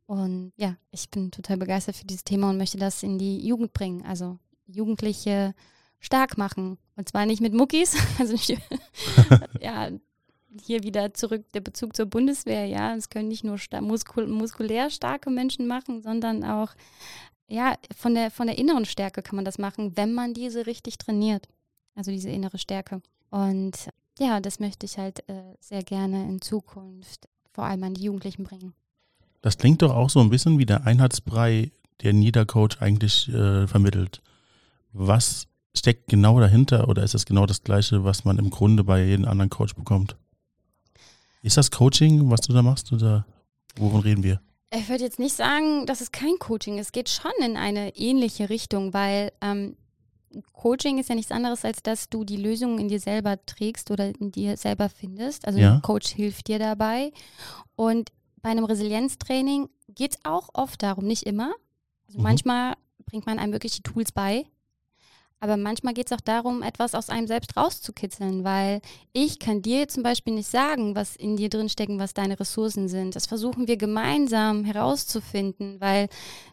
Und 0.05 0.53
ja, 0.55 0.75
ich 0.91 1.09
bin 1.09 1.31
total 1.31 1.57
begeistert 1.57 1.95
für 1.95 2.05
dieses 2.05 2.23
Thema 2.23 2.49
und 2.49 2.57
möchte 2.57 2.77
das 2.77 3.03
in 3.03 3.17
die 3.17 3.45
Jugend 3.45 3.73
bringen. 3.73 4.05
Also 4.05 4.37
Jugendliche 4.67 5.53
stark 5.99 6.37
machen. 6.37 6.77
Und 6.95 7.09
zwar 7.09 7.25
nicht 7.25 7.41
mit 7.41 7.53
Muckis, 7.53 7.95
also 8.19 8.33
nicht, 8.33 8.49
ja, 9.61 9.89
hier 10.61 10.83
wieder 10.83 11.13
zurück 11.13 11.45
der 11.53 11.61
Bezug 11.61 11.95
zur 11.95 12.05
Bundeswehr, 12.05 12.65
ja, 12.65 12.95
es 12.95 13.09
können 13.09 13.27
nicht 13.27 13.43
nur 13.43 13.57
muskul 13.81 14.27
muskulär 14.27 14.89
starke 14.89 15.29
Menschen 15.29 15.67
machen, 15.67 16.01
sondern 16.01 16.43
auch 16.43 16.73
ja, 17.47 17.75
von 17.95 18.13
der 18.13 18.31
von 18.31 18.47
der 18.47 18.57
inneren 18.57 18.85
Stärke 18.85 19.21
kann 19.21 19.35
man 19.35 19.45
das 19.45 19.57
machen, 19.57 19.97
wenn 19.97 20.13
man 20.13 20.33
diese 20.33 20.67
richtig 20.67 20.97
trainiert. 20.97 21.47
Also 21.95 22.11
diese 22.11 22.29
innere 22.29 22.57
Stärke. 22.57 23.01
Und 23.29 23.89
ja, 24.19 24.39
das 24.39 24.59
möchte 24.59 24.85
ich 24.85 24.97
halt 24.97 25.27
äh, 25.27 25.55
sehr 25.59 25.83
gerne 25.83 26.29
in 26.29 26.41
Zukunft 26.41 27.27
vor 27.51 27.65
allem 27.65 27.83
an 27.83 27.93
die 27.93 28.03
Jugendlichen 28.03 28.43
bringen. 28.43 28.73
Das 29.41 29.57
klingt 29.57 29.81
doch 29.81 29.93
auch 29.93 30.09
so 30.09 30.19
ein 30.19 30.29
bisschen 30.29 30.59
wie 30.59 30.65
der 30.65 30.85
Einheitsbrei, 30.85 31.71
den 32.01 32.21
jeder 32.21 32.45
Coach 32.45 32.81
eigentlich 32.81 33.27
äh, 33.29 33.67
vermittelt. 33.67 34.21
Was 34.93 35.47
steckt 35.75 36.07
genau 36.07 36.39
dahinter 36.39 36.87
oder 36.87 37.03
ist 37.03 37.15
es 37.15 37.25
genau 37.25 37.45
das 37.45 37.63
Gleiche, 37.63 38.03
was 38.03 38.25
man 38.25 38.37
im 38.37 38.49
Grunde 38.49 38.83
bei 38.83 39.03
jedem 39.03 39.25
anderen 39.25 39.49
Coach 39.49 39.75
bekommt? 39.75 40.15
Ist 41.41 41.57
das 41.57 41.71
Coaching, 41.71 42.29
was 42.29 42.41
du 42.41 42.53
da 42.53 42.61
machst 42.61 42.91
oder 42.91 43.25
wovon 43.77 44.01
reden 44.01 44.23
wir? 44.23 44.41
Ich 44.71 44.87
würde 44.87 45.03
jetzt 45.03 45.19
nicht 45.19 45.35
sagen, 45.35 45.85
das 45.85 46.01
ist 46.01 46.13
kein 46.13 46.37
Coaching. 46.37 46.77
Es 46.77 46.91
geht 46.91 47.09
schon 47.09 47.31
in 47.43 47.57
eine 47.57 47.95
ähnliche 47.95 48.49
Richtung, 48.49 48.93
weil 48.93 49.31
ähm, 49.41 49.75
Coaching 50.53 50.99
ist 50.99 51.09
ja 51.09 51.15
nichts 51.15 51.31
anderes, 51.31 51.65
als 51.65 51.81
dass 51.81 52.09
du 52.09 52.23
die 52.23 52.37
Lösungen 52.37 52.77
in 52.77 52.87
dir 52.87 52.99
selber 52.99 53.43
trägst 53.45 53.89
oder 53.89 54.13
in 54.19 54.31
dir 54.31 54.57
selber 54.57 54.89
findest. 54.89 55.47
Also 55.47 55.59
ja. 55.59 55.73
ein 55.73 55.81
Coach 55.81 56.09
hilft 56.09 56.47
dir 56.47 56.59
dabei. 56.59 57.11
Und 57.75 58.11
bei 58.41 58.49
einem 58.49 58.65
Resilienztraining 58.65 59.69
geht 59.87 60.15
es 60.15 60.19
auch 60.23 60.49
oft 60.53 60.83
darum, 60.83 61.05
nicht 61.05 61.23
immer. 61.23 61.53
Also 62.07 62.19
mhm. 62.19 62.23
Manchmal 62.23 62.75
bringt 63.05 63.25
man 63.25 63.39
einem 63.39 63.53
wirklich 63.53 63.75
die 63.75 63.83
Tools 63.83 64.11
bei, 64.11 64.45
aber 65.39 65.57
manchmal 65.57 65.93
geht 65.93 66.11
es 66.11 66.17
auch 66.17 66.21
darum, 66.21 66.63
etwas 66.63 66.95
aus 66.95 67.09
einem 67.09 67.27
selbst 67.27 67.55
rauszukitzeln, 67.55 68.43
weil 68.43 68.81
ich 69.13 69.39
kann 69.39 69.61
dir 69.61 69.87
zum 69.87 70.03
Beispiel 70.03 70.33
nicht 70.33 70.49
sagen, 70.49 70.95
was 70.95 71.15
in 71.15 71.37
dir 71.37 71.49
drinstecken, 71.49 71.99
was 71.99 72.13
deine 72.13 72.39
Ressourcen 72.39 72.89
sind. 72.89 73.15
Das 73.15 73.25
versuchen 73.25 73.67
wir 73.67 73.77
gemeinsam 73.77 74.65
herauszufinden, 74.65 75.79
weil 75.79 76.09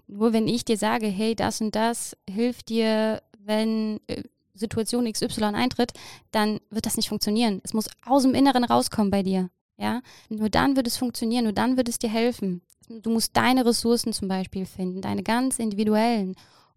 nur 0.07 0.32
wenn 0.32 0.47
ich 0.47 0.64
dir 0.64 0.76
sage, 0.76 1.07
hey, 1.07 1.34
das 1.34 1.61
und 1.61 1.74
das 1.74 2.16
hilft 2.30 2.68
dir, 2.68 3.22
wenn 3.39 4.01
äh, 4.07 4.22
Situation 4.55 5.11
XY 5.11 5.45
eintritt, 5.45 5.93
dann 6.30 6.61
wird 6.70 6.87
das 6.87 6.97
nicht 6.97 7.09
funktionieren. 7.09 7.61
Es 7.64 7.74
muss 7.74 7.89
aus 8.05 8.22
dem 8.22 8.34
Inneren 8.34 8.64
rauskommen 8.64 9.11
bei 9.11 9.22
dir. 9.22 9.51
Ja, 9.78 10.01
nur 10.30 10.49
dann 10.49 10.74
wird 10.76 10.87
es 10.87 10.97
funktionieren, 10.97 11.45
nur 11.45 11.53
dann 11.53 11.76
wird 11.76 11.89
es 11.89 11.99
dir 11.99 12.09
helfen. 12.09 12.62
Du 12.89 13.11
musst 13.11 13.37
deine 13.37 13.66
Ressourcen 13.66 14.12
zum 14.12 14.28
Beispiel 14.28 14.64
finden, 14.64 15.03
deine 15.03 15.22
ganz 15.22 15.59
individuellen. 15.59 16.34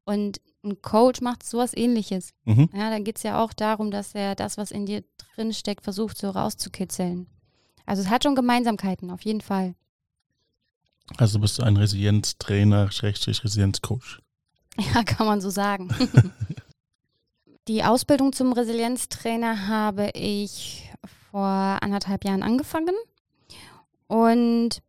Und 0.09 0.41
ein 0.63 0.81
Coach 0.81 1.21
macht 1.21 1.43
sowas 1.43 1.77
ähnliches. 1.77 2.31
Mhm. 2.43 2.67
Ja, 2.73 2.89
da 2.89 2.97
geht 2.97 3.17
es 3.17 3.23
ja 3.23 3.43
auch 3.43 3.53
darum, 3.53 3.91
dass 3.91 4.15
er 4.15 4.33
das, 4.33 4.57
was 4.57 4.71
in 4.71 4.87
dir 4.87 5.03
drin 5.35 5.53
steckt, 5.53 5.83
versucht 5.83 6.17
so 6.17 6.31
rauszukitzeln. 6.31 7.27
Also 7.85 8.01
es 8.01 8.09
hat 8.09 8.23
schon 8.23 8.33
Gemeinsamkeiten, 8.33 9.11
auf 9.11 9.21
jeden 9.21 9.41
Fall. 9.41 9.75
Also 11.17 11.37
bist 11.37 11.59
du 11.59 11.63
ein 11.63 11.77
Resilienztrainer, 11.77 12.91
Schrägstrich 12.91 13.43
Resilienzcoach. 13.43 14.19
Ja, 14.95 15.03
kann 15.03 15.27
man 15.27 15.41
so 15.41 15.51
sagen. 15.51 15.89
Die 17.67 17.83
Ausbildung 17.83 18.33
zum 18.33 18.53
Resilienztrainer 18.53 19.67
habe 19.67 20.09
ich 20.15 20.89
vor 21.29 21.77
anderthalb 21.81 22.23
Jahren 22.25 22.41
angefangen. 22.41 22.95
Und 24.07 24.81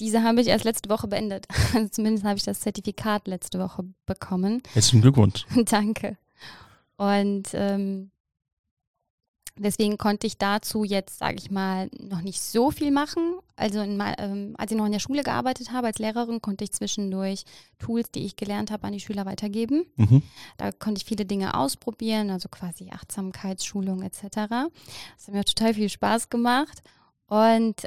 diese 0.00 0.22
habe 0.22 0.40
ich 0.40 0.48
erst 0.48 0.64
letzte 0.64 0.88
Woche 0.88 1.06
beendet. 1.06 1.46
Also 1.74 1.88
zumindest 1.88 2.24
habe 2.24 2.36
ich 2.36 2.42
das 2.42 2.60
Zertifikat 2.60 3.28
letzte 3.28 3.60
Woche 3.60 3.84
bekommen. 4.06 4.62
Herzlichen 4.72 5.02
Glückwunsch. 5.02 5.46
Danke. 5.66 6.16
Und 6.96 7.48
ähm, 7.52 8.10
deswegen 9.56 9.98
konnte 9.98 10.26
ich 10.26 10.36
dazu 10.36 10.84
jetzt, 10.84 11.18
sage 11.18 11.36
ich 11.36 11.50
mal, 11.50 11.88
noch 11.98 12.22
nicht 12.22 12.40
so 12.40 12.70
viel 12.70 12.90
machen. 12.90 13.34
Also 13.56 13.80
in, 13.80 14.02
ähm, 14.18 14.54
als 14.58 14.72
ich 14.72 14.76
noch 14.76 14.86
in 14.86 14.92
der 14.92 14.98
Schule 14.98 15.22
gearbeitet 15.22 15.70
habe 15.70 15.86
als 15.86 15.98
Lehrerin, 15.98 16.42
konnte 16.42 16.64
ich 16.64 16.72
zwischendurch 16.72 17.44
Tools, 17.78 18.10
die 18.10 18.24
ich 18.24 18.36
gelernt 18.36 18.70
habe, 18.70 18.86
an 18.86 18.92
die 18.92 19.00
Schüler 19.00 19.26
weitergeben. 19.26 19.84
Mhm. 19.96 20.22
Da 20.56 20.72
konnte 20.72 20.98
ich 20.98 21.04
viele 21.04 21.24
Dinge 21.24 21.54
ausprobieren, 21.54 22.30
also 22.30 22.48
quasi 22.48 22.90
Achtsamkeitsschulung 22.90 24.02
etc. 24.02 24.22
Das 24.24 25.26
hat 25.26 25.34
mir 25.34 25.44
total 25.44 25.74
viel 25.74 25.88
Spaß 25.88 26.30
gemacht. 26.30 26.82
Und 27.28 27.86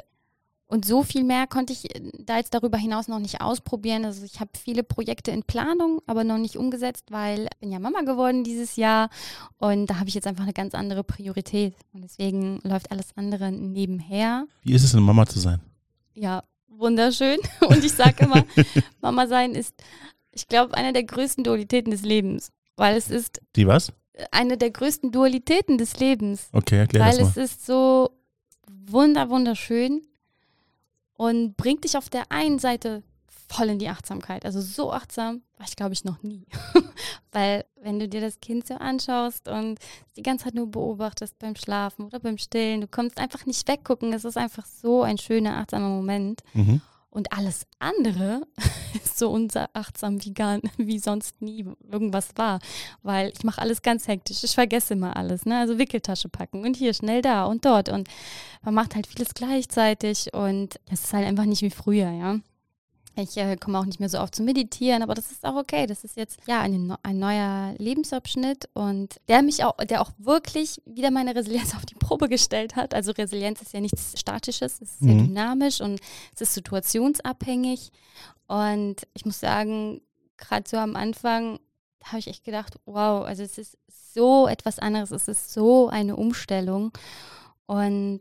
und 0.66 0.86
so 0.86 1.02
viel 1.02 1.24
mehr 1.24 1.46
konnte 1.46 1.72
ich 1.72 1.94
äh, 1.94 2.10
da 2.18 2.38
jetzt 2.38 2.54
darüber 2.54 2.78
hinaus 2.78 3.06
noch 3.08 3.18
nicht 3.18 3.40
ausprobieren. 3.40 4.04
Also 4.04 4.24
ich 4.24 4.40
habe 4.40 4.50
viele 4.58 4.82
Projekte 4.82 5.30
in 5.30 5.42
Planung, 5.42 6.00
aber 6.06 6.24
noch 6.24 6.38
nicht 6.38 6.56
umgesetzt, 6.56 7.06
weil 7.10 7.44
ich 7.44 7.58
bin 7.60 7.70
ja 7.70 7.78
Mama 7.78 8.00
geworden 8.00 8.44
dieses 8.44 8.76
Jahr 8.76 9.10
und 9.58 9.86
da 9.86 9.98
habe 9.98 10.08
ich 10.08 10.14
jetzt 10.14 10.26
einfach 10.26 10.44
eine 10.44 10.52
ganz 10.52 10.74
andere 10.74 11.04
Priorität. 11.04 11.74
Und 11.92 12.02
deswegen 12.02 12.60
läuft 12.62 12.90
alles 12.90 13.08
andere 13.16 13.52
nebenher. 13.52 14.46
Wie 14.62 14.72
ist 14.72 14.84
es, 14.84 14.94
eine 14.94 15.02
Mama 15.02 15.26
zu 15.26 15.38
sein? 15.38 15.60
Ja, 16.14 16.42
wunderschön. 16.68 17.38
Und 17.60 17.84
ich 17.84 17.92
sage 17.92 18.24
immer, 18.24 18.44
Mama 19.00 19.26
sein 19.26 19.54
ist, 19.54 19.74
ich 20.32 20.48
glaube, 20.48 20.74
eine 20.74 20.92
der 20.92 21.04
größten 21.04 21.44
Dualitäten 21.44 21.90
des 21.90 22.02
Lebens. 22.02 22.50
Weil 22.76 22.96
es 22.96 23.10
ist. 23.10 23.40
Die 23.54 23.66
was? 23.66 23.92
Eine 24.30 24.56
der 24.56 24.70
größten 24.70 25.12
Dualitäten 25.12 25.76
des 25.78 25.98
Lebens. 25.98 26.48
Okay, 26.52 26.78
erklär 26.78 27.02
weil 27.02 27.18
das 27.18 27.28
mal. 27.28 27.36
Weil 27.36 27.44
es 27.44 27.52
ist 27.52 27.66
so 27.66 28.10
wunder, 28.66 29.28
wunderschön 29.28 30.02
und 31.14 31.56
bringt 31.56 31.84
dich 31.84 31.96
auf 31.96 32.10
der 32.10 32.30
einen 32.30 32.58
Seite 32.58 33.02
voll 33.48 33.68
in 33.68 33.78
die 33.78 33.88
Achtsamkeit. 33.88 34.44
Also 34.44 34.60
so 34.60 34.92
achtsam 34.92 35.42
war 35.58 35.66
ich, 35.66 35.76
glaube 35.76 35.92
ich, 35.92 36.04
noch 36.04 36.22
nie. 36.22 36.46
Weil 37.32 37.64
wenn 37.80 37.98
du 37.98 38.08
dir 38.08 38.20
das 38.20 38.40
Kind 38.40 38.66
so 38.66 38.74
anschaust 38.74 39.48
und 39.48 39.78
die 40.16 40.22
ganze 40.22 40.44
Zeit 40.44 40.54
nur 40.54 40.70
beobachtest 40.70 41.38
beim 41.38 41.54
Schlafen 41.56 42.06
oder 42.06 42.20
beim 42.20 42.38
Stillen, 42.38 42.80
du 42.80 42.88
kommst 42.88 43.18
einfach 43.18 43.46
nicht 43.46 43.66
weggucken. 43.68 44.12
Es 44.12 44.24
ist 44.24 44.36
einfach 44.36 44.66
so 44.66 45.02
ein 45.02 45.18
schöner, 45.18 45.58
achtsamer 45.58 45.88
Moment. 45.88 46.42
Mhm. 46.54 46.80
Und 47.14 47.32
alles 47.32 47.64
andere 47.78 48.42
ist 49.04 49.18
so 49.18 49.30
unachtsam 49.30 50.22
wie, 50.24 50.34
gar, 50.34 50.58
wie 50.76 50.98
sonst 50.98 51.40
nie 51.40 51.64
irgendwas 51.88 52.30
war. 52.34 52.58
Weil 53.02 53.32
ich 53.34 53.44
mache 53.44 53.60
alles 53.60 53.82
ganz 53.82 54.08
hektisch. 54.08 54.42
Ich 54.42 54.54
vergesse 54.54 54.94
immer 54.94 55.16
alles. 55.16 55.46
Ne? 55.46 55.60
Also 55.60 55.78
Wickeltasche 55.78 56.28
packen 56.28 56.64
und 56.64 56.76
hier 56.76 56.92
schnell 56.92 57.22
da 57.22 57.44
und 57.44 57.64
dort. 57.64 57.88
Und 57.88 58.08
man 58.62 58.74
macht 58.74 58.96
halt 58.96 59.06
vieles 59.06 59.32
gleichzeitig 59.32 60.34
und 60.34 60.80
es 60.90 61.04
ist 61.04 61.12
halt 61.12 61.24
einfach 61.24 61.44
nicht 61.44 61.62
wie 61.62 61.70
früher, 61.70 62.10
ja. 62.10 62.40
Ich 63.16 63.36
äh, 63.36 63.56
komme 63.56 63.78
auch 63.78 63.84
nicht 63.84 64.00
mehr 64.00 64.08
so 64.08 64.18
oft 64.18 64.34
zu 64.34 64.42
meditieren, 64.42 65.02
aber 65.02 65.14
das 65.14 65.30
ist 65.30 65.44
auch 65.44 65.54
okay. 65.54 65.86
Das 65.86 66.02
ist 66.02 66.16
jetzt 66.16 66.40
ja 66.46 66.60
ein, 66.60 66.94
ein 67.02 67.18
neuer 67.18 67.74
Lebensabschnitt 67.78 68.68
und 68.72 69.16
der 69.28 69.42
mich 69.42 69.64
auch, 69.64 69.76
der 69.76 70.02
auch 70.02 70.10
wirklich 70.18 70.82
wieder 70.84 71.10
meine 71.10 71.34
Resilienz 71.34 71.74
auf 71.76 71.86
die 71.86 71.94
Probe 71.94 72.28
gestellt 72.28 72.74
hat. 72.74 72.94
Also 72.94 73.12
Resilienz 73.12 73.62
ist 73.62 73.72
ja 73.72 73.80
nichts 73.80 74.18
Statisches, 74.18 74.80
es 74.80 74.92
ist 74.92 75.02
mhm. 75.02 75.06
sehr 75.06 75.26
dynamisch 75.26 75.80
und 75.80 76.00
es 76.34 76.40
ist 76.40 76.54
situationsabhängig. 76.54 77.92
Und 78.46 78.96
ich 79.14 79.24
muss 79.24 79.40
sagen, 79.40 80.00
gerade 80.36 80.68
so 80.68 80.76
am 80.76 80.96
Anfang 80.96 81.60
habe 82.04 82.18
ich 82.18 82.26
echt 82.26 82.44
gedacht, 82.44 82.78
wow, 82.84 83.24
also 83.24 83.42
es 83.42 83.58
ist 83.58 83.78
so 83.88 84.48
etwas 84.48 84.78
anderes, 84.78 85.10
es 85.10 85.28
ist 85.28 85.52
so 85.52 85.88
eine 85.88 86.16
Umstellung. 86.16 86.92
Und 87.66 88.20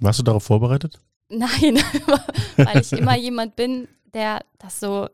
warst 0.00 0.18
du 0.18 0.22
darauf 0.24 0.44
vorbereitet? 0.44 1.00
Nein, 1.28 1.78
weil 2.56 2.80
ich 2.80 2.92
immer 2.92 3.16
jemand 3.16 3.56
bin, 3.56 3.88
der 4.14 4.40
das 4.58 4.80
so 4.80 5.08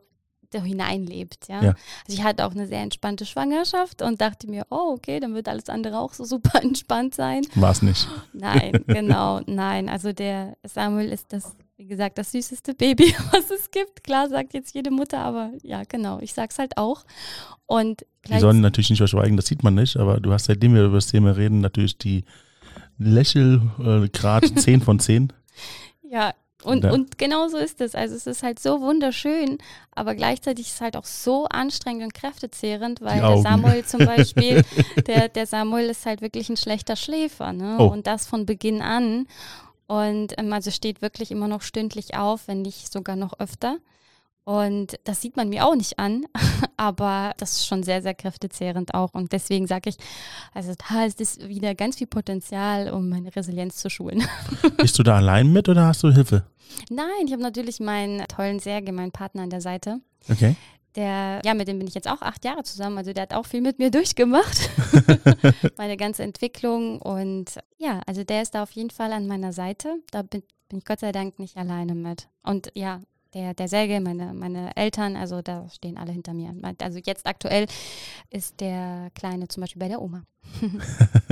hineinlebt. 0.59 1.47
Ja? 1.47 1.63
ja? 1.63 1.69
Also 1.69 2.19
ich 2.19 2.23
hatte 2.23 2.45
auch 2.45 2.51
eine 2.51 2.67
sehr 2.67 2.81
entspannte 2.81 3.25
Schwangerschaft 3.25 4.01
und 4.01 4.19
dachte 4.19 4.49
mir, 4.49 4.65
oh, 4.69 4.93
okay, 4.95 5.19
dann 5.19 5.33
wird 5.33 5.47
alles 5.47 5.69
andere 5.69 5.99
auch 5.99 6.13
so 6.13 6.23
super 6.31 6.61
entspannt 6.61 7.15
sein. 7.15 7.43
War 7.55 7.71
es 7.71 7.81
nicht. 7.81 8.07
Nein, 8.33 8.83
genau, 8.87 9.41
nein. 9.45 9.89
Also 9.89 10.11
der 10.13 10.57
Samuel 10.63 11.09
ist 11.11 11.31
das, 11.33 11.55
wie 11.77 11.87
gesagt, 11.87 12.17
das 12.17 12.31
süßeste 12.31 12.73
Baby, 12.73 13.15
was 13.31 13.49
es 13.51 13.71
gibt. 13.71 14.03
Klar 14.03 14.29
sagt 14.29 14.53
jetzt 14.53 14.73
jede 14.75 14.91
Mutter, 14.91 15.19
aber 15.19 15.51
ja, 15.63 15.83
genau, 15.87 16.19
ich 16.19 16.33
sag's 16.33 16.59
halt 16.59 16.77
auch. 16.77 17.05
Und 17.65 18.05
die 18.27 18.39
sollen 18.39 18.61
natürlich 18.61 18.89
nicht 18.89 18.99
verschweigen, 18.99 19.35
das 19.35 19.47
sieht 19.47 19.63
man 19.63 19.73
nicht, 19.73 19.97
aber 19.97 20.19
du 20.19 20.31
hast, 20.31 20.45
seitdem 20.45 20.75
wir 20.75 20.83
über 20.83 20.97
das 20.97 21.07
Thema 21.07 21.35
reden, 21.35 21.59
natürlich 21.59 21.97
die 21.97 22.23
Lächelgrad 22.99 24.43
äh, 24.43 24.55
10 24.55 24.81
von 24.81 24.99
10. 24.99 25.33
Ja, 26.03 26.33
Und, 26.63 26.83
ja. 26.83 26.91
und 26.91 27.17
genau 27.17 27.47
so 27.47 27.57
ist 27.57 27.81
es. 27.81 27.95
Also 27.95 28.15
es 28.15 28.27
ist 28.27 28.43
halt 28.43 28.59
so 28.59 28.81
wunderschön, 28.81 29.57
aber 29.95 30.15
gleichzeitig 30.15 30.67
ist 30.67 30.75
es 30.75 30.81
halt 30.81 30.95
auch 30.95 31.05
so 31.05 31.45
anstrengend 31.45 32.03
und 32.03 32.13
kräftezehrend, 32.13 33.01
weil 33.01 33.19
der 33.19 33.37
Samuel 33.41 33.83
zum 33.85 34.05
Beispiel, 34.05 34.63
der, 35.07 35.29
der 35.29 35.47
Samuel 35.47 35.89
ist 35.89 36.05
halt 36.05 36.21
wirklich 36.21 36.49
ein 36.49 36.57
schlechter 36.57 36.95
Schläfer. 36.95 37.53
Ne? 37.53 37.77
Oh. 37.79 37.87
Und 37.87 38.07
das 38.07 38.27
von 38.27 38.45
Beginn 38.45 38.81
an. 38.81 39.27
Und 39.87 40.37
ähm, 40.37 40.53
also 40.53 40.71
steht 40.71 41.01
wirklich 41.01 41.31
immer 41.31 41.47
noch 41.47 41.61
stündlich 41.61 42.15
auf, 42.15 42.47
wenn 42.47 42.61
nicht 42.61 42.91
sogar 42.91 43.15
noch 43.15 43.39
öfter. 43.39 43.77
Und 44.43 44.97
das 45.03 45.21
sieht 45.21 45.37
man 45.37 45.49
mir 45.49 45.65
auch 45.65 45.75
nicht 45.75 45.99
an, 45.99 46.25
aber 46.77 47.33
das 47.37 47.53
ist 47.53 47.67
schon 47.67 47.83
sehr, 47.83 48.01
sehr 48.01 48.15
kräftezehrend 48.15 48.93
auch. 48.93 49.13
Und 49.13 49.31
deswegen 49.31 49.67
sage 49.67 49.89
ich, 49.89 49.97
also 50.53 50.73
da 50.89 51.05
ist 51.05 51.21
es 51.21 51.47
wieder 51.47 51.75
ganz 51.75 51.97
viel 51.97 52.07
Potenzial, 52.07 52.91
um 52.91 53.09
meine 53.09 53.35
Resilienz 53.35 53.77
zu 53.77 53.89
schulen. 53.89 54.23
Bist 54.77 54.97
du 54.97 55.03
da 55.03 55.17
allein 55.17 55.51
mit 55.51 55.69
oder 55.69 55.85
hast 55.85 56.03
du 56.03 56.11
Hilfe? 56.11 56.45
Nein, 56.89 57.25
ich 57.25 57.33
habe 57.33 57.41
natürlich 57.41 57.79
meinen 57.79 58.25
tollen 58.27 58.59
Serge, 58.59 58.91
meinen 58.91 59.11
Partner 59.11 59.43
an 59.43 59.49
der 59.49 59.61
Seite. 59.61 59.99
Okay. 60.29 60.55
Der, 60.95 61.41
ja, 61.45 61.53
mit 61.53 61.67
dem 61.67 61.79
bin 61.79 61.87
ich 61.87 61.93
jetzt 61.93 62.09
auch 62.09 62.21
acht 62.21 62.43
Jahre 62.43 62.63
zusammen. 62.63 62.97
Also 62.97 63.13
der 63.13 63.23
hat 63.23 63.33
auch 63.33 63.45
viel 63.45 63.61
mit 63.61 63.79
mir 63.79 63.91
durchgemacht. 63.91 64.69
Meine 65.77 65.95
ganze 65.95 66.23
Entwicklung. 66.23 67.01
Und 67.01 67.59
ja, 67.77 68.01
also 68.05 68.23
der 68.23 68.41
ist 68.41 68.55
da 68.55 68.63
auf 68.63 68.71
jeden 68.71 68.89
Fall 68.89 69.13
an 69.13 69.27
meiner 69.27 69.53
Seite. 69.53 69.95
Da 70.11 70.21
bin, 70.21 70.43
bin 70.67 70.79
ich 70.79 70.85
Gott 70.85 70.99
sei 70.99 71.11
Dank 71.13 71.39
nicht 71.39 71.55
alleine 71.55 71.95
mit. 71.95 72.27
Und 72.43 72.71
ja, 72.75 73.01
der, 73.33 73.53
der 73.53 73.67
Säge, 73.67 73.99
meine, 74.01 74.33
meine 74.33 74.75
Eltern, 74.75 75.15
also 75.15 75.41
da 75.41 75.67
stehen 75.69 75.97
alle 75.97 76.11
hinter 76.11 76.33
mir. 76.33 76.53
Also 76.79 76.99
jetzt 77.03 77.25
aktuell 77.25 77.67
ist 78.29 78.59
der 78.59 79.09
Kleine 79.15 79.47
zum 79.47 79.61
Beispiel 79.61 79.79
bei 79.79 79.87
der 79.87 80.01
Oma. 80.01 80.23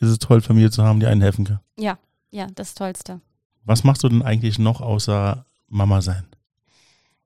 ist 0.00 0.08
es 0.08 0.18
toll, 0.18 0.40
Familie 0.40 0.70
zu 0.70 0.82
haben, 0.84 1.00
die 1.00 1.06
einen 1.06 1.20
helfen 1.20 1.44
kann. 1.44 1.60
Ja, 1.78 1.98
ja, 2.30 2.46
das 2.54 2.74
Tollste. 2.74 3.20
Was 3.64 3.84
machst 3.84 4.02
du 4.02 4.08
denn 4.08 4.22
eigentlich 4.22 4.58
noch 4.58 4.80
außer 4.80 5.46
Mama 5.68 6.02
sein? 6.02 6.26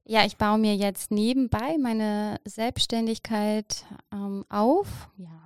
Ja, 0.05 0.25
ich 0.25 0.37
baue 0.37 0.59
mir 0.59 0.77
jetzt 0.77 1.11
nebenbei 1.11 1.77
meine 1.83 2.41
Selbstständigkeit 2.45 3.85
ähm, 4.13 4.45
auf. 4.49 5.11
Ja, 5.17 5.46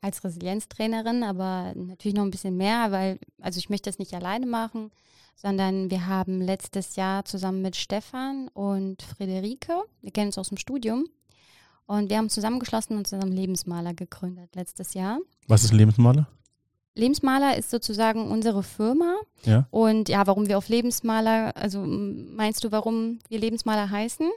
als 0.00 0.24
Resilienztrainerin, 0.24 1.22
aber 1.24 1.72
natürlich 1.74 2.16
noch 2.16 2.24
ein 2.24 2.30
bisschen 2.30 2.56
mehr, 2.56 2.90
weil, 2.90 3.18
also 3.40 3.58
ich 3.58 3.70
möchte 3.70 3.90
das 3.90 3.98
nicht 3.98 4.14
alleine 4.14 4.46
machen 4.46 4.90
sondern 5.40 5.90
wir 5.90 6.06
haben 6.06 6.42
letztes 6.42 6.96
Jahr 6.96 7.24
zusammen 7.24 7.62
mit 7.62 7.74
Stefan 7.74 8.48
und 8.48 9.02
Friederike, 9.02 9.72
wir 10.02 10.10
kennen 10.10 10.26
uns 10.26 10.36
aus 10.36 10.48
dem 10.50 10.58
Studium, 10.58 11.06
und 11.86 12.08
wir 12.08 12.18
haben 12.18 12.28
zusammengeschlossen 12.28 12.96
und 12.96 13.08
zusammen 13.08 13.32
Lebensmaler 13.32 13.94
gegründet 13.94 14.54
letztes 14.54 14.94
Jahr. 14.94 15.18
Was 15.48 15.64
ist 15.64 15.72
Lebensmaler? 15.72 16.28
Lebensmaler 16.94 17.56
ist 17.56 17.70
sozusagen 17.70 18.30
unsere 18.30 18.62
Firma. 18.62 19.16
Ja. 19.44 19.66
Und 19.70 20.08
ja, 20.08 20.24
warum 20.28 20.46
wir 20.46 20.56
auf 20.56 20.68
Lebensmaler, 20.68 21.56
also 21.56 21.80
meinst 21.84 22.62
du, 22.62 22.70
warum 22.70 23.18
wir 23.28 23.40
Lebensmaler 23.40 23.90
heißen? 23.90 24.30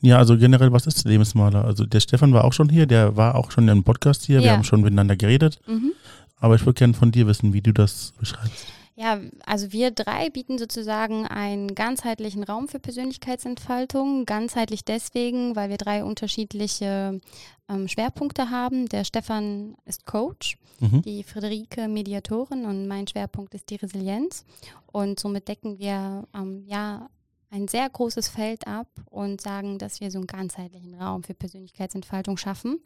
Ja, 0.00 0.18
also 0.18 0.36
generell, 0.36 0.72
was 0.72 0.86
ist 0.86 1.04
Lebensmaler? 1.04 1.64
Also 1.64 1.84
der 1.84 2.00
Stefan 2.00 2.32
war 2.32 2.44
auch 2.44 2.52
schon 2.52 2.68
hier, 2.68 2.86
der 2.86 3.16
war 3.16 3.34
auch 3.34 3.50
schon 3.50 3.68
im 3.68 3.84
Podcast 3.84 4.24
hier, 4.24 4.38
ja. 4.38 4.44
wir 4.44 4.52
haben 4.52 4.64
schon 4.64 4.80
miteinander 4.80 5.16
geredet. 5.16 5.60
Mhm. 5.66 5.92
Aber 6.38 6.54
ich 6.54 6.62
würde 6.64 6.78
gerne 6.78 6.94
von 6.94 7.12
dir 7.12 7.26
wissen, 7.26 7.52
wie 7.52 7.60
du 7.60 7.72
das 7.72 8.12
beschreibst. 8.18 8.66
Ja, 9.00 9.18
also 9.46 9.72
wir 9.72 9.92
drei 9.92 10.28
bieten 10.28 10.58
sozusagen 10.58 11.26
einen 11.26 11.74
ganzheitlichen 11.74 12.44
Raum 12.44 12.68
für 12.68 12.78
Persönlichkeitsentfaltung. 12.78 14.26
Ganzheitlich 14.26 14.84
deswegen, 14.84 15.56
weil 15.56 15.70
wir 15.70 15.78
drei 15.78 16.04
unterschiedliche 16.04 17.18
ähm, 17.70 17.88
Schwerpunkte 17.88 18.50
haben. 18.50 18.90
Der 18.90 19.04
Stefan 19.04 19.74
ist 19.86 20.04
Coach, 20.04 20.58
mhm. 20.80 21.00
die 21.00 21.22
Friederike 21.22 21.88
Mediatorin 21.88 22.66
und 22.66 22.88
mein 22.88 23.06
Schwerpunkt 23.06 23.54
ist 23.54 23.70
die 23.70 23.76
Resilienz. 23.76 24.44
Und 24.92 25.18
somit 25.18 25.48
decken 25.48 25.78
wir 25.78 26.24
ähm, 26.34 26.64
ja 26.66 27.08
ein 27.50 27.68
sehr 27.68 27.88
großes 27.88 28.28
Feld 28.28 28.66
ab 28.66 28.88
und 29.06 29.40
sagen, 29.40 29.78
dass 29.78 30.00
wir 30.00 30.10
so 30.10 30.18
einen 30.18 30.26
ganzheitlichen 30.26 30.94
Raum 30.94 31.22
für 31.22 31.34
Persönlichkeitsentfaltung 31.34 32.36
schaffen. 32.36 32.80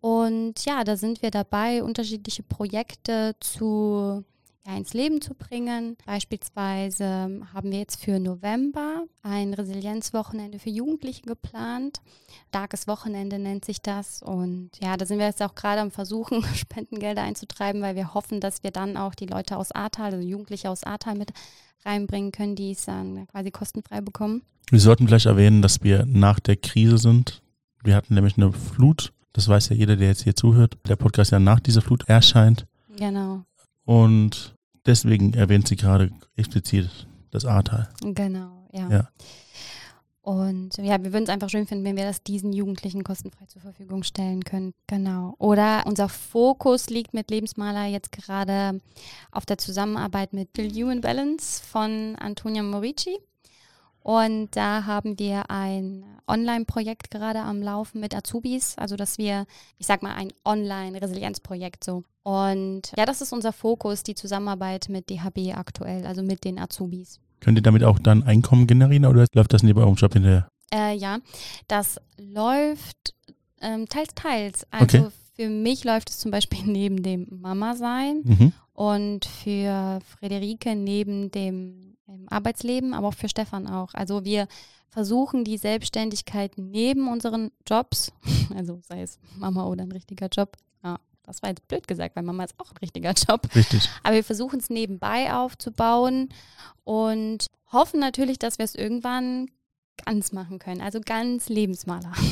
Und 0.00 0.64
ja, 0.64 0.82
da 0.84 0.96
sind 0.96 1.22
wir 1.22 1.30
dabei, 1.30 1.82
unterschiedliche 1.82 2.42
Projekte 2.42 3.36
zu 3.40 4.24
ja, 4.66 4.76
ins 4.76 4.94
Leben 4.94 5.20
zu 5.20 5.34
bringen. 5.34 5.96
Beispielsweise 6.06 7.40
haben 7.52 7.72
wir 7.72 7.80
jetzt 7.80 8.00
für 8.00 8.20
November 8.20 9.04
ein 9.22 9.54
Resilienzwochenende 9.54 10.58
für 10.58 10.70
Jugendliche 10.70 11.22
geplant. 11.22 12.00
Starkes 12.48 12.86
Wochenende 12.86 13.38
nennt 13.38 13.64
sich 13.64 13.82
das. 13.82 14.22
Und 14.22 14.70
ja, 14.80 14.96
da 14.96 15.04
sind 15.04 15.18
wir 15.18 15.26
jetzt 15.26 15.42
auch 15.42 15.54
gerade 15.54 15.80
am 15.80 15.90
Versuchen, 15.90 16.42
Spendengelder 16.54 17.22
einzutreiben, 17.22 17.82
weil 17.82 17.96
wir 17.96 18.14
hoffen, 18.14 18.40
dass 18.40 18.62
wir 18.62 18.70
dann 18.70 18.96
auch 18.96 19.14
die 19.14 19.26
Leute 19.26 19.56
aus 19.56 19.72
Ahrtal, 19.72 20.12
also 20.14 20.26
Jugendliche 20.26 20.70
aus 20.70 20.84
Ahrtal 20.84 21.16
mit 21.16 21.32
reinbringen 21.84 22.32
können, 22.32 22.56
die 22.56 22.72
es 22.72 22.84
dann 22.84 23.26
quasi 23.28 23.50
kostenfrei 23.50 24.00
bekommen. 24.00 24.42
Wir 24.70 24.80
sollten 24.80 25.06
vielleicht 25.06 25.26
erwähnen, 25.26 25.62
dass 25.62 25.82
wir 25.82 26.06
nach 26.06 26.40
der 26.40 26.56
Krise 26.56 26.98
sind. 26.98 27.42
Wir 27.82 27.96
hatten 27.96 28.14
nämlich 28.14 28.36
eine 28.36 28.52
Flut. 28.52 29.12
Das 29.32 29.48
weiß 29.48 29.70
ja 29.70 29.76
jeder, 29.76 29.96
der 29.96 30.08
jetzt 30.08 30.22
hier 30.22 30.36
zuhört. 30.36 30.78
Der 30.88 30.96
Podcast 30.96 31.32
ja 31.32 31.38
nach 31.38 31.60
dieser 31.60 31.82
Flut 31.82 32.08
erscheint. 32.08 32.66
Genau. 32.96 33.44
Und 33.84 34.54
deswegen 34.86 35.34
erwähnt 35.34 35.68
sie 35.68 35.76
gerade 35.76 36.10
explizit 36.36 37.06
das 37.30 37.44
Ahrtal. 37.44 37.88
Genau, 38.02 38.68
ja. 38.72 38.90
ja. 38.90 39.08
Und 40.22 40.76
ja, 40.76 41.02
wir 41.02 41.12
würden 41.12 41.24
es 41.24 41.28
einfach 41.28 41.50
schön 41.50 41.66
finden, 41.66 41.84
wenn 41.84 41.96
wir 41.96 42.04
das 42.04 42.22
diesen 42.22 42.52
Jugendlichen 42.52 43.02
kostenfrei 43.02 43.46
zur 43.46 43.60
Verfügung 43.60 44.04
stellen 44.04 44.44
können. 44.44 44.72
Genau. 44.86 45.34
Oder 45.38 45.82
unser 45.84 46.08
Fokus 46.08 46.90
liegt 46.90 47.12
mit 47.12 47.28
Lebensmaler 47.28 47.86
jetzt 47.86 48.12
gerade 48.12 48.80
auf 49.32 49.46
der 49.46 49.58
Zusammenarbeit 49.58 50.32
mit 50.32 50.50
Human 50.56 51.00
Balance 51.00 51.60
von 51.64 52.14
Antonia 52.20 52.62
Morici. 52.62 53.18
Und 54.04 54.50
da 54.56 54.84
haben 54.84 55.18
wir 55.18 55.50
ein 55.50 56.04
Online-Projekt 56.28 57.10
gerade 57.10 57.40
am 57.40 57.60
Laufen 57.60 58.00
mit 58.00 58.14
Azubis, 58.14 58.76
also 58.78 58.96
dass 58.96 59.18
wir, 59.18 59.46
ich 59.78 59.86
sag 59.86 60.02
mal, 60.02 60.14
ein 60.14 60.32
Online-Resilienzprojekt 60.44 61.84
so. 61.84 62.04
Und 62.22 62.92
ja, 62.96 63.06
das 63.06 63.20
ist 63.20 63.32
unser 63.32 63.52
Fokus, 63.52 64.02
die 64.02 64.14
Zusammenarbeit 64.14 64.88
mit 64.88 65.10
DHB 65.10 65.56
aktuell, 65.56 66.06
also 66.06 66.22
mit 66.22 66.44
den 66.44 66.58
Azubis. 66.58 67.20
Könnt 67.42 67.58
ihr 67.58 67.62
damit 67.62 67.82
auch 67.82 67.98
dann 67.98 68.22
Einkommen 68.22 68.68
generieren 68.68 69.04
oder 69.04 69.26
läuft 69.34 69.52
das 69.52 69.64
neben 69.64 69.80
eurem 69.80 69.96
Job 69.96 70.12
hinterher? 70.12 70.48
Äh, 70.72 70.96
ja, 70.96 71.18
das 71.66 72.00
läuft 72.16 73.14
ähm, 73.60 73.88
teils, 73.88 74.14
teils. 74.14 74.66
Also 74.70 74.98
okay. 74.98 75.08
für 75.34 75.48
mich 75.48 75.82
läuft 75.82 76.08
es 76.08 76.18
zum 76.18 76.30
Beispiel 76.30 76.60
neben 76.66 77.02
dem 77.02 77.26
Mama-Sein 77.30 78.22
mhm. 78.24 78.52
und 78.72 79.24
für 79.24 79.98
Friederike 80.06 80.76
neben 80.76 81.32
dem 81.32 81.96
Arbeitsleben, 82.28 82.94
aber 82.94 83.08
auch 83.08 83.14
für 83.14 83.28
Stefan 83.28 83.66
auch. 83.66 83.92
Also 83.94 84.24
wir 84.24 84.46
versuchen 84.88 85.42
die 85.44 85.58
Selbstständigkeit 85.58 86.52
neben 86.56 87.08
unseren 87.08 87.50
Jobs, 87.66 88.12
also 88.54 88.80
sei 88.86 89.02
es 89.02 89.18
Mama 89.36 89.66
oder 89.66 89.82
ein 89.82 89.92
richtiger 89.92 90.28
Job, 90.28 90.56
ja, 90.84 90.98
das 91.24 91.42
war 91.42 91.50
jetzt 91.50 91.66
blöd 91.68 91.86
gesagt, 91.86 92.16
weil 92.16 92.22
Mama 92.22 92.44
ist 92.44 92.54
auch 92.58 92.70
ein 92.70 92.76
richtiger 92.78 93.12
Job. 93.12 93.48
Richtig. 93.54 93.88
Aber 94.02 94.14
wir 94.14 94.24
versuchen 94.24 94.58
es 94.58 94.70
nebenbei 94.70 95.32
aufzubauen 95.32 96.28
und 96.84 97.46
hoffen 97.70 98.00
natürlich, 98.00 98.38
dass 98.38 98.58
wir 98.58 98.64
es 98.64 98.74
irgendwann 98.74 99.48
ganz 100.04 100.32
machen 100.32 100.58
können, 100.58 100.80
also 100.80 101.00
ganz 101.04 101.48
Lebensmaler. 101.48 102.12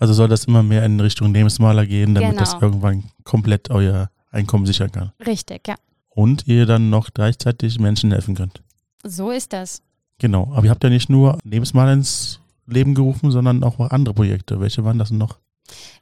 Also 0.00 0.14
soll 0.14 0.28
das 0.28 0.44
immer 0.44 0.62
mehr 0.62 0.84
in 0.84 1.00
Richtung 1.00 1.34
Lebensmaler 1.34 1.84
gehen, 1.84 2.14
damit 2.14 2.30
genau. 2.30 2.40
das 2.40 2.54
irgendwann 2.62 3.04
komplett 3.24 3.68
euer 3.70 4.10
Einkommen 4.30 4.64
sichern 4.64 4.92
kann. 4.92 5.12
Richtig, 5.26 5.66
ja. 5.66 5.74
Und 6.08 6.46
ihr 6.46 6.66
dann 6.66 6.88
noch 6.88 7.10
gleichzeitig 7.12 7.80
Menschen 7.80 8.12
helfen 8.12 8.36
könnt. 8.36 8.62
So 9.02 9.30
ist 9.30 9.52
das. 9.52 9.82
Genau, 10.18 10.52
aber 10.54 10.66
ihr 10.66 10.70
habt 10.70 10.84
ja 10.84 10.90
nicht 10.90 11.08
nur 11.08 11.38
Lebensmal 11.42 11.92
ins 11.92 12.40
Leben 12.66 12.94
gerufen, 12.94 13.30
sondern 13.30 13.64
auch 13.64 13.78
andere 13.90 14.14
Projekte. 14.14 14.60
Welche 14.60 14.84
waren 14.84 14.98
das 14.98 15.10
noch? 15.10 15.38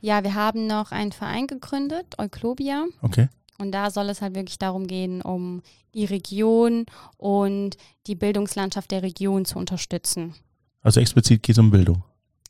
Ja, 0.00 0.24
wir 0.24 0.34
haben 0.34 0.66
noch 0.66 0.92
einen 0.92 1.12
Verein 1.12 1.46
gegründet, 1.46 2.06
Euklobia. 2.18 2.86
Okay. 3.02 3.28
Und 3.58 3.72
da 3.72 3.90
soll 3.90 4.10
es 4.10 4.20
halt 4.20 4.34
wirklich 4.34 4.58
darum 4.58 4.86
gehen, 4.86 5.22
um 5.22 5.62
die 5.94 6.04
Region 6.04 6.84
und 7.16 7.76
die 8.06 8.14
Bildungslandschaft 8.14 8.90
der 8.90 9.02
Region 9.02 9.44
zu 9.44 9.58
unterstützen. 9.58 10.34
Also 10.82 11.00
explizit 11.00 11.42
geht 11.42 11.54
es 11.54 11.58
um 11.58 11.70
Bildung. 11.70 12.04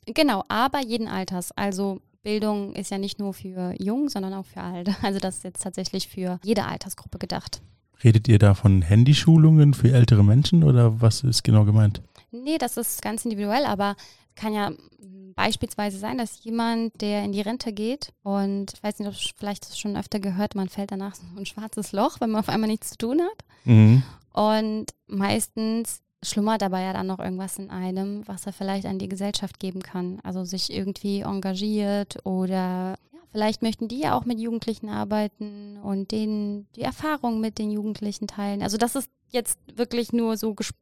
Genau, 0.05 0.43
aber 0.47 0.81
jeden 0.81 1.07
Alters. 1.07 1.51
Also 1.53 2.01
Bildung 2.23 2.73
ist 2.73 2.91
ja 2.91 2.97
nicht 2.97 3.19
nur 3.19 3.33
für 3.33 3.73
jung, 3.79 4.09
sondern 4.09 4.33
auch 4.33 4.45
für 4.45 4.61
alt. 4.61 4.89
Also 5.01 5.19
das 5.19 5.37
ist 5.37 5.43
jetzt 5.43 5.63
tatsächlich 5.63 6.07
für 6.07 6.39
jede 6.43 6.65
Altersgruppe 6.65 7.17
gedacht. 7.17 7.61
Redet 8.03 8.27
ihr 8.27 8.37
da 8.37 8.53
von 8.53 8.81
Handyschulungen 8.81 9.73
für 9.73 9.91
ältere 9.91 10.23
Menschen 10.23 10.63
oder 10.63 11.01
was 11.01 11.23
ist 11.23 11.43
genau 11.43 11.65
gemeint? 11.65 12.01
Nee, 12.31 12.57
das 12.57 12.77
ist 12.77 13.01
ganz 13.01 13.25
individuell, 13.25 13.65
aber 13.65 13.95
kann 14.35 14.53
ja 14.53 14.71
beispielsweise 15.37 15.99
sein, 15.99 16.17
dass 16.17 16.43
jemand, 16.43 16.99
der 16.99 17.23
in 17.23 17.31
die 17.31 17.41
Rente 17.41 17.71
geht 17.71 18.11
und 18.23 18.73
ich 18.73 18.83
weiß 18.83 18.99
nicht, 18.99 19.07
ob 19.07 19.13
du 19.13 19.19
vielleicht 19.37 19.69
das 19.69 19.79
schon 19.79 19.95
öfter 19.95 20.19
gehört, 20.19 20.55
man 20.55 20.67
fällt 20.67 20.91
danach 20.91 21.15
so 21.15 21.23
ein 21.37 21.45
schwarzes 21.45 21.93
Loch, 21.93 22.19
wenn 22.19 22.31
man 22.31 22.39
auf 22.39 22.49
einmal 22.49 22.69
nichts 22.69 22.89
zu 22.89 22.97
tun 22.97 23.21
hat. 23.21 23.45
Mhm. 23.63 24.03
Und 24.33 24.87
meistens 25.05 26.01
schlummert 26.23 26.63
aber 26.63 26.79
ja 26.79 26.91
dann 26.91 27.07
noch 27.07 27.19
irgendwas 27.19 27.59
in 27.59 27.69
einem, 27.69 28.27
was 28.27 28.47
er 28.47 28.53
vielleicht 28.53 28.87
an 28.87 28.97
die 28.97 29.07
Gesellschaft 29.07 29.59
geben 29.59 29.83
kann. 29.83 30.19
Also 30.23 30.43
sich 30.43 30.73
irgendwie 30.73 31.21
engagiert 31.21 32.17
oder 32.25 32.95
vielleicht 33.31 33.61
möchten 33.61 33.87
die 33.87 33.99
ja 33.99 34.17
auch 34.17 34.25
mit 34.25 34.39
Jugendlichen 34.39 34.89
arbeiten 34.89 35.77
und 35.83 36.11
denen 36.11 36.67
die 36.75 36.81
Erfahrung 36.81 37.39
mit 37.39 37.59
den 37.59 37.69
Jugendlichen 37.69 38.25
teilen. 38.25 38.63
Also 38.63 38.77
das 38.77 38.95
ist 38.95 39.09
jetzt 39.29 39.59
wirklich 39.75 40.11
nur 40.11 40.35
so 40.35 40.55
gesp 40.55 40.75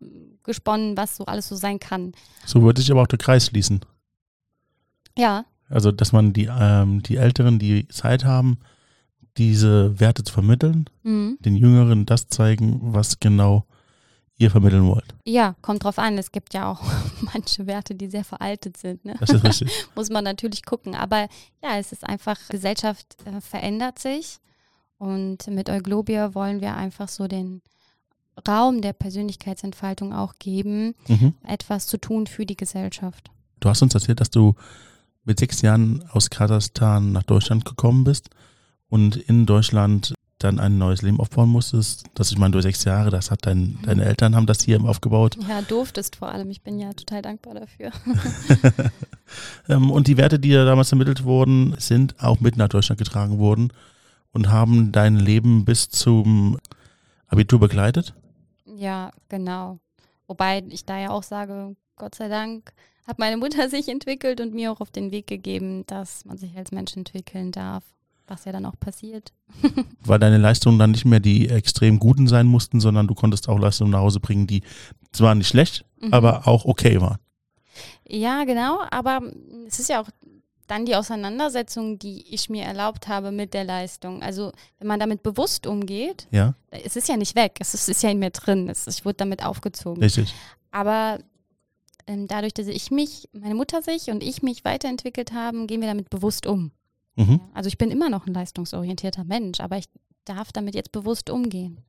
gesponnen, 0.44 0.96
was 0.96 1.18
so 1.18 1.26
alles 1.26 1.50
so 1.50 1.56
sein 1.56 1.80
kann. 1.80 2.14
So 2.46 2.62
würde 2.62 2.80
sich 2.80 2.92
aber 2.92 3.02
auch 3.02 3.08
der 3.08 3.18
Kreis 3.18 3.48
schließen. 3.48 3.82
Ja. 5.18 5.46
Also, 5.70 5.92
dass 5.92 6.12
man 6.12 6.34
die, 6.34 6.50
ähm, 6.52 7.02
die 7.04 7.18
Älteren, 7.18 7.60
die 7.60 7.88
Zeit 7.88 8.24
haben, 8.26 8.60
diese 9.38 10.00
Werte 10.00 10.24
zu 10.24 10.34
vermitteln, 10.34 10.86
Mhm. 11.04 11.38
den 11.42 11.56
Jüngeren 11.56 12.06
das 12.06 12.28
zeigen, 12.28 12.80
was 12.82 13.20
genau 13.20 13.66
ihr 14.38 14.52
vermitteln 14.52 14.86
wollt. 14.88 15.16
Ja, 15.26 15.56
kommt 15.62 15.84
drauf 15.84 15.98
an. 15.98 16.18
Es 16.18 16.32
gibt 16.32 16.54
ja 16.54 16.70
auch 16.70 16.82
manche 17.34 17.68
Werte, 17.68 17.96
die 17.96 18.08
sehr 18.08 18.24
veraltet 18.24 18.78
sind. 18.78 19.04
Ne? 19.06 19.16
Das 19.20 19.30
ist 19.30 19.44
richtig. 19.44 19.72
Muss 19.96 20.10
man 20.10 20.24
natürlich 20.24 20.66
gucken. 20.66 20.94
Aber 20.96 21.28
ja, 21.64 21.78
es 21.78 21.92
ist 21.92 22.06
einfach, 22.06 22.38
Gesellschaft 22.50 23.16
äh, 23.26 23.40
verändert 23.42 24.00
sich. 24.00 24.40
Und 24.98 25.48
mit 25.48 25.70
Euglobia 25.70 26.34
wollen 26.36 26.62
wir 26.62 26.76
einfach 26.76 27.08
so 27.10 27.28
den 27.28 27.62
Raum 28.48 28.82
der 28.82 28.94
Persönlichkeitsentfaltung 28.94 30.14
auch 30.14 30.34
geben, 30.40 30.96
mhm. 31.08 31.34
etwas 31.44 31.88
zu 31.88 31.98
tun 31.98 32.28
für 32.28 32.46
die 32.46 32.58
Gesellschaft. 32.58 33.32
Du 33.62 33.70
hast 33.70 33.82
uns 33.82 33.94
erzählt, 33.94 34.20
dass 34.20 34.30
du 34.30 34.56
mit 35.26 35.40
sechs 35.40 35.62
Jahren 35.62 36.04
aus 36.12 36.30
Kasachstan 36.30 37.12
nach 37.12 37.24
Deutschland 37.24 37.66
gekommen 37.66 38.04
bist 38.04 38.30
und 38.90 39.18
in 39.18 39.46
Deutschland 39.46 40.14
dann 40.38 40.60
ein 40.60 40.78
neues 40.78 41.02
Leben 41.02 41.20
aufbauen 41.20 41.50
musstest. 41.50 42.06
Das 42.14 42.32
ich 42.32 42.38
meine, 42.38 42.52
du 42.52 42.62
sechs 42.62 42.84
Jahre, 42.84 43.10
das 43.10 43.32
hat 43.32 43.46
dein, 43.46 43.80
deine 43.84 44.06
Eltern 44.06 44.36
haben 44.36 44.46
das 44.46 44.62
hier 44.62 44.82
aufgebaut. 44.84 45.38
Ja, 45.48 45.62
durftest 45.62 46.18
vor 46.18 46.30
allem. 46.30 46.50
Ich 46.50 46.62
bin 46.62 46.80
ja 46.80 46.94
total 46.94 47.22
dankbar 47.22 47.56
dafür. 47.56 47.92
Ähm, 49.68 49.90
und 49.90 50.06
die 50.06 50.18
Werte, 50.18 50.38
die 50.38 50.52
da 50.52 50.66
damals 50.66 50.92
ermittelt 50.92 51.24
wurden, 51.24 51.76
sind 51.80 52.22
auch 52.22 52.40
mit 52.42 52.58
nach 52.58 52.70
Deutschland 52.70 53.00
getragen 53.00 53.40
worden 53.40 53.74
und 54.32 54.50
haben 54.50 54.92
dein 54.92 55.16
Leben 55.16 55.66
bis 55.66 55.90
zum 55.90 56.60
Abitur 57.28 57.60
begleitet. 57.60 58.14
Ja, 58.66 59.12
genau. 59.28 59.80
Wobei 60.28 60.64
ich 60.70 60.86
da 60.86 61.00
ja 61.00 61.10
auch 61.10 61.24
sage, 61.24 61.76
Gott 61.96 62.16
sei 62.16 62.28
Dank 62.28 62.72
hat 63.08 63.20
meine 63.20 63.38
Mutter 63.38 63.70
sich 63.70 63.88
entwickelt 63.90 64.42
und 64.42 64.54
mir 64.54 64.72
auch 64.72 64.82
auf 64.82 64.92
den 64.92 65.12
Weg 65.12 65.28
gegeben, 65.28 65.86
dass 65.88 66.26
man 66.26 66.38
sich 66.38 66.56
als 66.58 66.72
Mensch 66.72 66.96
entwickeln 66.96 67.52
darf, 67.52 67.84
was 68.28 68.46
ja 68.46 68.52
dann 68.52 68.66
auch 68.66 68.80
passiert. 68.80 69.32
Weil 70.04 70.20
deine 70.20 70.38
Leistungen 70.38 70.80
dann 70.80 70.92
nicht 70.92 71.06
mehr 71.06 71.20
die 71.20 71.50
extrem 71.50 72.00
guten 72.00 72.28
sein 72.28 72.48
mussten, 72.48 72.80
sondern 72.80 73.08
du 73.08 73.14
konntest 73.16 73.48
auch 73.50 73.60
Leistungen 73.60 73.92
nach 73.92 74.00
Hause 74.00 74.20
bringen, 74.20 74.48
die 74.48 74.64
zwar 75.12 75.36
nicht 75.36 75.48
schlecht, 75.48 75.86
Mhm. 76.02 76.14
aber 76.14 76.48
auch 76.48 76.66
okay 76.66 77.00
waren. 77.00 77.20
Ja, 78.08 78.44
genau, 78.44 78.80
aber 78.92 79.22
es 79.68 79.80
ist 79.80 79.90
ja 79.90 80.02
auch 80.02 80.10
dann 80.68 80.86
die 80.86 80.96
Auseinandersetzung, 80.96 82.00
die 82.00 82.34
ich 82.34 82.50
mir 82.50 82.64
erlaubt 82.64 83.08
habe 83.08 83.32
mit 83.32 83.54
der 83.54 83.64
Leistung. 83.64 84.24
Also 84.24 84.52
wenn 84.80 84.88
man 84.88 85.00
damit 85.00 85.22
bewusst 85.24 85.68
umgeht, 85.68 86.28
Ja, 86.32 86.56
es 86.72 86.96
ist 86.96 87.08
ja 87.08 87.18
nicht 87.18 87.36
weg, 87.36 87.58
es 87.60 87.74
ist, 87.74 87.88
ist 87.88 88.02
ja 88.04 88.10
in 88.10 88.20
mir 88.20 88.32
drin, 88.32 88.68
es, 88.70 88.88
ich 88.88 89.06
wurde 89.06 89.16
damit 89.18 89.44
aufgezogen. 89.46 90.02
richtig. 90.02 90.34
Aber 90.72 91.20
ähm, 92.08 92.28
dadurch, 92.28 92.54
dass 92.54 92.68
ich 92.68 92.92
mich, 92.92 93.30
meine 93.34 93.56
Mutter 93.56 93.82
sich 93.82 94.10
und 94.10 94.24
ich 94.24 94.44
mich 94.44 94.64
weiterentwickelt 94.66 95.34
haben, 95.34 95.68
gehen 95.68 95.82
wir 95.82 95.88
damit 95.88 96.10
bewusst 96.10 96.46
um. 96.46 96.72
Mhm. 97.16 97.40
Also 97.54 97.68
ich 97.68 97.78
bin 97.78 97.92
immer 97.92 98.10
noch 98.10 98.28
ein 98.28 98.34
leistungsorientierter 98.34 99.24
Mensch, 99.24 99.60
aber 99.60 99.78
ich 99.78 99.86
darf 100.26 100.52
damit 100.52 100.76
jetzt 100.76 100.92
bewusst 100.92 101.30
umgehen. 101.30 101.80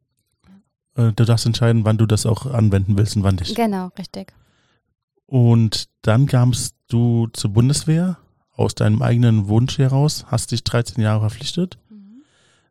Äh, 0.95 1.13
Du 1.13 1.25
darfst 1.25 1.47
entscheiden, 1.47 1.85
wann 1.85 1.99
du 1.99 2.07
das 2.07 2.27
auch 2.27 2.47
anwenden 2.47 2.97
willst 2.97 3.17
und 3.17 3.23
wann 3.23 3.37
nicht. 3.37 3.55
Genau, 3.55 3.91
richtig. 3.99 4.33
Und 5.27 5.89
dann 6.03 6.27
kamst 6.27 6.77
du 6.89 7.27
zur 7.33 7.51
Bundeswehr 7.51 8.19
aus 8.53 8.75
deinem 8.75 9.03
eigenen 9.03 9.49
Wunsch 9.49 9.79
heraus, 9.79 10.25
hast 10.29 10.53
dich 10.53 10.65
13 10.65 11.03
Jahre 11.03 11.21
verpflichtet, 11.21 11.79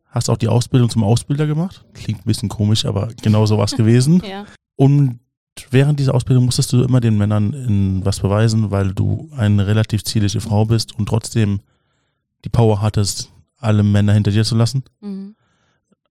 hast 0.05 0.29
auch 0.29 0.37
die 0.37 0.47
Ausbildung 0.47 0.89
zum 0.89 1.03
Ausbilder 1.03 1.45
gemacht. 1.45 1.83
Klingt 1.93 2.21
ein 2.21 2.25
bisschen 2.25 2.49
komisch, 2.49 2.85
aber 2.85 3.09
genau 3.21 3.45
so 3.45 3.57
war 3.57 3.65
es 3.65 3.71
gewesen. 3.75 4.23
Ja. 4.25 4.45
Und 4.77 5.19
während 5.69 5.99
dieser 5.99 6.13
Ausbildung 6.13 6.45
musstest 6.45 6.73
du 6.73 6.83
immer 6.83 7.01
den 7.01 7.17
Männern 7.17 7.53
in 7.53 8.05
was 8.05 8.19
beweisen, 8.19 8.71
weil 8.71 8.93
du 8.93 9.29
eine 9.35 9.67
relativ 9.67 10.03
zierliche 10.03 10.41
Frau 10.41 10.65
bist 10.65 10.97
und 10.97 11.07
trotzdem 11.07 11.61
die 12.43 12.49
Power 12.49 12.81
hattest, 12.81 13.31
alle 13.57 13.83
Männer 13.83 14.13
hinter 14.13 14.31
dir 14.31 14.43
zu 14.43 14.55
lassen. 14.55 14.83
Mhm. 15.01 15.35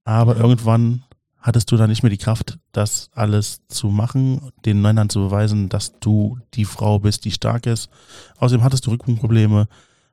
Aber 0.04 0.38
irgendwann 0.38 1.04
hattest 1.44 1.72
du 1.72 1.78
dann 1.78 1.90
nicht 1.90 2.04
mehr 2.04 2.10
die 2.10 2.18
Kraft, 2.18 2.58
das 2.72 3.10
alles 3.14 3.62
zu 3.68 3.88
machen, 3.88 4.52
den 4.66 4.82
Männern 4.82 5.10
zu 5.10 5.20
beweisen, 5.20 5.70
dass 5.70 6.00
du 6.00 6.40
die 6.54 6.66
Frau 6.66 7.00
bist, 7.00 7.26
die 7.26 7.32
stark 7.32 7.66
ist. 7.66 7.90
Außerdem 8.38 8.64
hattest 8.64 8.88
du 8.88 8.92
Rückenprobleme. 8.92 9.68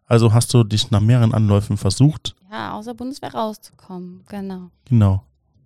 Also 0.07 0.35
hast 0.35 0.53
du 0.53 0.65
dich 0.65 0.91
nach 0.91 1.01
mehreren 1.01 1.33
Anläufen 1.33 1.77
versucht. 1.77 2.35
Ja, 2.51 2.73
außer 2.73 2.95
Bundeswehr 2.95 3.33
rauszukommen, 3.33 4.25
genau. 4.29 4.71
Genau. 4.87 5.23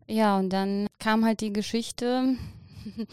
Ja, 0.06 0.38
und 0.38 0.50
dann 0.50 0.86
kam 0.98 1.24
halt 1.24 1.40
die 1.40 1.52
Geschichte, 1.52 2.36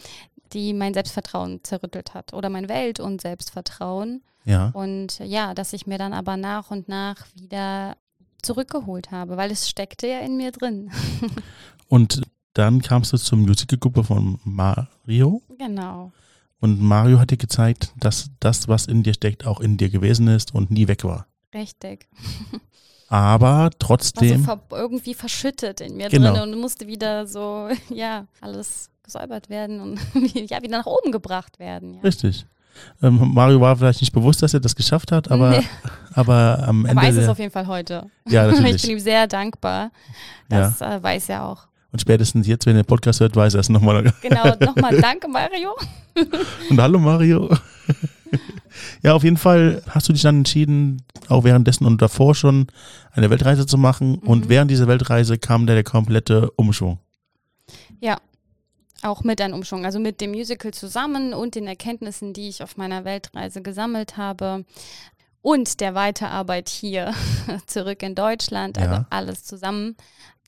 die 0.52 0.72
mein 0.74 0.94
Selbstvertrauen 0.94 1.60
zerrüttelt 1.64 2.14
hat 2.14 2.32
oder 2.34 2.48
mein 2.50 2.68
Welt- 2.68 3.00
und 3.00 3.20
Selbstvertrauen. 3.20 4.22
Ja. 4.44 4.70
Und 4.74 5.18
ja, 5.20 5.54
dass 5.54 5.72
ich 5.72 5.86
mir 5.86 5.98
dann 5.98 6.12
aber 6.12 6.36
nach 6.36 6.70
und 6.70 6.88
nach 6.88 7.26
wieder 7.34 7.96
zurückgeholt 8.42 9.10
habe, 9.12 9.36
weil 9.36 9.50
es 9.52 9.68
steckte 9.68 10.08
ja 10.08 10.18
in 10.18 10.36
mir 10.36 10.50
drin. 10.50 10.90
Und 11.88 12.22
dann 12.54 12.82
kamst 12.82 13.12
du 13.12 13.18
zur 13.18 13.38
Musicalgruppe 13.38 14.02
von 14.02 14.40
Mario. 14.44 15.42
genau. 15.58 16.10
Und 16.60 16.80
Mario 16.80 17.18
hat 17.18 17.30
dir 17.30 17.36
gezeigt, 17.36 17.92
dass 17.98 18.30
das, 18.40 18.66
was 18.68 18.86
in 18.86 19.02
dir 19.02 19.14
steckt, 19.14 19.46
auch 19.46 19.60
in 19.60 19.76
dir 19.78 19.90
gewesen 19.90 20.28
ist 20.28 20.54
und 20.54 20.70
nie 20.70 20.86
weg 20.88 21.02
war. 21.04 21.26
Richtig. 21.52 22.08
Aber 23.08 23.46
War 23.46 23.70
so 23.72 23.76
trotzdem, 23.78 24.44
ver 24.44 24.60
irgendwie 24.70 25.14
verschüttet 25.14 25.80
in 25.80 25.96
mir 25.96 26.08
Genau. 26.08 26.32
drin 26.34 26.52
und 26.54 26.60
musste 26.60 26.86
wieder 26.86 27.26
so, 27.26 27.68
ja, 27.90 28.26
alles 28.40 28.90
gesäubert 29.04 29.48
werden 29.50 29.80
und 29.80 30.00
ja, 30.34 30.62
wieder 30.62 30.78
nach 30.78 30.86
oben 30.86 31.12
gebracht 31.12 31.58
werden. 31.58 31.94
Ja. 31.94 32.00
richtig. 32.02 32.46
Ähm, 33.02 33.32
Mario 33.34 33.60
war 33.60 33.76
vielleicht 33.76 34.00
nicht 34.00 34.14
bewusst, 34.14 34.42
dass 34.42 34.54
er 34.54 34.60
das 34.60 34.74
geschafft 34.74 35.12
hat, 35.12 35.30
aber, 35.30 35.50
Nee. 35.58 35.64
aber 36.14 36.64
am 36.66 36.86
Er 36.86 36.92
Ende. 36.92 37.02
weiß 37.02 37.16
es 37.16 37.28
auf 37.28 37.38
jeden 37.38 37.50
Fall 37.52 37.66
heute. 37.66 38.06
ja, 38.26 38.46
Ich 38.48 38.54
natürlich. 38.56 38.82
bin 38.82 38.90
ihm 38.92 38.98
sehr 38.98 39.26
dankbar. 39.26 39.90
Ja. 40.50 40.60
Das 40.60 40.80
äh, 40.80 41.02
weiß 41.02 41.28
er 41.28 41.44
auch. 41.44 41.66
Und 41.92 41.98
spätestens 42.00 42.46
jetzt, 42.46 42.64
wenn 42.64 42.74
er 42.76 42.82
den 42.82 42.86
Podcast 42.86 43.20
hört, 43.20 43.36
weiß 43.36 43.52
er 43.52 43.60
es 43.60 43.68
nochmal. 43.68 44.10
Genau, 44.22 44.54
nochmal 44.58 44.98
danke, 44.98 45.28
Mario. 45.28 45.72
Und 46.70 46.80
hallo 46.80 46.98
Mario. 46.98 47.54
ja, 49.02 49.12
auf 49.12 49.22
jeden 49.24 49.36
Fall 49.36 49.82
hast 49.90 50.08
du 50.08 50.14
dich 50.14 50.22
dann 50.22 50.38
entschieden, 50.38 51.02
auch 51.28 51.44
währenddessen 51.44 51.84
und 51.84 52.00
davor 52.00 52.34
schon 52.34 52.68
eine 53.12 53.28
Weltreise 53.28 53.66
zu 53.66 53.76
machen. 53.76 54.14
Und 54.20 54.46
Mhm. 54.46 54.48
während 54.48 54.70
dieser 54.70 54.86
Weltreise 54.88 55.36
kam 55.36 55.66
da 55.66 55.74
der 55.74 55.84
komplette 55.84 56.50
Umschwung. 56.52 56.98
Auch 59.02 59.24
mit 59.24 59.40
einem 59.40 59.54
Umschwung, 59.54 59.84
also 59.84 59.98
mit 59.98 60.20
dem 60.20 60.30
Musical 60.30 60.72
zusammen 60.72 61.34
und 61.34 61.54
den 61.56 61.66
Erkenntnissen, 61.66 62.32
die 62.32 62.48
ich 62.48 62.62
auf 62.62 62.76
meiner 62.76 63.04
Weltreise 63.04 63.60
gesammelt 63.60 64.16
habe 64.16 64.64
und 65.42 65.80
der 65.80 65.94
Weiterarbeit 65.94 66.68
hier 66.68 67.12
zurück 67.66 68.02
in 68.02 68.14
Deutschland, 68.14 68.78
also 68.78 68.94
Ja. 68.94 69.06
alles 69.10 69.44
zusammen, 69.44 69.96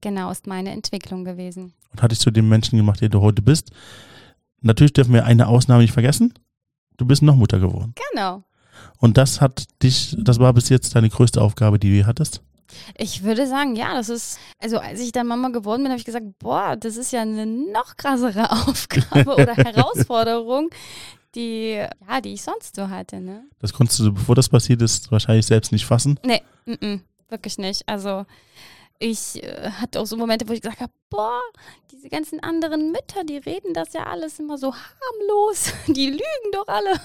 genau 0.01 0.31
ist 0.31 0.47
meine 0.47 0.71
Entwicklung 0.71 1.25
gewesen. 1.25 1.75
Und 1.93 2.03
hat 2.03 2.13
dich 2.13 2.21
zu 2.21 2.31
dem 2.31 2.49
Menschen 2.49 2.77
gemacht, 2.77 3.01
der 3.01 3.09
du 3.09 3.21
heute 3.21 3.43
bist. 3.43 3.71
Natürlich 4.61 4.93
dürfen 4.93 5.13
wir 5.13 5.25
eine 5.25 5.49
Ausnahme 5.49 5.83
nicht 5.83 5.93
vergessen. 5.93 6.33
Du 6.97 7.05
bist 7.05 7.23
noch 7.23 7.37
Mutter 7.37 7.59
geworden. 7.59 7.95
Genau. 8.13 8.45
Und 8.99 9.17
das 9.19 9.41
hat 9.41 9.65
dich, 9.83 10.17
das 10.19 10.39
war 10.39 10.53
bis 10.53 10.69
jetzt 10.69 10.95
deine 10.95 11.09
größte 11.09 11.43
Aufgabe, 11.43 11.79
die 11.79 11.99
du 12.01 12.07
hattest. 12.07 12.41
Ich 12.97 13.23
würde 13.23 13.47
sagen, 13.47 13.77
ja, 13.77 13.95
das 13.95 14.09
ist, 14.09 14.39
also 14.59 14.79
als 14.79 15.01
ich 15.01 15.13
dann 15.13 15.27
Mama 15.27 15.49
geworden 15.49 15.83
bin, 15.83 15.91
habe 15.91 15.99
ich 15.99 16.05
gesagt, 16.05 16.27
boah, 16.39 16.77
das 16.77 16.97
ist 16.97 17.13
ja 17.13 17.23
eine 17.23 17.47
noch 17.47 17.97
krassere 17.97 18.51
Aufgabe 18.69 19.35
oder 19.35 19.55
Herausforderung, 19.57 20.71
die, 21.35 21.71
ja, 22.09 22.21
die 22.21 22.35
ich 22.35 22.43
sonst 22.43 22.77
so 22.77 22.89
hatte, 22.89 23.21
ne? 23.21 23.45
Das 23.59 23.73
konntest 23.73 23.99
du, 24.01 24.13
bevor 24.13 24.35
das 24.35 24.49
passiert 24.49 24.83
ist, 24.83 25.11
wahrscheinlich 25.11 25.47
selbst 25.47 25.73
nicht 25.73 25.85
fassen. 25.87 26.19
Nee, 26.25 26.43
mm 26.67 26.73
-mm, 26.73 27.01
wirklich 27.29 27.59
nicht. 27.59 27.83
Also 27.89 28.25
ich 28.99 29.43
äh, 29.43 29.71
hatte 29.71 30.01
auch 30.01 30.07
so 30.07 30.17
Momente, 30.17 30.49
wo 30.49 30.53
ich 30.53 30.61
gesagt 30.61 30.81
habe, 30.81 30.93
boah, 31.11 31.41
diese 31.91 32.09
ganzen 32.09 32.41
anderen 32.41 32.93
Mütter, 32.93 33.25
die 33.25 33.39
reden 33.39 33.75
das 33.75 33.93
ja 33.93 34.05
alles 34.05 34.39
immer 34.39 34.57
so 34.59 34.73
harmlos. 34.73 35.73
Die 35.87 36.11
lügen 36.11 36.51
doch 36.53 36.69
alle. 36.69 37.01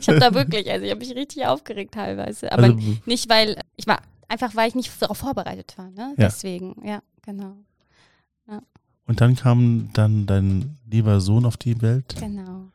ich 0.00 0.08
habe 0.08 0.18
da 0.18 0.34
wirklich, 0.34 0.70
also 0.70 0.84
ich 0.84 0.90
habe 0.90 1.00
mich 1.00 1.14
richtig 1.14 1.46
aufgeregt 1.46 1.94
teilweise. 1.94 2.50
Aber 2.52 2.64
Also, 2.64 2.78
nicht, 3.06 3.28
weil 3.28 3.60
ich 3.76 3.86
war, 3.86 4.00
einfach 4.30 4.54
weil 4.56 4.68
ich 4.68 4.74
nicht 4.74 4.90
darauf 5.02 5.18
vorbereitet 5.18 5.74
war, 5.76 5.90
ne? 5.90 6.14
Ja. 6.16 6.26
Deswegen, 6.28 6.74
ja, 6.86 7.02
genau. 7.22 7.56
und 9.06 9.20
dann 9.20 9.34
kam 9.36 9.90
dann 9.92 10.26
dein 10.26 10.78
lieber 10.88 11.20
Sohn 11.20 11.44
auf 11.44 11.56
die 11.56 11.80
Welt, 11.82 12.16
Genau, 12.18 12.68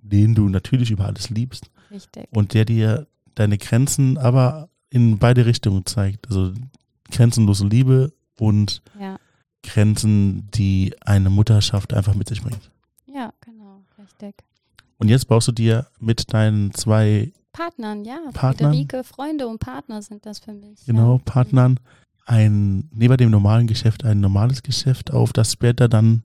den 0.00 0.34
du 0.34 0.48
natürlich 0.48 0.90
über 0.90 1.06
alles 1.06 1.28
liebst. 1.30 1.70
richtig. 1.90 2.26
und 2.30 2.54
der 2.54 2.64
dir 2.64 3.06
deine 3.34 3.58
Grenzen 3.58 4.16
aber 4.18 4.68
in 4.90 5.18
beide 5.18 5.44
Richtungen 5.44 5.84
zeigt. 5.84 6.26
Also 6.28 6.52
grenzenlose 7.10 7.66
Liebe 7.66 8.12
und 8.38 8.82
Ja, 8.98 9.18
Grenzen, 9.62 10.48
die 10.52 10.94
eine 11.00 11.28
Mutterschaft 11.30 11.92
einfach 11.92 12.14
mit 12.14 12.28
sich 12.28 12.40
bringt. 12.42 12.70
ja, 13.06 13.32
genau, 13.40 13.82
richtig. 13.98 14.34
Und 14.98 15.08
jetzt 15.08 15.26
baust 15.28 15.48
du 15.48 15.52
dir 15.52 15.88
mit 15.98 16.32
deinen 16.32 16.72
zwei 16.72 17.32
Partnern, 17.56 18.04
ja. 18.04 18.18
Partnern. 18.34 18.72
Friederike, 18.72 19.02
Freunde 19.02 19.46
und 19.46 19.58
Partner 19.58 20.02
sind 20.02 20.26
das 20.26 20.40
für 20.40 20.52
mich. 20.52 20.84
Genau, 20.84 21.14
ja. 21.16 21.22
Partnern. 21.24 21.80
Ein, 22.26 22.90
neben 22.92 23.16
dem 23.16 23.30
normalen 23.30 23.66
Geschäft 23.66 24.04
ein 24.04 24.20
normales 24.20 24.62
Geschäft 24.62 25.12
auf, 25.12 25.32
das 25.32 25.52
später 25.52 25.88
dann 25.88 26.24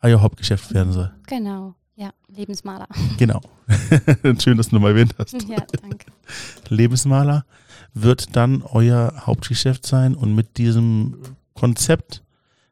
euer 0.00 0.22
Hauptgeschäft 0.22 0.72
werden 0.72 0.92
soll. 0.92 1.12
Genau, 1.26 1.74
ja. 1.94 2.12
Lebensmaler. 2.28 2.88
Genau. 3.18 3.40
Schön, 4.38 4.56
dass 4.56 4.68
du 4.68 4.76
nochmal 4.76 4.92
erwähnt 4.92 5.14
hast. 5.18 5.34
ja, 5.48 5.58
danke. 5.80 6.06
Lebensmaler 6.68 7.44
wird 7.92 8.34
dann 8.34 8.62
euer 8.62 9.12
Hauptgeschäft 9.26 9.84
sein 9.86 10.14
und 10.14 10.34
mit 10.34 10.56
diesem 10.56 11.18
Konzept, 11.54 12.22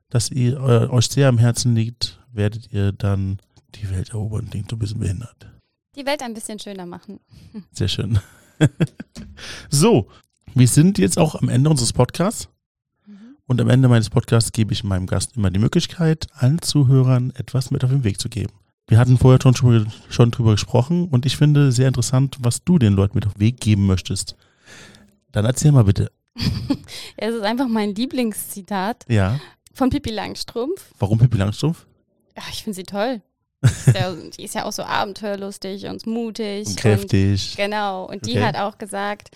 das 0.09 0.31
ihr, 0.31 0.57
äh, 0.57 0.89
euch 0.89 1.09
sehr 1.09 1.29
am 1.29 1.39
Herzen 1.39 1.75
liegt, 1.75 2.19
werdet 2.33 2.73
ihr 2.73 2.93
dann 2.93 3.41
die 3.75 3.91
Welt 3.91 4.11
erobern. 4.11 4.49
Klingt 4.49 4.71
so 4.71 4.77
ein 4.77 4.79
bisschen 4.79 5.01
behindert. 5.01 5.51
Die 5.97 6.07
Welt 6.07 6.23
ein 6.23 6.35
bisschen 6.35 6.59
schöner 6.59 6.87
machen. 6.87 7.21
Sehr 7.73 7.89
schön. 7.89 8.19
so, 9.71 10.09
wir 10.55 10.69
sind 10.69 10.99
jetzt 10.99 11.19
auch 11.19 11.35
am 11.35 11.49
Ende 11.49 11.71
unseres 11.71 11.93
Podcasts. 11.93 12.49
Mhm. 13.07 13.37
Und 13.47 13.61
am 13.61 13.69
Ende 13.71 13.89
meines 13.89 14.11
Podcasts 14.11 14.53
gebe 14.53 14.73
ich 14.73 14.85
meinem 14.85 15.07
Gast 15.07 15.37
immer 15.37 15.51
die 15.51 15.59
Möglichkeit, 15.59 16.29
allen 16.35 16.63
Zuhörern 16.63 17.33
etwas 17.37 17.71
mit 17.71 17.85
auf 17.85 17.91
den 17.91 18.05
Weg 18.05 18.21
zu 18.21 18.29
geben. 18.29 18.53
Wir 18.87 18.99
hatten 18.99 19.19
vorher 19.19 19.41
schon, 19.43 19.55
drüber- 19.55 19.91
schon 20.11 20.31
drüber 20.31 20.53
gesprochen 20.53 21.09
und 21.09 21.25
ich 21.27 21.37
finde 21.37 21.71
sehr 21.73 21.89
interessant, 21.89 22.37
was 22.41 22.65
du 22.65 22.79
den 22.79 22.95
Leuten 22.95 23.17
mit 23.17 23.27
auf 23.27 23.35
den 23.35 23.41
Weg 23.41 23.61
geben 23.61 23.87
möchtest. 23.87 24.37
Dann 25.33 25.45
erzähl 25.45 25.73
mal 25.73 25.85
bitte. 25.85 26.11
Es 27.17 27.35
ist 27.35 27.43
einfach 27.43 27.69
mein 27.69 27.95
Lieblingszitat 27.95 29.05
Ja, 29.09 29.39
von 29.75 29.91
Pippi 29.91 30.11
Langstrumpf. 30.11 30.91
warum 30.99 31.19
Pippi 31.19 31.37
Langstrumpf? 31.37 31.87
Ja, 32.37 32.43
ich 32.51 32.63
finde 32.65 32.77
sie 32.77 32.85
toll. 32.85 33.21
Ist 33.63 33.95
ja, 33.95 34.13
die 34.39 34.45
ist 34.45 34.55
ja 34.55 34.65
auch 34.65 34.73
so 34.73 34.83
abenteuerlustig 34.83 35.87
und 35.87 36.07
mutig. 36.07 36.67
Und 36.69 36.77
kräftig. 36.77 37.51
Und, 37.53 37.57
genau. 37.57 38.07
Und 38.09 38.27
die 38.27 38.33
Okay. 38.33 38.43
hat 38.45 38.57
auch 38.57 38.79
gesagt, 38.79 39.31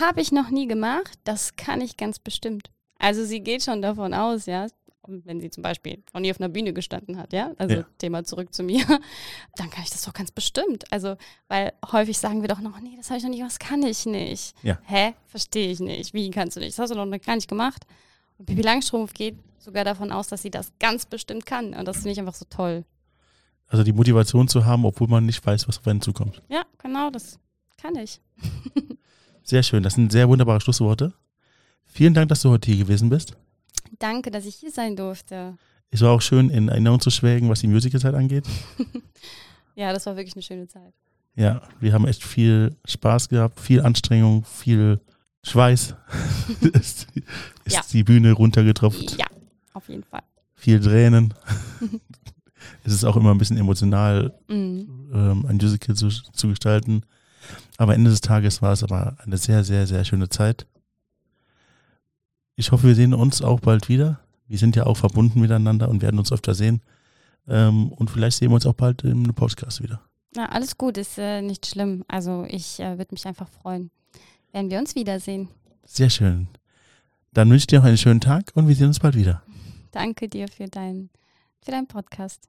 habe 0.00 0.20
ich 0.20 0.32
noch 0.32 0.50
nie 0.50 0.66
gemacht, 0.66 1.18
das 1.24 1.56
kann 1.56 1.80
ich 1.80 1.96
ganz 1.96 2.18
bestimmt. 2.18 2.70
Also 2.98 3.24
sie 3.24 3.40
geht 3.40 3.62
schon 3.62 3.82
davon 3.82 4.14
aus, 4.14 4.46
ja, 4.46 4.66
wenn 5.08 5.40
sie 5.40 5.50
zum 5.50 5.62
Beispiel 5.62 6.02
von 6.10 6.24
ihr 6.24 6.32
auf 6.32 6.40
einer 6.40 6.48
Bühne 6.48 6.72
gestanden 6.72 7.16
hat, 7.18 7.32
ja, 7.32 7.52
also 7.58 7.76
Ja. 7.76 7.84
Thema 7.98 8.24
zurück 8.24 8.52
zu 8.52 8.64
mir, 8.64 8.84
dann 9.56 9.70
kann 9.70 9.84
ich 9.84 9.90
das 9.90 10.02
doch 10.02 10.12
ganz 10.12 10.32
bestimmt. 10.32 10.90
Also, 10.90 11.16
weil 11.46 11.72
häufig 11.92 12.18
sagen 12.18 12.40
wir 12.40 12.48
doch 12.48 12.60
noch, 12.60 12.80
nee, 12.80 12.94
das 12.96 13.08
habe 13.10 13.18
ich 13.18 13.22
noch 13.24 13.30
nicht, 13.30 13.44
was 13.44 13.60
kann 13.60 13.84
ich 13.84 14.04
nicht. 14.06 14.54
Ja. 14.64 14.78
Hä? 14.84 15.14
Verstehe 15.26 15.70
ich 15.70 15.78
nicht. 15.78 16.12
Wie 16.14 16.28
kannst 16.30 16.56
du 16.56 16.60
nicht? 16.60 16.76
Das 16.76 16.78
hast 16.82 16.90
du 16.90 16.96
noch 17.04 17.20
gar 17.20 17.36
nicht 17.36 17.48
gemacht. 17.48 17.84
Und 18.38 18.46
Bibi 18.46 18.62
Langstrumpf 18.62 19.12
geht 19.14 19.36
sogar 19.60 19.84
davon 19.84 20.10
aus, 20.10 20.26
dass 20.26 20.42
sie 20.42 20.50
das 20.50 20.72
ganz 20.80 21.06
bestimmt 21.06 21.46
kann. 21.46 21.74
Und 21.74 21.86
das 21.86 21.98
finde 21.98 22.10
ich 22.10 22.18
einfach 22.18 22.34
so 22.34 22.46
toll. 22.50 22.84
Also 23.68 23.82
die 23.82 23.92
Motivation 23.92 24.48
zu 24.48 24.64
haben, 24.64 24.84
obwohl 24.84 25.08
man 25.08 25.26
nicht 25.26 25.44
weiß, 25.44 25.66
was 25.68 25.78
auf 25.78 25.86
einen 25.86 26.00
zukommt. 26.00 26.42
Ja, 26.48 26.62
genau, 26.78 27.10
das 27.10 27.38
kann 27.80 27.96
ich. 27.96 28.20
Sehr 29.42 29.62
schön. 29.62 29.82
Das 29.82 29.94
sind 29.94 30.10
sehr 30.10 30.28
wunderbare 30.28 30.60
Schlussworte. 30.60 31.12
Vielen 31.84 32.14
Dank, 32.14 32.28
dass 32.28 32.42
du 32.42 32.50
heute 32.50 32.70
hier 32.70 32.84
gewesen 32.84 33.08
bist. 33.08 33.36
Danke, 34.00 34.30
dass 34.32 34.44
ich 34.44 34.56
hier 34.56 34.72
sein 34.72 34.96
durfte. 34.96 35.56
Es 35.90 36.00
war 36.00 36.10
auch 36.10 36.20
schön, 36.20 36.50
in 36.50 36.68
Erinnerung 36.68 36.98
zu 37.00 37.10
schwelgen, 37.10 37.48
was 37.48 37.60
die 37.60 37.68
Musicalzeit 37.68 38.14
angeht. 38.14 38.46
Ja, 39.78 39.92
das 39.92 40.06
war 40.06 40.16
wirklich 40.16 40.34
eine 40.34 40.42
schöne 40.42 40.66
Zeit. 40.66 40.94
Ja, 41.34 41.60
wir 41.80 41.92
haben 41.92 42.06
echt 42.06 42.24
viel 42.24 42.74
Spaß 42.86 43.28
gehabt, 43.28 43.60
viel 43.60 43.82
Anstrengung, 43.82 44.42
viel 44.44 45.00
Schweiß. 45.42 45.94
ist 46.72 47.06
ist 47.64 47.74
Ja. 47.74 47.82
die 47.92 48.02
Bühne 48.02 48.32
runtergetropft, 48.32 49.18
Ja, 49.18 49.26
auf 49.74 49.90
jeden 49.90 50.02
Fall. 50.02 50.22
viel 50.54 50.80
Tränen. 50.80 51.34
Es 52.86 52.92
ist 52.94 53.04
auch 53.04 53.16
immer 53.16 53.32
ein 53.32 53.38
bisschen 53.38 53.56
emotional, 53.58 54.34
Mhm. 54.48 55.10
ähm, 55.12 55.46
ein 55.46 55.56
Musical 55.56 55.94
zu, 55.96 56.08
zu 56.08 56.48
gestalten. 56.48 57.02
Aber 57.76 57.94
Ende 57.94 58.10
des 58.10 58.20
Tages 58.20 58.62
war 58.62 58.72
es 58.72 58.82
aber 58.82 59.16
eine 59.24 59.36
sehr, 59.36 59.62
sehr, 59.64 59.86
sehr 59.86 60.04
schöne 60.04 60.28
Zeit. 60.28 60.66
Ich 62.56 62.72
hoffe, 62.72 62.86
wir 62.88 62.94
sehen 62.94 63.14
uns 63.14 63.42
auch 63.42 63.60
bald 63.60 63.88
wieder. 63.88 64.20
Wir 64.48 64.58
sind 64.58 64.76
ja 64.76 64.86
auch 64.86 64.96
verbunden 64.96 65.40
miteinander 65.40 65.88
und 65.88 66.02
werden 66.02 66.18
uns 66.18 66.32
öfter 66.32 66.54
sehen. 66.54 66.80
Ähm, 67.48 67.92
und 67.92 68.10
vielleicht 68.10 68.38
sehen 68.38 68.50
wir 68.50 68.54
uns 68.54 68.66
auch 68.66 68.74
bald 68.74 69.02
im 69.04 69.22
Podcast 69.34 69.82
wieder. 69.82 70.00
Ja, 70.34 70.46
alles 70.46 70.76
gut, 70.78 70.96
ist 70.98 71.18
äh, 71.18 71.42
nicht 71.42 71.66
schlimm. 71.66 72.04
Also 72.08 72.44
ich 72.48 72.80
äh, 72.80 72.98
würde 72.98 73.12
mich 73.14 73.26
einfach 73.26 73.48
freuen, 73.48 73.90
wenn 74.52 74.70
wir 74.70 74.78
uns 74.78 74.94
wiedersehen. 74.94 75.48
Sehr 75.84 76.10
schön. 76.10 76.48
Dann 77.32 77.48
wünsche 77.50 77.62
ich 77.62 77.66
dir 77.68 77.78
noch 77.80 77.86
einen 77.86 77.98
schönen 77.98 78.20
Tag 78.20 78.50
und 78.54 78.66
wir 78.68 78.74
sehen 78.74 78.88
uns 78.88 79.00
bald 79.00 79.14
wieder. 79.14 79.42
Danke 79.92 80.28
dir 80.28 80.48
für, 80.48 80.66
dein, 80.66 81.10
für 81.62 81.70
deinen 81.70 81.86
Podcast. 81.86 82.48